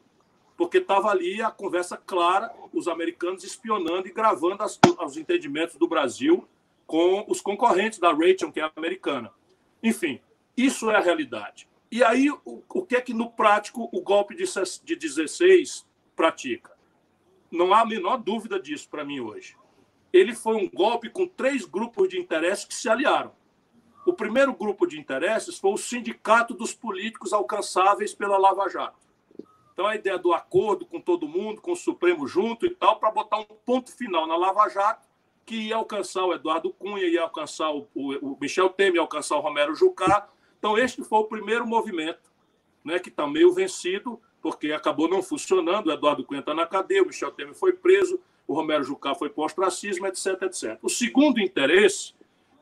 [0.55, 5.89] porque estava ali a conversa clara, os americanos espionando e gravando as, os entendimentos do
[5.89, 6.47] Brasil
[6.87, 9.29] com os concorrentes da Rachel, que é americana.
[9.83, 10.21] Enfim,
[10.55, 11.68] isso é a realidade.
[11.91, 14.43] E aí, o, o que é que no prático o golpe de,
[14.83, 16.71] de 16 pratica?
[17.51, 19.57] Não há a menor dúvida disso para mim hoje.
[20.13, 23.31] Ele foi um golpe com três grupos de interesses que se aliaram.
[24.05, 29.07] O primeiro grupo de interesses foi o Sindicato dos Políticos Alcançáveis pela Lava Jato.
[29.73, 33.11] Então, a ideia do acordo com todo mundo, com o Supremo junto e tal, para
[33.11, 35.07] botar um ponto final na Lava Jato,
[35.45, 39.37] que ia alcançar o Eduardo Cunha, ia alcançar o, o, o Michel Temer, ia alcançar
[39.37, 40.27] o Romero Jucá.
[40.59, 42.29] Então, este foi o primeiro movimento,
[42.83, 45.87] né, que está meio vencido, porque acabou não funcionando.
[45.87, 49.29] O Eduardo Cunha está na cadeia, o Michel Temer foi preso, o Romero Jucá foi
[49.29, 50.77] para o ostracismo, etc, etc.
[50.81, 52.13] O segundo interesse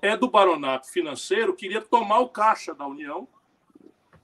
[0.01, 3.27] é do baronato financeiro, queria tomar o caixa da União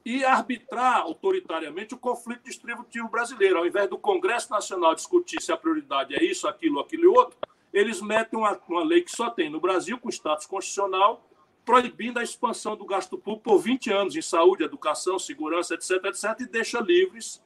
[0.05, 3.57] e arbitrar autoritariamente o conflito distributivo brasileiro.
[3.57, 7.37] Ao invés do Congresso Nacional discutir se a prioridade é isso, aquilo, aquilo e outro,
[7.71, 11.25] eles metem uma, uma lei que só tem no Brasil, com status constitucional,
[11.65, 16.39] proibindo a expansão do gasto público por 20 anos em saúde, educação, segurança, etc., etc.,
[16.41, 17.41] e deixa livres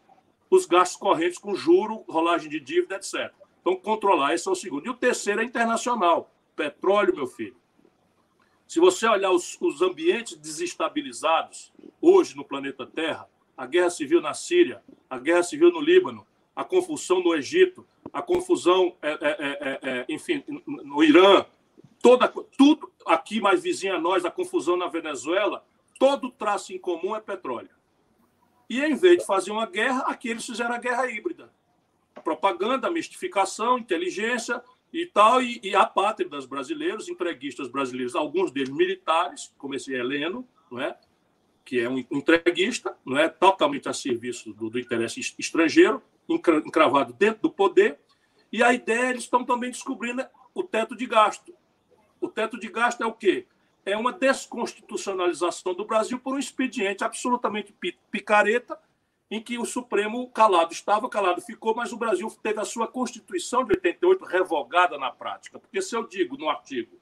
[0.49, 3.31] os gastos correntes com juro, rolagem de dívida, etc.
[3.61, 4.85] Então, controlar, esse é o segundo.
[4.85, 6.31] E o terceiro é internacional.
[6.55, 7.55] Petróleo, meu filho.
[8.67, 11.71] Se você olhar os, os ambientes desestabilizados
[12.01, 16.25] hoje no planeta Terra, a guerra civil na Síria, a guerra civil no Líbano,
[16.55, 21.45] a confusão no Egito, a confusão, é, é, é, é enfim, no Irã,
[22.01, 25.65] toda, tudo aqui mais vizinho a nós, a confusão na Venezuela,
[25.99, 27.69] todo traço em comum é petróleo.
[28.69, 31.51] E em vez de fazer uma guerra, aqui eles fizeram a guerra híbrida.
[32.23, 34.61] Propaganda, mistificação, inteligência,
[34.91, 40.79] e tal, e, e apátridas brasileiros, entreguistas brasileiros, alguns deles militares, como esse Heleno, não
[40.79, 40.97] é?
[41.63, 47.41] que é um entreguista, não é totalmente a serviço do, do interesse estrangeiro, encravado dentro
[47.41, 47.99] do poder,
[48.51, 50.25] e a ideia, eles estão também descobrindo
[50.55, 51.53] o teto de gasto.
[52.19, 53.45] O teto de gasto é o quê?
[53.85, 57.73] É uma desconstitucionalização do Brasil por um expediente absolutamente
[58.11, 58.77] picareta,
[59.29, 63.63] em que o Supremo calado estava, calado ficou, mas o Brasil teve a sua Constituição
[63.63, 65.59] de 88 revogada na prática.
[65.59, 66.97] Porque se eu digo no artigo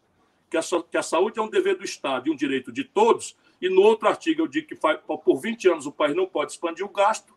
[0.49, 3.35] que a, que a saúde é um dever do Estado e um direito de todos,
[3.61, 6.85] e no outro artigo eu digo que por 20 anos o país não pode expandir
[6.85, 7.35] o gasto,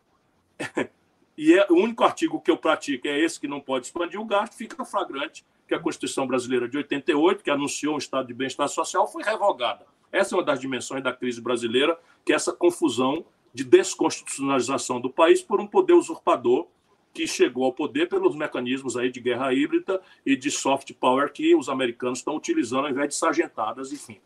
[1.37, 4.25] e é, o único artigo que eu pratico é esse que não pode expandir o
[4.25, 8.67] gasto, fica flagrante que a Constituição brasileira de 88, que anunciou um estado de bem-estar
[8.67, 9.85] social, foi revogada.
[10.11, 13.23] Essa é uma das dimensões da crise brasileira, que é essa confusão
[13.53, 16.67] de desconstitucionalização do país por um poder usurpador
[17.13, 21.55] que chegou ao poder pelos mecanismos aí de guerra híbrida e de soft power que
[21.55, 24.19] os americanos estão utilizando ao invés de sargentadas, enfim.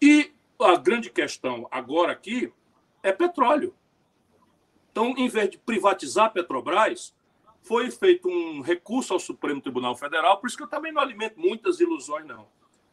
[0.00, 0.30] E
[0.60, 2.52] a grande questão agora aqui
[3.02, 3.74] é petróleo.
[4.90, 7.14] Então, em vez de privatizar a Petrobras,
[7.62, 11.38] foi feito um recurso ao Supremo Tribunal Federal, por isso que eu também não alimento
[11.38, 12.46] muitas ilusões, não.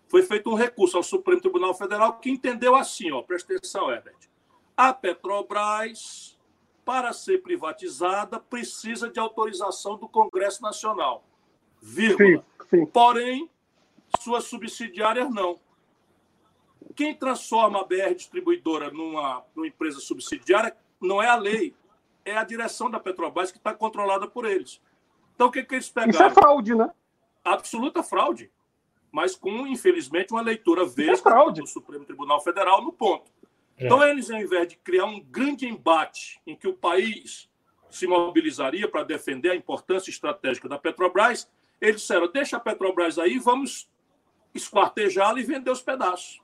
[0.07, 4.15] Foi feito um recurso ao Supremo Tribunal Federal que entendeu assim, ó, presta atenção, Herbert
[4.75, 6.37] a Petrobras,
[6.83, 11.23] para ser privatizada, precisa de autorização do Congresso Nacional.
[11.81, 12.43] Vírgula.
[12.61, 12.85] Sim, sim.
[12.85, 13.49] Porém,
[14.19, 15.59] suas subsidiárias não.
[16.95, 21.73] Quem transforma a BR Distribuidora numa, numa empresa subsidiária não é a lei,
[22.25, 24.81] é a direção da Petrobras que está controlada por eles.
[25.35, 26.11] Então, o que, que eles pegaram?
[26.11, 26.91] Isso é fraude, né?
[27.43, 28.51] Absoluta fraude.
[29.11, 33.31] Mas com, infelizmente, uma leitura é vesga é do Supremo Tribunal Federal no ponto.
[33.77, 33.85] É.
[33.85, 37.49] Então, eles, ao invés de criar um grande embate em que o país
[37.89, 41.49] se mobilizaria para defender a importância estratégica da Petrobras,
[41.79, 43.89] eles disseram: deixa a Petrobras aí, vamos
[44.53, 46.41] esquartejá-la e vender os pedaços.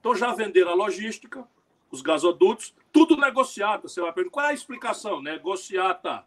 [0.00, 1.46] Então, já venderam a logística,
[1.92, 3.88] os gasodutos, tudo negociado.
[3.88, 5.22] Você vai perguntar qual é a explicação?
[5.22, 6.24] Negociata.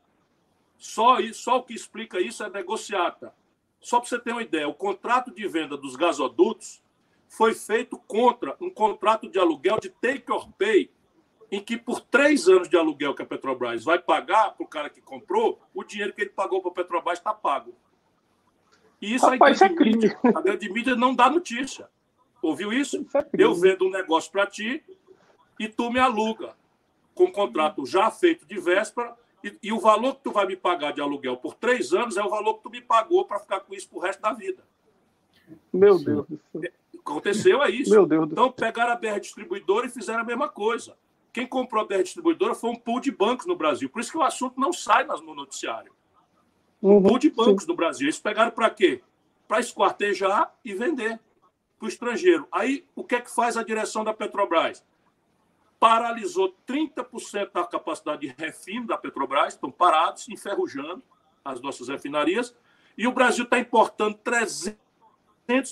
[0.77, 3.33] Só, isso, só o que explica isso é negociata.
[3.81, 6.81] Só para você ter uma ideia, o contrato de venda dos gasodutos
[7.27, 10.91] foi feito contra um contrato de aluguel de take or pay,
[11.51, 14.89] em que por três anos de aluguel que a Petrobras vai pagar para o cara
[14.89, 17.73] que comprou, o dinheiro que ele pagou para a Petrobras está pago.
[19.01, 21.89] E isso Rapaz, a, grande isso é mídia, a grande mídia não dá notícia.
[22.41, 23.01] Ouviu isso?
[23.01, 24.83] isso é Eu vendo um negócio para ti
[25.59, 26.55] e tu me aluga
[27.13, 30.55] com um contrato já feito de véspera e, e, o valor que tu vai me
[30.55, 33.59] pagar de aluguel por três anos é o valor que tu me pagou para ficar
[33.59, 34.63] com isso para o resto da vida.
[35.71, 36.71] Meu Deus do céu.
[36.99, 37.91] Aconteceu é isso.
[37.91, 40.97] Meu Deus então, pegaram a BR Distribuidora e fizeram a mesma coisa.
[41.31, 43.87] Quem comprou a BR Distribuidora foi um pool de bancos no Brasil.
[43.87, 45.93] Por isso que o assunto não sai no noticiário.
[46.81, 47.69] Um uhum, pool de bancos sim.
[47.69, 48.07] no Brasil.
[48.07, 49.03] Eles pegaram para quê?
[49.47, 51.19] para esquartejar e vender
[51.77, 52.47] para o estrangeiro.
[52.51, 54.83] Aí, o que é que faz a direção da Petrobras?
[55.79, 61.03] Paralisou 30% da capacidade de refino da Petrobras, estão parados, enferrujando
[61.43, 62.55] as nossas refinarias,
[62.97, 64.79] e o Brasil está importando 300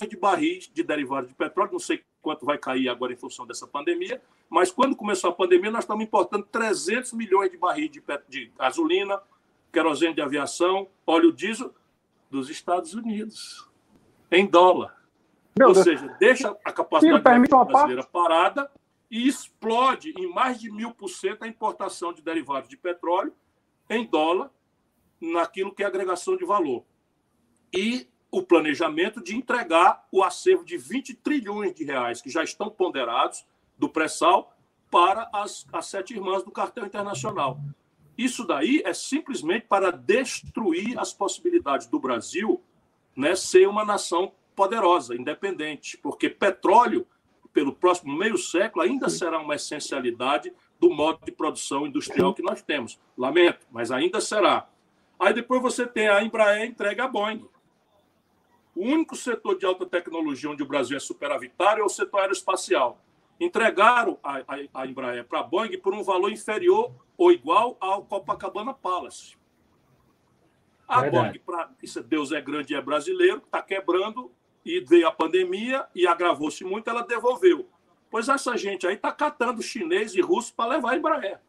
[0.07, 3.65] de barris de derivados de petróleo, não sei quanto vai cair agora em função dessa
[3.65, 8.51] pandemia, mas quando começou a pandemia, nós estamos importando 300 milhões de barris de, de
[8.57, 9.19] gasolina,
[9.71, 11.73] querosene de aviação, óleo diesel
[12.30, 13.67] dos Estados Unidos,
[14.31, 14.95] em dólar.
[15.57, 15.84] Meu Ou Deus.
[15.84, 18.71] seja, deixa a capacidade brasileira parada
[19.14, 23.31] e explode em mais de mil por cento a importação de derivados de petróleo
[23.88, 24.49] em dólar
[25.22, 26.84] naquilo que é agregação de valor.
[27.72, 32.72] E o planejamento de entregar o acervo de 20 trilhões de reais que já estão
[32.72, 33.45] ponderados
[33.77, 34.57] do pré-sal
[34.90, 37.60] para as, as sete irmãs do cartel internacional.
[38.18, 42.60] Isso daí é simplesmente para destruir as possibilidades do Brasil
[43.15, 47.06] né, ser uma nação poderosa, independente, porque petróleo,
[47.53, 52.61] pelo próximo meio século, ainda será uma essencialidade do modo de produção industrial que nós
[52.61, 52.99] temos.
[53.17, 54.67] Lamento, mas ainda será.
[55.19, 57.47] Aí depois você tem a Embraer entrega a Boeing.
[58.75, 62.99] O único setor de alta tecnologia onde o Brasil é superavitário é o setor aeroespacial.
[63.39, 68.03] Entregaram a, a, a Embraer para a Boeing por um valor inferior ou igual ao
[68.03, 69.38] Copacabana Palace.
[70.88, 71.27] A Verdade.
[71.27, 74.31] Boeing, pra, isso é Deus é grande e é brasileiro, está quebrando
[74.65, 77.68] e veio a pandemia e agravou-se muito, ela devolveu.
[78.10, 81.40] Pois essa gente aí está catando chinês e russo para levar a Embraer.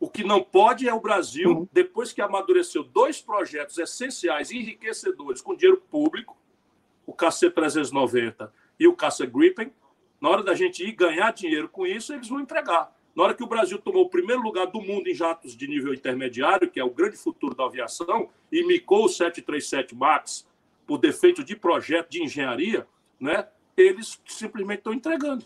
[0.00, 1.68] O que não pode é o Brasil, uhum.
[1.72, 6.36] depois que amadureceu dois projetos essenciais, enriquecedores, com dinheiro público,
[7.06, 9.72] o KC-390 e o Caça Gripen,
[10.20, 12.94] na hora da gente ir ganhar dinheiro com isso, eles vão entregar.
[13.14, 15.94] Na hora que o Brasil tomou o primeiro lugar do mundo em jatos de nível
[15.94, 20.46] intermediário, que é o grande futuro da aviação, e micou o 737 MAX
[20.86, 22.86] por defeito de projeto de engenharia,
[23.18, 25.44] né, eles simplesmente estão entregando.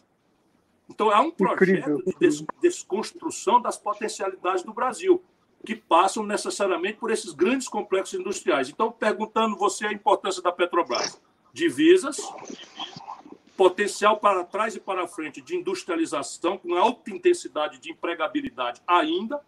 [0.88, 5.22] Então, há um projeto de des desconstrução das potencialidades do Brasil,
[5.64, 8.70] que passam necessariamente por esses grandes complexos industriais.
[8.70, 11.20] Então, perguntando você a importância da Petrobras,
[11.52, 12.16] divisas,
[13.56, 19.40] potencial para trás e para frente de industrialização, com alta intensidade de empregabilidade ainda,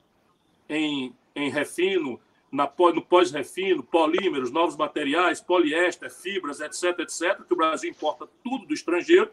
[0.68, 2.20] em, em refino,
[2.50, 8.66] na, no pós-refino, polímeros, novos materiais, poliéster, fibras, etc., etc., que o Brasil importa tudo
[8.66, 9.30] do estrangeiro,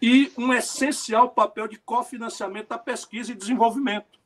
[0.00, 4.20] e um essencial papel de cofinanciamento da pesquisa e desenvolvimento.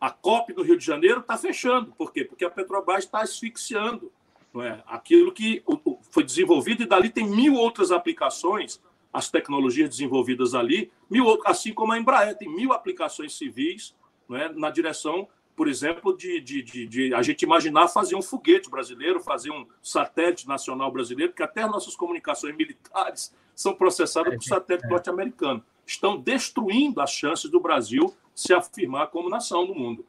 [0.00, 1.92] A COP do Rio de Janeiro está fechando.
[1.92, 2.24] Por quê?
[2.24, 4.10] Porque a Petrobras está asfixiando
[4.54, 4.82] não é?
[4.86, 5.62] aquilo que
[6.10, 8.80] foi desenvolvido, e dali tem mil outras aplicações,
[9.12, 13.94] as tecnologias desenvolvidas ali, mil, assim como a Embraer, tem mil aplicações civis
[14.28, 14.48] não é?
[14.52, 15.28] na direção
[15.58, 19.66] por exemplo, de, de, de, de, a gente imaginar fazer um foguete brasileiro, fazer um
[19.82, 24.88] satélite nacional brasileiro, porque até as nossas comunicações militares são processadas por satélite é.
[24.88, 25.60] norte-americano.
[25.84, 30.06] Estão destruindo as chances do Brasil se afirmar como nação no mundo.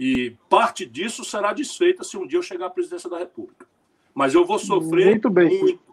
[0.00, 3.66] E parte disso será desfeita se um dia eu chegar à presidência da República.
[4.14, 5.28] Mas eu vou sofrer muito.
[5.28, 5.60] Bem.
[5.60, 5.86] muito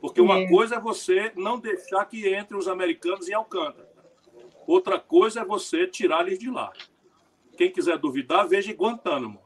[0.00, 0.48] porque uma é.
[0.48, 3.86] coisa é você não deixar que entre os americanos em Alcântara.
[4.66, 6.72] Outra coisa é você tirar eles de lá.
[7.56, 9.40] Quem quiser duvidar, veja Guantánamo.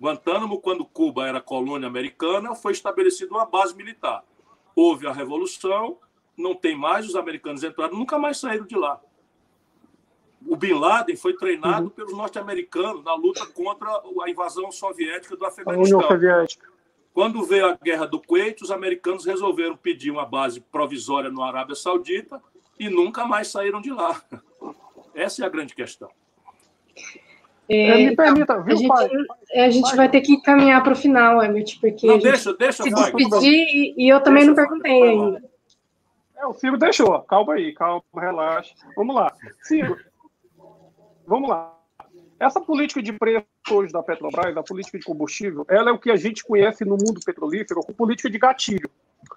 [0.00, 4.24] Guantánamo, quando Cuba era colônia americana, foi estabelecida uma base militar.
[4.74, 5.98] Houve a revolução,
[6.36, 9.00] não tem mais, os americanos entraram, nunca mais saíram de lá.
[10.46, 11.90] O Bin Laden foi treinado uhum.
[11.90, 13.88] pelos norte-americanos na luta contra
[14.22, 16.00] a invasão soviética do Afeganistão.
[17.12, 21.74] Quando veio a guerra do Kuwait, os americanos resolveram pedir uma base provisória no Arábia
[21.74, 22.40] Saudita
[22.78, 24.22] e nunca mais saíram de lá.
[25.12, 26.08] Essa é a grande questão.
[27.70, 29.10] É, me permita, viu, a gente, pai?
[29.56, 29.96] A gente pai.
[29.96, 33.94] vai ter que caminhar para o final, Emmett, porque não, deixa, deixa, se despedir e,
[33.98, 35.42] e, eu também deixa, não perguntei pai, ainda.
[36.38, 37.20] É, o Ciro deixou.
[37.22, 38.74] Calma aí, calma, relaxa.
[38.96, 39.34] Vamos lá.
[39.62, 39.98] Ciro,
[41.26, 41.74] vamos lá.
[42.40, 46.10] Essa política de preço hoje da Petrobras, a política de combustível, ela é o que
[46.10, 48.88] a gente conhece no mundo petrolífero como política de gatilho.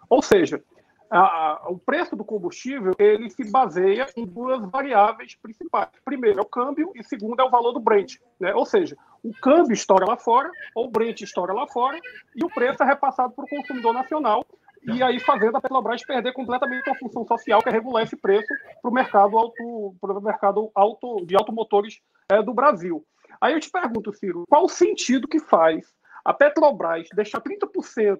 [0.08, 0.64] Ou seja,
[1.12, 5.90] a, o preço do combustível ele se baseia em duas variáveis principais.
[6.06, 8.16] Primeiro é o câmbio e segundo é o valor do Brent.
[8.40, 8.56] Né?
[8.56, 12.00] Ou seja, o câmbio estoura lá fora, ou o Brent estoura lá fora,
[12.36, 14.46] e o preço é repassado para o consumidor nacional,
[14.84, 18.48] e aí fazendo a Petrobras perder completamente a função social que é regular esse preço
[18.82, 22.00] para o mercado, auto, pro mercado auto, de automotores
[22.32, 23.06] é, do Brasil.
[23.40, 25.86] Aí eu te pergunto, Ciro, qual o sentido que faz
[26.24, 28.20] a Petrobras deixar 30%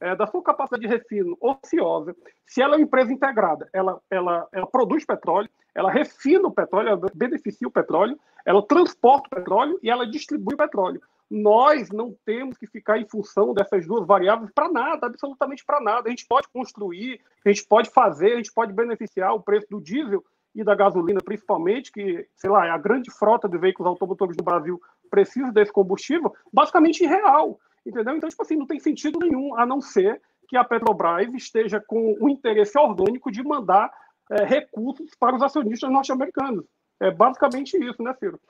[0.00, 2.14] é, da sua capacidade de refino ociosa,
[2.46, 6.88] se ela é uma empresa integrada, ela, ela, ela produz petróleo, ela refina o petróleo,
[6.88, 11.00] ela beneficia o petróleo, ela transporta o petróleo e ela distribui o petróleo.
[11.30, 16.08] nós não temos que ficar em função dessas duas variáveis para nada, absolutamente para nada.
[16.08, 19.80] A gente pode construir, a gente pode fazer, a gente pode beneficiar o preço do
[19.80, 24.36] diesel e da gasolina, principalmente, que, sei lá, é a grande frota de veículos automotores
[24.36, 24.80] do Brasil
[25.10, 27.58] precisa desse combustível, basicamente real,
[27.88, 28.16] entendeu?
[28.16, 32.16] Então, tipo assim, não tem sentido nenhum, a não ser que a Petrobras esteja com
[32.20, 33.92] o interesse orgânico de mandar
[34.30, 36.64] é, recursos para os acionistas norte-americanos.
[37.00, 38.40] É basicamente isso, né, Ciro?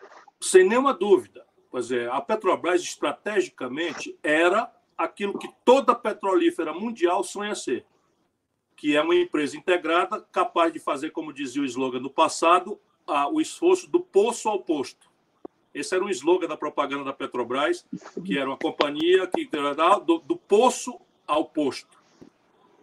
[0.40, 1.44] Sem nenhuma dúvida.
[1.70, 7.84] Pois é, a Petrobras, estrategicamente, era aquilo que toda petrolífera mundial sonha ser,
[8.74, 13.28] que é uma empresa integrada capaz de fazer, como dizia o slogan do passado, a,
[13.28, 15.10] o esforço do poço ao posto.
[15.78, 17.86] Esse era um slogan da propaganda da Petrobras,
[18.24, 19.48] que era uma companhia que
[20.04, 21.98] do, do poço ao posto.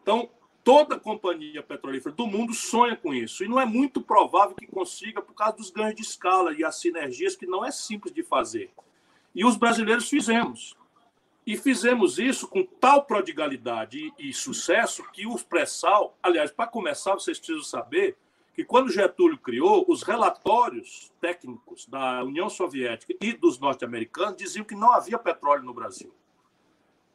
[0.02, 0.30] Então,
[0.64, 3.44] toda companhia petrolífera do mundo sonha com isso.
[3.44, 6.80] E não é muito provável que consiga por causa dos ganhos de escala e as
[6.80, 8.72] sinergias que não é simples de fazer.
[9.34, 10.76] E os brasileiros fizemos.
[11.46, 17.14] E fizemos isso com tal prodigalidade e, e sucesso que os pré-sal, aliás, para começar,
[17.14, 18.18] vocês precisam saber
[18.56, 24.74] que quando Getúlio criou, os relatórios técnicos da União Soviética e dos norte-americanos diziam que
[24.74, 26.14] não havia petróleo no Brasil.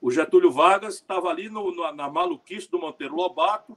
[0.03, 3.77] O Getúlio Vargas estava ali no, na maluquice do Monteiro Lobato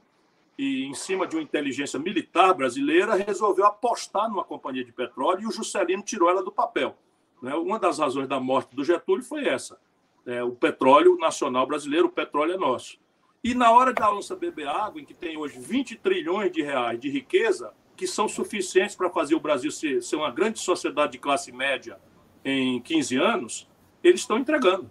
[0.58, 5.46] e, em cima de uma inteligência militar brasileira, resolveu apostar numa companhia de petróleo e
[5.46, 6.94] o Juscelino tirou ela do papel.
[7.40, 7.54] Né?
[7.54, 9.80] Uma das razões da morte do Getúlio foi essa.
[10.26, 12.98] É, o petróleo nacional brasileiro, o petróleo é nosso.
[13.44, 16.98] E na hora da onça beber água, em que tem hoje 20 trilhões de reais
[16.98, 21.18] de riqueza, que são suficientes para fazer o Brasil ser, ser uma grande sociedade de
[21.18, 22.00] classe média
[22.42, 23.68] em 15 anos,
[24.02, 24.90] eles estão entregando.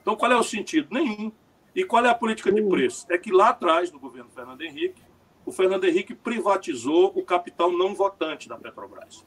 [0.00, 0.88] Então, qual é o sentido?
[0.90, 1.30] Nenhum.
[1.74, 3.06] E qual é a política de preço?
[3.10, 5.02] É que lá atrás, no governo Fernando Henrique,
[5.44, 9.26] o Fernando Henrique privatizou o capital não votante da Petrobras.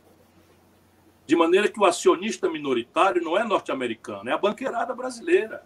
[1.28, 5.64] De maneira que o acionista minoritário não é norte-americano, é a banqueirada brasileira.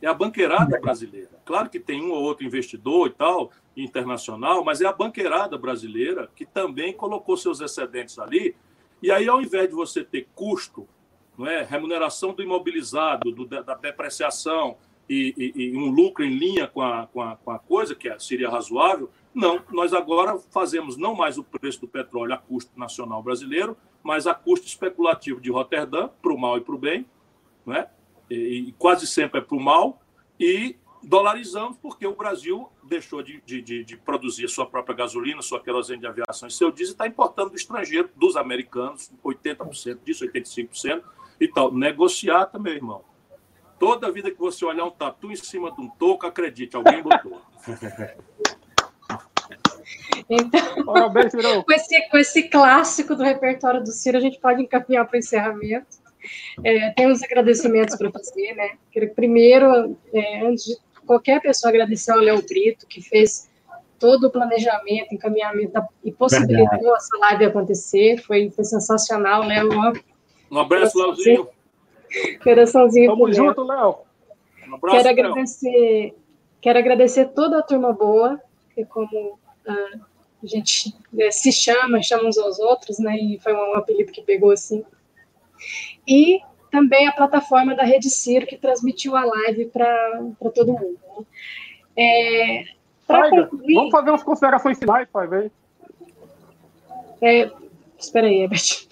[0.00, 1.40] É a banqueirada brasileira.
[1.44, 6.30] Claro que tem um ou outro investidor e tal, internacional, mas é a banqueirada brasileira
[6.34, 8.54] que também colocou seus excedentes ali.
[9.02, 10.88] E aí, ao invés de você ter custo
[11.38, 11.62] não é?
[11.62, 14.76] remuneração do imobilizado, do, da depreciação
[15.08, 18.08] e, e, e, um lucro em linha com a, com a, com a coisa, que
[18.08, 19.08] é, seria razoável.
[19.32, 24.26] Não, nós agora fazemos não mais o preço do petróleo a custo nacional brasileiro, mas
[24.26, 27.06] a custo especulativo de Roterdã, para o mal e para o bem,
[27.68, 27.88] é?
[28.30, 30.00] E, quase sempre é para o mal,
[30.38, 36.00] e dolarizamos porque o Brasil deixou de, de, de, produzir sua própria gasolina, sua querosene
[36.00, 41.02] de aviação e seu diesel, está importando do estrangeiro, dos americanos, 80% disso, 85%,
[41.40, 41.72] e tal.
[41.72, 43.02] Negociar também, irmão.
[43.78, 47.40] Toda vida que você olhar um tatu em cima de um toco, acredite, alguém botou.
[50.28, 50.84] Então,
[51.64, 55.18] com, esse, com esse clássico do repertório do Ciro, a gente pode encaminhar para o
[55.18, 55.96] encerramento.
[56.64, 58.70] É, tem uns agradecimentos para fazer, né?
[58.90, 60.76] Quero primeiro, é, antes de
[61.06, 63.48] qualquer pessoa, agradecer ao Léo Brito, que fez
[63.98, 66.96] todo o planejamento, encaminhamento da, e possibilitou Verdade.
[66.96, 68.18] essa live acontecer.
[68.18, 69.68] Foi, foi sensacional, Léo.
[70.50, 71.48] Um abraço, Léozinho.
[72.42, 73.10] Coraçãozinho.
[73.10, 73.98] Tamo junto, Léo.
[74.68, 76.14] Um abraço, quero agradecer,
[76.60, 78.40] quero agradecer toda a turma boa,
[78.74, 79.98] que como ah,
[80.42, 83.16] a gente né, se chama, chama uns aos outros, né?
[83.16, 84.84] E foi um apelido que pegou assim.
[86.08, 86.40] E
[86.70, 90.20] também a plataforma da Rede Ciro, que transmitiu a live para
[90.54, 90.98] todo mundo.
[91.18, 91.24] Né?
[91.96, 92.64] É,
[93.06, 95.50] concluir, vamos fazer umas considerações finais, pai, vem.
[97.20, 97.50] É,
[97.98, 98.86] espera aí, Herbert.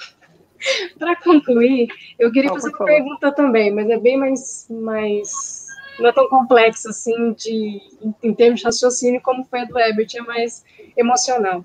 [0.98, 1.88] Para concluir,
[2.18, 2.90] eu queria Não, fazer uma falar.
[2.90, 5.66] pergunta também, mas é bem mais, mais
[5.98, 9.78] não é tão complexo assim de em, em, termos de raciocínio como foi a do
[9.78, 10.64] Herbert, é mais
[10.96, 11.64] emocional.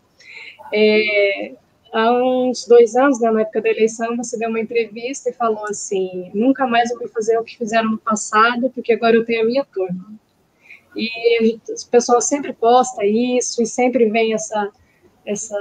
[0.71, 1.53] É,
[1.93, 5.65] há uns dois anos, né, na época da eleição, você deu uma entrevista e falou
[5.65, 9.41] assim: nunca mais eu vou fazer o que fizeram no passado, porque agora eu tenho
[9.41, 10.13] a minha turma.
[10.95, 14.71] E as pessoas sempre postam isso e sempre vem essa
[15.25, 15.55] essa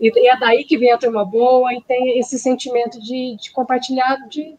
[0.00, 4.16] e, é daí que vem a turma boa e tem esse sentimento de, de compartilhar
[4.28, 4.54] de,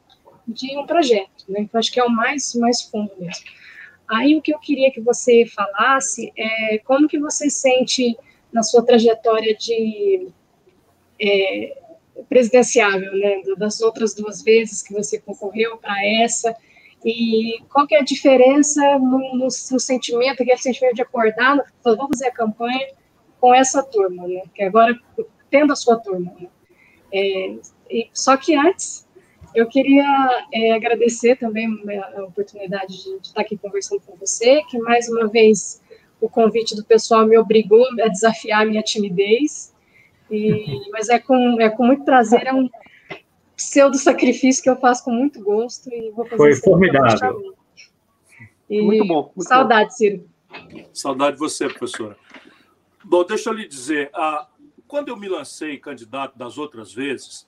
[0.47, 1.61] de um projeto, né?
[1.61, 3.43] Então, acho que é o mais, mais fundo mesmo.
[4.09, 8.17] Aí, o que eu queria que você falasse é como que você sente
[8.51, 10.27] na sua trajetória de
[11.19, 11.77] é,
[12.29, 13.41] presidenciável, né?
[13.57, 16.55] Das outras duas vezes que você concorreu para essa,
[17.03, 22.07] e qual que é a diferença no, no, no sentimento, aquele sentimento de acordar, vou
[22.07, 22.87] fazer a campanha,
[23.39, 24.41] com essa turma, né?
[24.55, 24.97] Que agora
[25.51, 26.33] tendo a sua turma.
[26.39, 26.47] Né?
[27.13, 27.55] É,
[27.91, 29.07] e, só que antes
[29.53, 31.67] eu queria é, agradecer também
[32.15, 35.79] a oportunidade de, de, estar aqui conversando com você, que mais uma vez
[36.19, 39.74] o convite do pessoal me obrigou a desafiar a minha timidez.
[40.29, 42.69] E, mas é com, é com muito prazer, é um,
[43.55, 47.55] pseudo-sacrifício que eu faço com muito gosto e vou fazer Foi formidável.
[48.69, 49.31] E muito bom.
[49.35, 49.95] Muito saudade, bom.
[49.95, 50.29] Ciro.
[50.93, 52.17] Saudade de você, professora.
[53.03, 54.47] Bom, deixa eu lhe dizer, a,
[54.87, 57.47] quando eu me lancei candidato das outras vezes,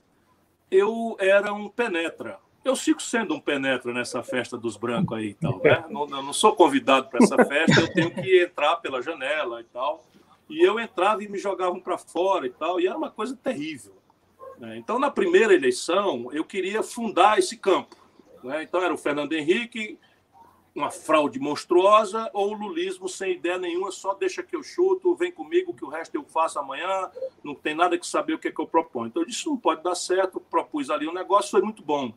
[0.69, 2.37] eu era um penetra.
[2.63, 5.85] Eu sigo sendo um penetra nessa festa dos brancos aí e tal, né?
[5.89, 10.05] Não, não sou convidado para essa festa, eu tenho que entrar pela janela e tal.
[10.49, 13.93] E eu entrava e me jogavam para fora e tal, e era uma coisa terrível.
[14.57, 14.77] Né?
[14.77, 17.95] Então, na primeira eleição, eu queria fundar esse campo.
[18.43, 18.63] Né?
[18.63, 19.99] Então, era o Fernando Henrique,
[20.73, 25.31] uma fraude monstruosa, ou o lulismo sem ideia nenhuma, só deixa que eu chuto, vem
[25.31, 27.09] comigo que o resto eu faço amanhã,
[27.43, 29.07] não tem nada que saber o que, é que eu proponho.
[29.07, 32.13] Então, eu disse, não pode dar certo, propus ali um negócio, foi muito bom.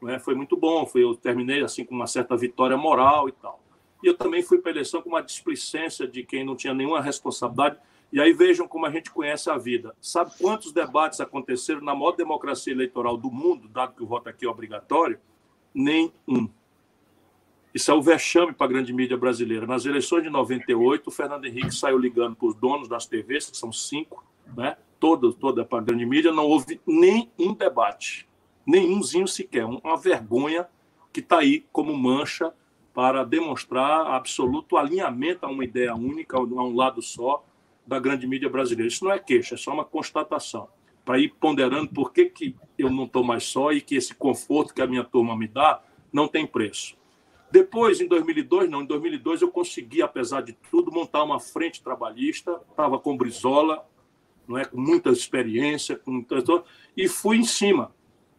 [0.00, 0.18] Né?
[0.18, 3.63] Foi muito bom, foi, eu terminei assim com uma certa vitória moral e tal.
[4.04, 7.00] E eu também fui para a eleição com uma displicência de quem não tinha nenhuma
[7.00, 7.78] responsabilidade,
[8.12, 9.96] e aí vejam como a gente conhece a vida.
[9.98, 14.44] Sabe quantos debates aconteceram na maior democracia eleitoral do mundo, dado que o voto aqui
[14.44, 15.18] é obrigatório?
[15.72, 16.50] Nenhum.
[17.72, 19.66] Isso é o vexame para a grande mídia brasileira.
[19.66, 23.56] Nas eleições de 98, o Fernando Henrique saiu ligando para os donos das TVs, que
[23.56, 24.22] são cinco,
[24.54, 24.76] né?
[25.00, 28.28] toda, toda para a grande mídia, não houve nenhum debate,
[28.66, 29.64] nenhumzinho sequer.
[29.64, 30.68] Uma vergonha
[31.10, 32.52] que está aí como mancha
[32.94, 37.44] para demonstrar absoluto alinhamento a uma ideia única, a um lado só,
[37.84, 38.88] da grande mídia brasileira.
[38.88, 40.68] Isso não é queixa, é só uma constatação.
[41.04, 44.72] Para ir ponderando por que, que eu não estou mais só e que esse conforto
[44.72, 46.96] que a minha turma me dá não tem preço.
[47.50, 52.60] Depois, em 2002, não, em 2002 eu consegui, apesar de tudo, montar uma frente trabalhista,
[52.70, 53.86] estava com Brizola,
[54.46, 56.24] não é, com muita experiência, com
[56.96, 57.94] e fui em cima.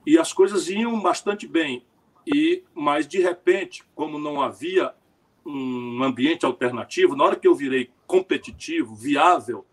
[0.05, 1.85] E as coisas iam bastante bem.
[2.25, 4.93] E mas de repente, como não havia
[5.45, 9.65] um ambiente alternativo, na hora que eu virei competitivo, viável,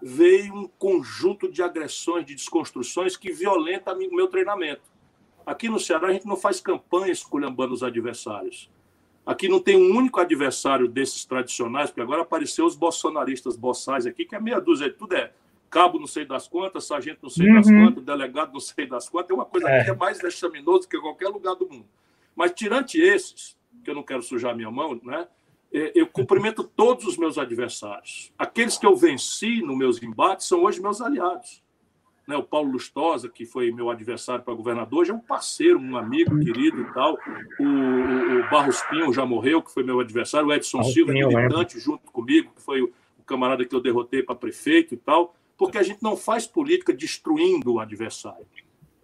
[0.00, 4.82] veio um conjunto de agressões, de desconstruções que violenta o meu treinamento.
[5.44, 8.70] Aqui no Ceará, a gente não faz campanha esculhambando os adversários.
[9.26, 14.24] Aqui não tem um único adversário desses tradicionais, porque agora apareceu os bolsonaristas boçais aqui,
[14.24, 15.32] que é meia dúzia, tudo é
[15.70, 17.54] cabo não sei das quantas, sargento não sei uhum.
[17.54, 19.84] das quantas, delegado não sei das quantas, é uma coisa é.
[19.84, 21.86] que é mais vexaminosa que qualquer lugar do mundo.
[22.34, 25.26] Mas, tirante esses, que eu não quero sujar minha mão, né?
[25.72, 28.32] É, eu cumprimento todos os meus adversários.
[28.38, 31.62] Aqueles que eu venci nos meus embates são hoje meus aliados.
[32.26, 35.96] Né, o Paulo Lustosa, que foi meu adversário para governador, já é um parceiro, um
[35.96, 37.18] amigo querido e tal.
[37.58, 40.48] O, o, o Barros Pinho já morreu, que foi meu adversário.
[40.48, 42.92] O Edson Silva, militante, junto comigo, que foi o
[43.26, 45.34] camarada que eu derrotei para prefeito e tal.
[45.58, 48.46] Porque a gente não faz política destruindo o adversário.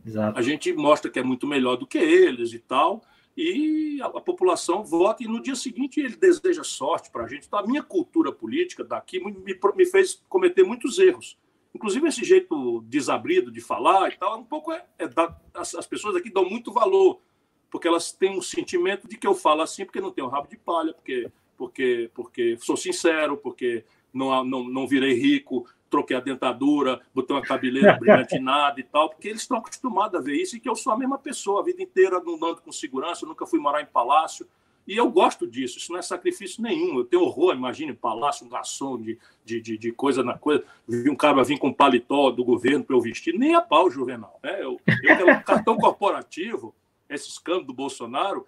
[0.07, 0.39] Exato.
[0.39, 3.03] A gente mostra que é muito melhor do que eles e tal
[3.37, 7.47] e a, a, população vota e no dia seguinte ele deseja sorte para a gente.
[7.47, 11.37] Então, a minha cultura política daqui me, me, fez cometer muitos erros.
[11.75, 15.87] Inclusive, esse jeito desabrido de falar e tal, um pouco é, é da, as, as,
[15.87, 17.21] pessoas aqui dão muito valor,
[17.69, 20.57] porque elas têm um sentimento de que eu falo assim porque não tenho rabo de
[20.57, 27.01] palha, porque, porque, porque sou sincero, porque não, não, não virei rico, troquei a dentadura,
[27.15, 30.69] botei uma cabeleira brilhantinada e tal, porque eles estão acostumados a ver isso e que
[30.69, 33.87] eu sou a mesma pessoa, a vida inteira andando com segurança, nunca fui morar em
[33.87, 34.47] palácio.
[34.87, 36.99] E eu gosto disso, isso não é sacrifício nenhum.
[36.99, 40.63] Eu tenho horror, imagine palácio, um garçom de, de, de, de, coisa na coisa.
[40.87, 44.39] Vi um cara vir com paletó do governo para eu vestir, nem a pau, Juvenal.
[44.43, 44.63] Né?
[44.63, 46.75] Eu, eu tenho um cartão corporativo,
[47.09, 48.47] esse escândalo do Bolsonaro.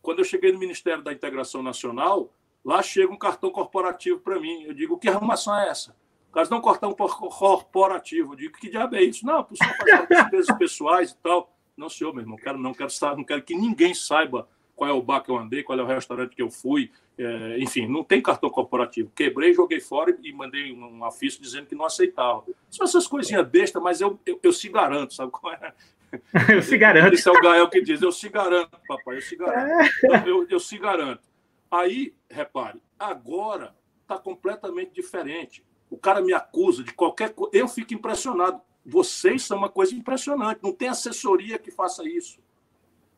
[0.00, 2.32] Quando eu cheguei no Ministério da Integração Nacional,
[2.64, 4.62] lá chega um cartão corporativo para mim.
[4.62, 5.96] Eu digo, que arrumação é essa?
[6.32, 8.32] Caso não cortar um corporativo.
[8.32, 9.24] Eu digo, que diabo é isso?
[9.24, 11.54] Não, por só fazer despesas pessoais e tal.
[11.76, 15.02] Não, senhor, meu irmão, quero, não, quero, não quero que ninguém saiba qual é o
[15.02, 16.90] bar que eu andei, qual é o restaurante que eu fui.
[17.18, 19.12] É, enfim, não tem cartão corporativo.
[19.14, 21.08] Quebrei, joguei fora e mandei um, um
[21.40, 22.44] dizendo que não aceitava.
[22.70, 25.72] São essas coisinhas bestas, mas eu, eu, eu se garanto, sabe qual é?
[26.52, 27.14] eu se garanto.
[27.14, 29.90] Esse é o Gael que diz, eu se garanto, papai, eu se garanto.
[30.02, 31.22] Eu, eu, eu se garanto.
[31.70, 37.92] Aí, repare, agora está completamente diferente o cara me acusa de qualquer coisa, eu fico
[37.92, 38.58] impressionado.
[38.84, 42.40] Vocês são uma coisa impressionante, não tem assessoria que faça isso.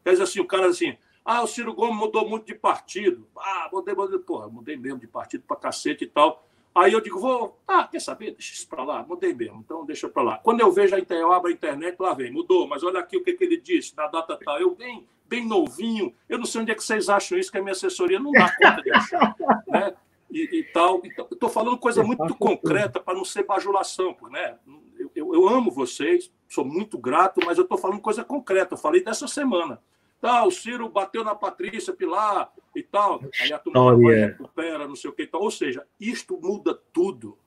[0.02, 3.28] Quer dizer assim, o cara assim, ah, o Ciro Gomes mudou muito de partido.
[3.38, 6.44] Ah, mudei, mudei, porra, mudei mesmo de partido pra cacete e tal.
[6.74, 8.32] Aí eu digo, vou, ah, quer saber?
[8.32, 10.38] Deixa isso pra lá, mudei mesmo, então deixa pra lá.
[10.38, 13.16] Quando eu vejo a internet, eu abro a internet, lá vem, mudou, mas olha aqui
[13.16, 14.58] o que, que ele disse, na data tal.
[14.60, 17.62] Eu bem, bem novinho, eu não sei onde é que vocês acham isso, que a
[17.62, 19.36] minha assessoria não dá conta de achar.
[19.68, 19.94] Né?
[20.34, 21.00] E, e tal.
[21.04, 24.58] Então, estou falando coisa muito concreta para não ser bajulação, né?
[24.98, 28.74] Eu, eu, eu, amo vocês, sou muito grato, mas eu estou falando coisa concreta.
[28.74, 29.80] Eu falei dessa semana.
[30.20, 33.22] Tá, o Ciro bateu na Patrícia Pilar e tal.
[33.40, 34.32] Aí a turma oh, yeah.
[34.32, 35.42] recupera, não sei o que e tal.
[35.42, 37.38] Ou seja, isto muda tudo.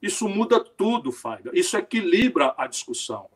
[0.00, 1.50] Isso muda tudo, Faiga.
[1.52, 3.28] Isso equilibra a discussão.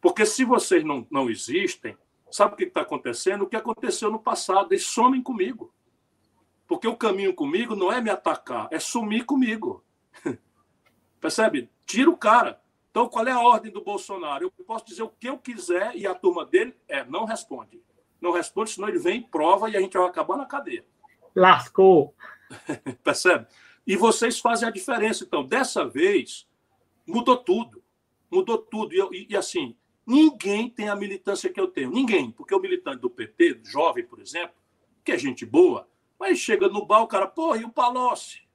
[0.00, 1.96] Porque se vocês não, não existem,
[2.30, 3.42] sabe o que está acontecendo?
[3.42, 5.74] O que aconteceu no passado, eles somem comigo.
[6.68, 9.82] Porque o caminho comigo não é me atacar, é sumir comigo.
[11.18, 11.70] Percebe?
[11.86, 12.60] Tira o cara.
[12.90, 14.44] Então, qual é a ordem do Bolsonaro?
[14.44, 17.82] Eu posso dizer o que eu quiser e a turma dele é não responde.
[18.20, 20.84] Não responde, senão ele vem, prova e a gente vai acabar na cadeia.
[21.34, 22.14] Lascou.
[23.02, 23.46] Percebe?
[23.86, 25.24] E vocês fazem a diferença.
[25.24, 26.46] Então, dessa vez,
[27.06, 27.82] mudou tudo.
[28.30, 28.92] Mudou tudo.
[29.14, 29.74] E, e, assim,
[30.06, 31.90] ninguém tem a militância que eu tenho.
[31.90, 32.30] Ninguém.
[32.30, 34.56] Porque o militante do PT, jovem, por exemplo,
[35.02, 35.88] que é gente boa,
[36.18, 38.48] mas chega no bar, o cara, porra, e o Palocci?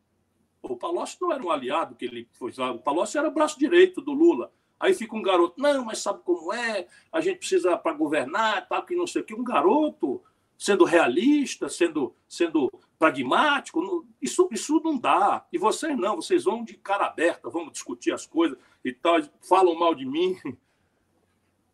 [0.61, 2.72] O Palocci não era um aliado que ele foi lá.
[2.72, 4.52] O Palocci era o braço direito do Lula.
[4.80, 6.88] Aí fica um garoto, não, mas sabe como é?
[7.11, 9.34] A gente precisa para governar, tal, que não sei o que.
[9.34, 10.22] Um garoto
[10.57, 15.45] sendo realista, sendo, sendo pragmático, isso, isso não dá.
[15.52, 19.77] E vocês não, vocês vão de cara aberta, vamos discutir as coisas e tal, falam
[19.77, 20.38] mal de mim.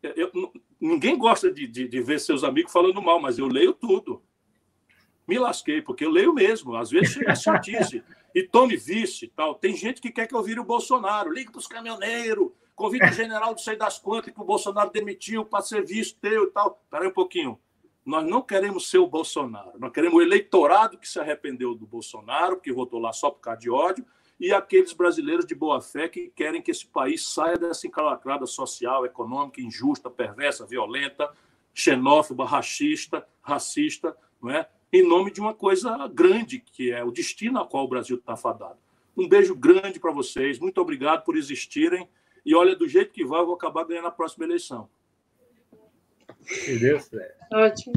[0.02, 0.32] Eu,
[0.80, 4.24] ninguém gosta de, de, de, ver seus amigos falando mal, mas eu leio tudo.
[5.30, 6.76] Me lasquei, porque eu leio mesmo.
[6.76, 8.04] Às vezes chega a chatice.
[8.36, 9.56] E tome vice tal.
[9.56, 11.34] Tem gente que quer que eu vire o Bolsonaro.
[11.34, 15.44] Liga para os caminhoneiros, convida o general de sei das quantas que o Bolsonaro demitiu
[15.44, 16.80] para ser vice teu e tal.
[16.84, 17.60] Espera aí um pouquinho.
[18.06, 19.80] Nós não queremos ser o Bolsonaro.
[19.80, 23.62] Nós queremos o eleitorado que se arrependeu do Bolsonaro, que votou lá só por causa
[23.62, 24.06] de ódio,
[24.40, 29.08] e aqueles brasileiros de boa fé que querem que esse país saia dessa encalacrada social,
[29.08, 31.34] econômica, injusta, perversa, violenta,
[31.74, 34.70] xenófoba, racista, racista, não é?
[34.92, 38.36] Em nome de uma coisa grande, que é o destino a qual o Brasil está
[38.36, 38.78] fadado.
[39.16, 42.08] Um beijo grande para vocês, muito obrigado por existirem.
[42.46, 44.90] E olha, do jeito que vai, eu vou acabar ganhando a próxima eleição.
[46.80, 47.10] Deus,
[47.54, 47.94] Ótimo.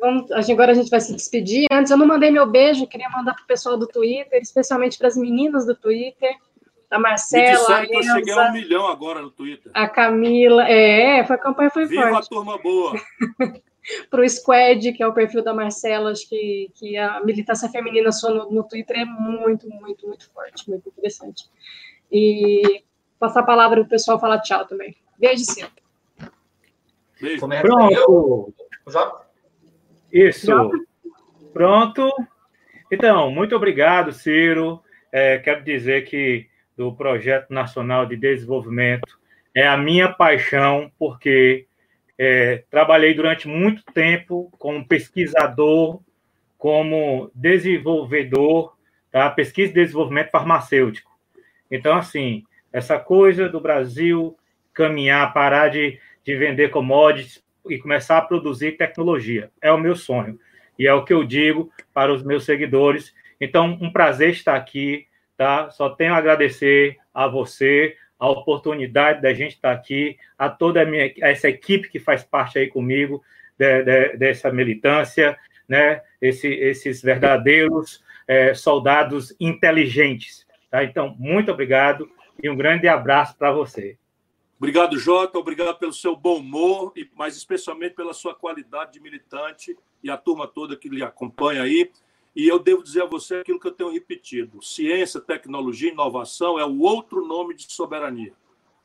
[0.00, 1.66] Vamos, agora a gente vai se despedir.
[1.70, 5.08] Antes, eu não mandei meu beijo, queria mandar para o pessoal do Twitter, especialmente para
[5.08, 6.36] as meninas do Twitter,
[6.90, 7.80] a Marcela.
[7.80, 9.70] Me que eu cheguei a um milhão agora no Twitter.
[9.74, 10.68] A Camila.
[10.68, 12.14] É, foi, a campanha foi Viva forte.
[12.14, 12.92] Viva a turma boa!
[14.10, 18.12] para o Squad, que é o perfil da Marcela, acho que, que a militância feminina
[18.12, 21.44] só no, no Twitter é muito, muito, muito forte, muito interessante.
[22.10, 22.82] E
[23.18, 24.96] passar a palavra para o pessoal falar tchau também.
[25.18, 25.70] Beijo, Ciro.
[27.20, 27.46] Beijo.
[27.48, 28.54] Pronto.
[30.12, 30.70] Isso.
[31.52, 32.10] Pronto.
[32.90, 34.82] Então, muito obrigado, Ciro.
[35.10, 36.46] É, quero dizer que
[36.76, 39.18] do Projeto Nacional de Desenvolvimento
[39.54, 41.66] é a minha paixão, porque
[42.18, 46.00] é, trabalhei durante muito tempo como pesquisador,
[46.56, 48.76] como desenvolvedor,
[49.10, 49.30] tá?
[49.30, 51.16] pesquisa e desenvolvimento farmacêutico.
[51.70, 54.36] Então, assim, essa coisa do Brasil
[54.74, 59.50] caminhar, parar de de vender commodities e começar a produzir tecnologia.
[59.62, 60.38] É o meu sonho.
[60.78, 63.14] E é o que eu digo para os meus seguidores.
[63.40, 65.06] Então, um prazer estar aqui,
[65.38, 65.70] tá?
[65.70, 70.84] Só tenho a agradecer a você, a oportunidade da gente estar aqui, a toda a
[70.84, 73.22] minha, essa equipe que faz parte aí comigo,
[73.56, 75.38] de, de, dessa militância,
[75.68, 76.02] né?
[76.20, 80.46] Esse, esses verdadeiros é, soldados inteligentes.
[80.70, 80.84] Tá?
[80.84, 82.10] Então, muito obrigado
[82.42, 83.96] e um grande abraço para você.
[84.58, 85.38] Obrigado, Jota.
[85.38, 90.16] Obrigado pelo seu bom humor, e mas especialmente pela sua qualidade de militante e a
[90.16, 91.90] turma toda que lhe acompanha aí.
[92.34, 96.64] E eu devo dizer a você aquilo que eu tenho repetido: ciência, tecnologia, inovação é
[96.64, 98.32] o outro nome de soberania.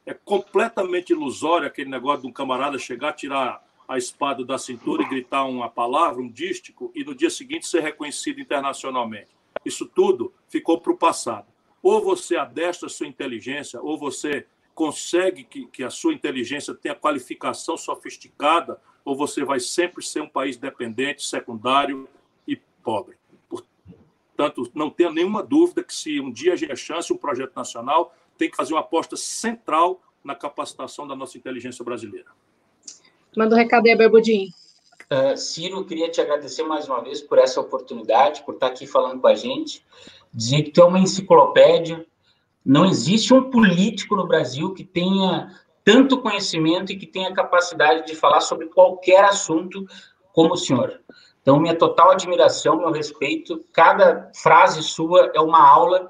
[0.05, 5.09] É completamente ilusório aquele negócio de um camarada chegar, tirar a espada da cintura e
[5.09, 9.29] gritar uma palavra, um dístico, e no dia seguinte ser reconhecido internacionalmente.
[9.63, 11.47] Isso tudo ficou para o passado.
[11.81, 16.95] Ou você adestra a sua inteligência, ou você consegue que, que a sua inteligência tenha
[16.95, 22.07] qualificação sofisticada, ou você vai sempre ser um país dependente, secundário
[22.47, 23.15] e pobre.
[24.43, 28.49] Portanto, não tenha nenhuma dúvida que se um dia a chance, um projeto nacional tem
[28.49, 32.27] que fazer uma aposta central na capacitação da nossa inteligência brasileira.
[33.37, 34.49] Manda um recado aí, Barbudinho.
[35.09, 39.21] Uh, Ciro, queria te agradecer mais uma vez por essa oportunidade, por estar aqui falando
[39.21, 39.85] com a gente,
[40.33, 42.05] dizer que tu é uma enciclopédia,
[42.65, 48.15] não existe um político no Brasil que tenha tanto conhecimento e que tenha capacidade de
[48.15, 49.85] falar sobre qualquer assunto
[50.33, 50.99] como o senhor.
[51.43, 53.63] Então, minha total admiração, meu respeito.
[53.73, 56.09] Cada frase sua é uma aula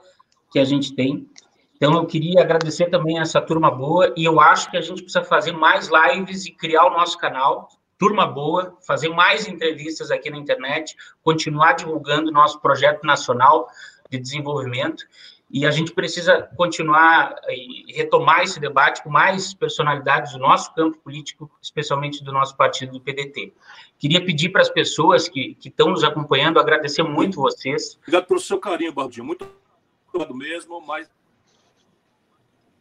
[0.52, 1.28] que a gente tem.
[1.76, 5.26] Então, eu queria agradecer também essa turma boa e eu acho que a gente precisa
[5.26, 7.68] fazer mais lives e criar o nosso canal.
[7.98, 13.68] Turma Boa, fazer mais entrevistas aqui na internet, continuar divulgando nosso projeto nacional
[14.10, 15.06] de desenvolvimento
[15.54, 20.98] e a gente precisa continuar e retomar esse debate com mais personalidades do nosso campo
[20.98, 23.54] político, especialmente do nosso partido do PDT.
[24.00, 28.00] Queria pedir para as pessoas que, que estão nos acompanhando, agradecer muito vocês.
[28.02, 29.26] Obrigado pelo seu carinho, Baldinho.
[29.28, 29.48] Muito
[30.12, 31.08] obrigado mesmo, mas...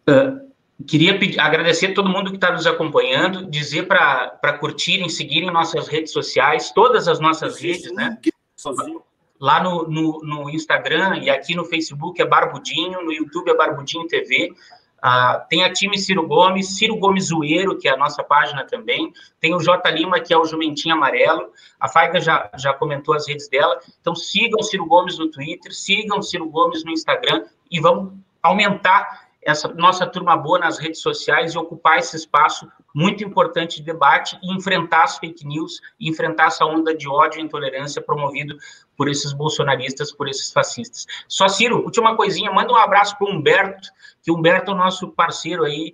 [0.09, 0.51] Uh,
[0.87, 5.89] queria pedir, agradecer a todo mundo que está nos acompanhando, dizer para curtirem, seguirem nossas
[5.89, 8.19] redes sociais, todas as nossas redes, né?
[8.57, 9.03] Sozinho.
[9.43, 14.07] Lá no, no, no, Instagram e aqui no Facebook é Barbudinho, no YouTube é Barbudinho
[14.07, 14.55] TV.
[15.03, 19.13] Ah, tem a time Ciro Gomes, Ciro Gomes Zoeiro, que é a nossa página também.
[19.41, 21.51] Tem o J Lima, que é o Jumentinho Amarelo.
[21.81, 23.81] A Faiga já, já comentou as redes dela.
[24.01, 29.69] Então sigam Ciro Gomes no Twitter, sigam Ciro Gomes no Instagram e vamos aumentar essa
[29.69, 34.55] nossa turma boa nas redes sociais e ocupar esse espaço muito importante de debate e
[34.55, 38.57] enfrentar as fake news e enfrentar essa onda de ódio e intolerância promovido
[38.97, 41.07] por esses bolsonaristas, por esses fascistas.
[41.27, 43.89] Só Ciro, última coisinha, manda um abraço para o Humberto,
[44.23, 45.93] que o Humberto é o nosso parceiro aí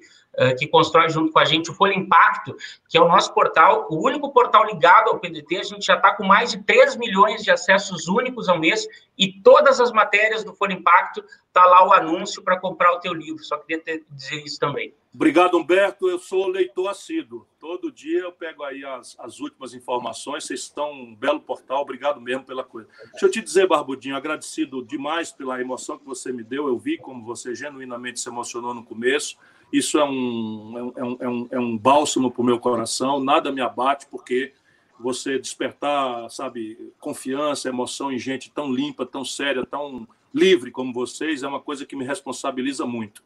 [0.58, 2.56] que constrói junto com a gente o Folha Impacto,
[2.88, 5.58] que é o nosso portal, o único portal ligado ao PDT.
[5.58, 8.86] A gente já está com mais de 3 milhões de acessos únicos ao mês
[9.16, 13.12] e todas as matérias do Folha Impacto está lá o anúncio para comprar o teu
[13.12, 13.42] livro.
[13.42, 14.94] Só queria ter, dizer isso também.
[15.12, 16.08] Obrigado, Humberto.
[16.08, 17.44] Eu sou leitor assíduo.
[17.58, 20.44] Todo dia eu pego aí as, as últimas informações.
[20.44, 21.82] Vocês estão um belo portal.
[21.82, 22.88] Obrigado mesmo pela coisa.
[23.10, 26.68] Deixa eu te dizer, Barbudinho, agradecido demais pela emoção que você me deu.
[26.68, 29.36] Eu vi como você genuinamente se emocionou no começo.
[29.72, 33.52] Isso é um, é um, é um, é um bálsamo para o meu coração, nada
[33.52, 34.52] me abate, porque
[34.98, 41.42] você despertar, sabe, confiança, emoção em gente tão limpa, tão séria, tão livre como vocês,
[41.42, 43.22] é uma coisa que me responsabiliza muito.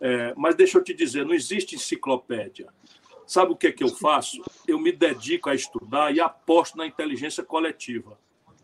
[0.00, 2.68] É, mas deixa eu te dizer, não existe enciclopédia.
[3.26, 4.42] Sabe o que é que eu faço?
[4.68, 8.18] Eu me dedico a estudar e aposto na inteligência coletiva.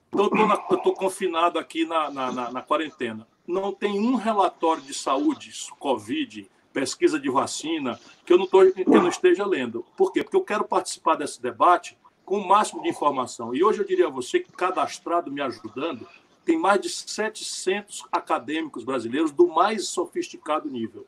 [0.09, 0.31] Então,
[0.71, 3.27] eu estou confinado aqui na, na, na, na quarentena.
[3.47, 8.75] Não tem um relatório de saúde, Covid, pesquisa de vacina, que eu não, tô, eu
[8.87, 9.85] não esteja lendo.
[9.97, 10.23] Por quê?
[10.23, 13.55] Porque eu quero participar desse debate com o máximo de informação.
[13.55, 16.07] E hoje eu diria a você que cadastrado me ajudando,
[16.45, 21.07] tem mais de 700 acadêmicos brasileiros do mais sofisticado nível,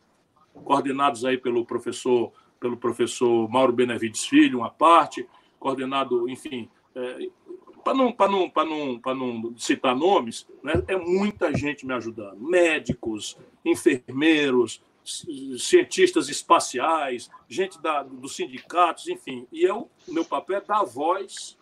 [0.64, 5.28] coordenados aí pelo professor pelo professor Mauro Benevides Filho, uma parte,
[5.60, 7.28] coordenado, enfim, é,
[7.84, 12.40] para não, não, não, não citar nomes, né, é muita gente me ajudando.
[12.40, 19.46] Médicos, enfermeiros, cientistas espaciais, gente da, dos sindicatos, enfim.
[19.52, 21.58] E eu, meu papel é dar voz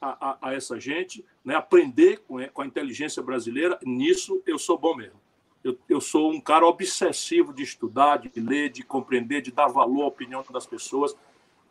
[0.00, 1.54] a, a, a essa gente, né?
[1.54, 3.78] aprender com, com, a inteligência brasileira.
[3.84, 5.20] Nisso eu sou bom mesmo.
[5.62, 10.04] Eu, eu sou um cara obsessivo de estudar, de ler, de compreender, de dar valor
[10.04, 11.14] à opinião das pessoas.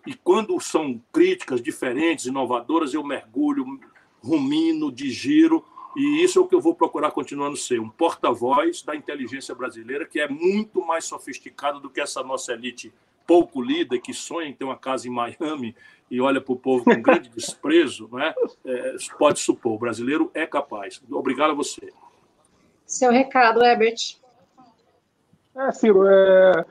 [0.05, 3.79] E quando são críticas diferentes, inovadoras, eu mergulho,
[4.21, 5.65] rumino, digiro
[5.95, 10.05] e isso é o que eu vou procurar continuando ser, um porta-voz da inteligência brasileira,
[10.05, 12.93] que é muito mais sofisticado do que essa nossa elite
[13.25, 15.75] pouco lida, que sonha em ter uma casa em Miami
[16.09, 18.33] e olha para o povo com grande desprezo, né?
[18.65, 21.01] É, pode supor, o brasileiro é capaz.
[21.11, 21.93] Obrigado a você.
[22.85, 24.17] Seu recado, Herbert.
[25.55, 26.65] É, Ciro, é...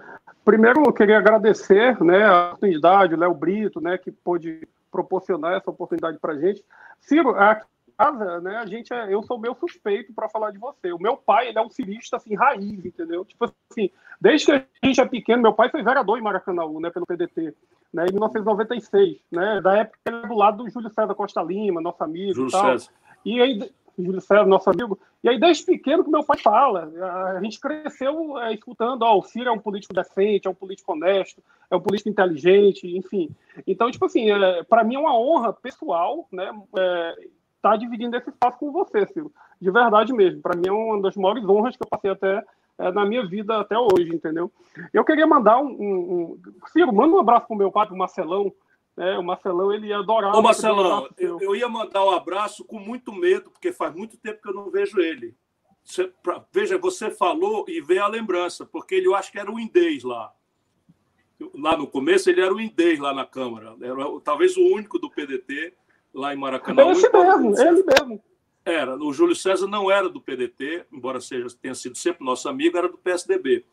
[0.44, 5.70] primeiro eu queria agradecer né, a oportunidade, o Léo Brito, né, que pôde proporcionar essa
[5.70, 6.64] oportunidade para a gente.
[7.00, 7.66] Ciro, aqui
[7.98, 10.92] casa, né, a gente é, eu sou meu suspeito para falar de você.
[10.92, 13.24] O meu pai, ele é um cirista assim raiz, entendeu?
[13.24, 16.90] Tipo assim, desde que a gente é pequeno, meu pai foi vereador em Maracanãú, né,
[16.90, 17.54] pelo PDT,
[17.92, 21.80] né, em 1996, né, da época ele é do lado do Júlio César Costa Lima,
[21.80, 22.78] nosso amigo Júlio e tal.
[22.78, 22.92] César.
[23.24, 24.98] E aí Júlio César, nosso amigo.
[25.22, 26.88] E aí, desde pequeno, que meu pai fala,
[27.36, 30.92] a gente cresceu é, escutando, ó, o Ciro é um político decente, é um político
[30.92, 33.30] honesto, é um político inteligente, enfim.
[33.66, 37.28] Então, tipo assim, é, para mim é uma honra pessoal, né, é,
[37.58, 39.30] estar tá dividindo esse espaço com você, Ciro.
[39.60, 40.40] De verdade mesmo.
[40.40, 42.44] Para mim é uma das maiores honras que eu passei até
[42.78, 44.50] é, na minha vida até hoje, entendeu?
[44.92, 45.68] Eu queria mandar um.
[45.68, 46.40] um, um...
[46.68, 48.52] Ciro, manda um abraço pro meu pai, pro Marcelão.
[48.96, 50.34] É, o Marcelão, ele ia adorar.
[50.34, 54.42] Ô, Marcelão, eu, eu, ia mandar um abraço com muito medo, porque faz muito tempo
[54.42, 55.36] que eu não vejo ele.
[55.84, 59.50] Você, pra, veja, você falou e vê a lembrança, porque ele, eu acho que era
[59.50, 60.32] o indês lá.
[61.54, 63.76] Lá no começo, ele era o indês lá na Câmara.
[63.80, 65.74] Era talvez o único do PDT
[66.14, 66.82] lá em Maracanã.
[66.82, 68.22] É esse mesmo, ele mesmo.
[68.64, 68.96] Era.
[68.96, 72.88] O Júlio César não era do PDT, embora seja, tenha sido sempre nosso amigo, era
[72.88, 73.64] do PSDB.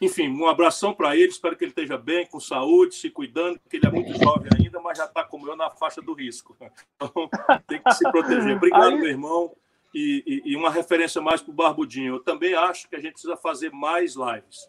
[0.00, 3.76] Enfim, um abração para ele, espero que ele esteja bem, com saúde, se cuidando, porque
[3.76, 6.56] ele é muito jovem ainda, mas já está como eu na faixa do risco.
[6.96, 7.28] Então,
[7.66, 8.56] tem que se proteger.
[8.56, 8.98] Obrigado, Aí...
[8.98, 9.54] meu irmão.
[9.94, 12.14] E, e, e, uma referência mais para o Barbudinho.
[12.14, 14.68] Eu também acho que a gente precisa fazer mais lives.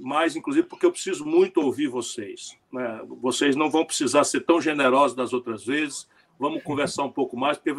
[0.00, 2.56] Mais, inclusive, porque eu preciso muito ouvir vocês.
[2.72, 3.02] Né?
[3.20, 6.08] Vocês não vão precisar ser tão generosos das outras vezes
[6.40, 7.70] vamos conversar um pouco mais, porque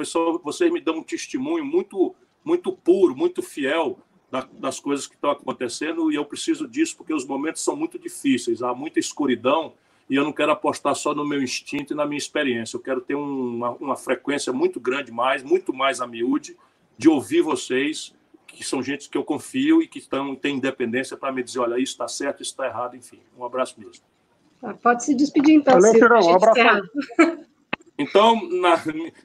[0.44, 2.14] vocês me dão um testemunho muito,
[2.46, 4.00] muito puro, muito fiel
[4.54, 8.62] das coisas que estão acontecendo e eu preciso disso porque os momentos são muito difíceis,
[8.62, 9.74] há muita escuridão
[10.08, 12.78] e eu não quero apostar só no meu instinto e na minha experiência.
[12.78, 16.56] Eu quero ter uma, uma frequência muito grande mais, muito mais a miúde,
[16.98, 18.14] de ouvir vocês
[18.52, 21.80] que são gente que eu confio e que estão, têm independência para me dizer, olha,
[21.80, 23.20] isso está certo, isso está errado, enfim.
[23.38, 24.04] Um abraço mesmo.
[24.60, 26.90] Tá, pode se despedir, então, Valeu, Ciro, um abraço.
[27.98, 28.82] Então, na,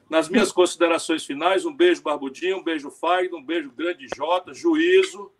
[0.07, 5.31] nas minhas considerações finais, um beijo Barbudinho, um beijo Fagner, um beijo grande Jota, juízo,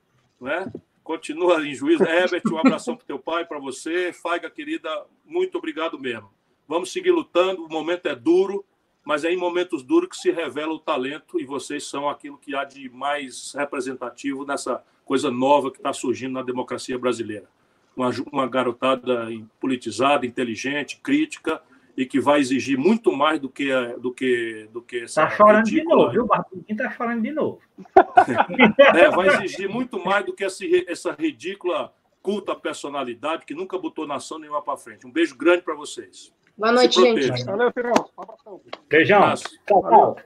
[0.42, 0.72] né?
[1.04, 2.04] Continua em juízo.
[2.04, 4.12] Herbert, um abração para teu pai, para você.
[4.12, 4.90] Faiga, querida,
[5.24, 6.30] muito obrigado mesmo.
[6.68, 8.66] Vamos seguir lutando, o momento é duro,
[9.08, 12.54] mas é em momentos duros que se revela o talento e vocês são aquilo que
[12.54, 17.46] há de mais representativo nessa coisa nova que está surgindo na democracia brasileira.
[17.96, 19.30] Uma, uma garotada
[19.62, 21.62] politizada, inteligente, crítica
[21.96, 25.64] e que vai exigir muito mais do que do que do que essa Tá chorando
[25.68, 26.26] de novo, viu?
[26.28, 27.62] Barbudinho tá chorando de novo.
[28.94, 34.06] É, vai exigir muito mais do que essa, essa ridícula culta personalidade que nunca botou
[34.06, 35.08] nação nenhuma para frente.
[35.08, 36.36] Um beijo grande para vocês.
[36.58, 37.44] Boa noite, gente.
[37.46, 37.94] Valeu, Cirão.
[38.18, 38.62] Um abração.
[38.90, 39.34] Beijão.
[39.68, 40.18] Tchau, tchau.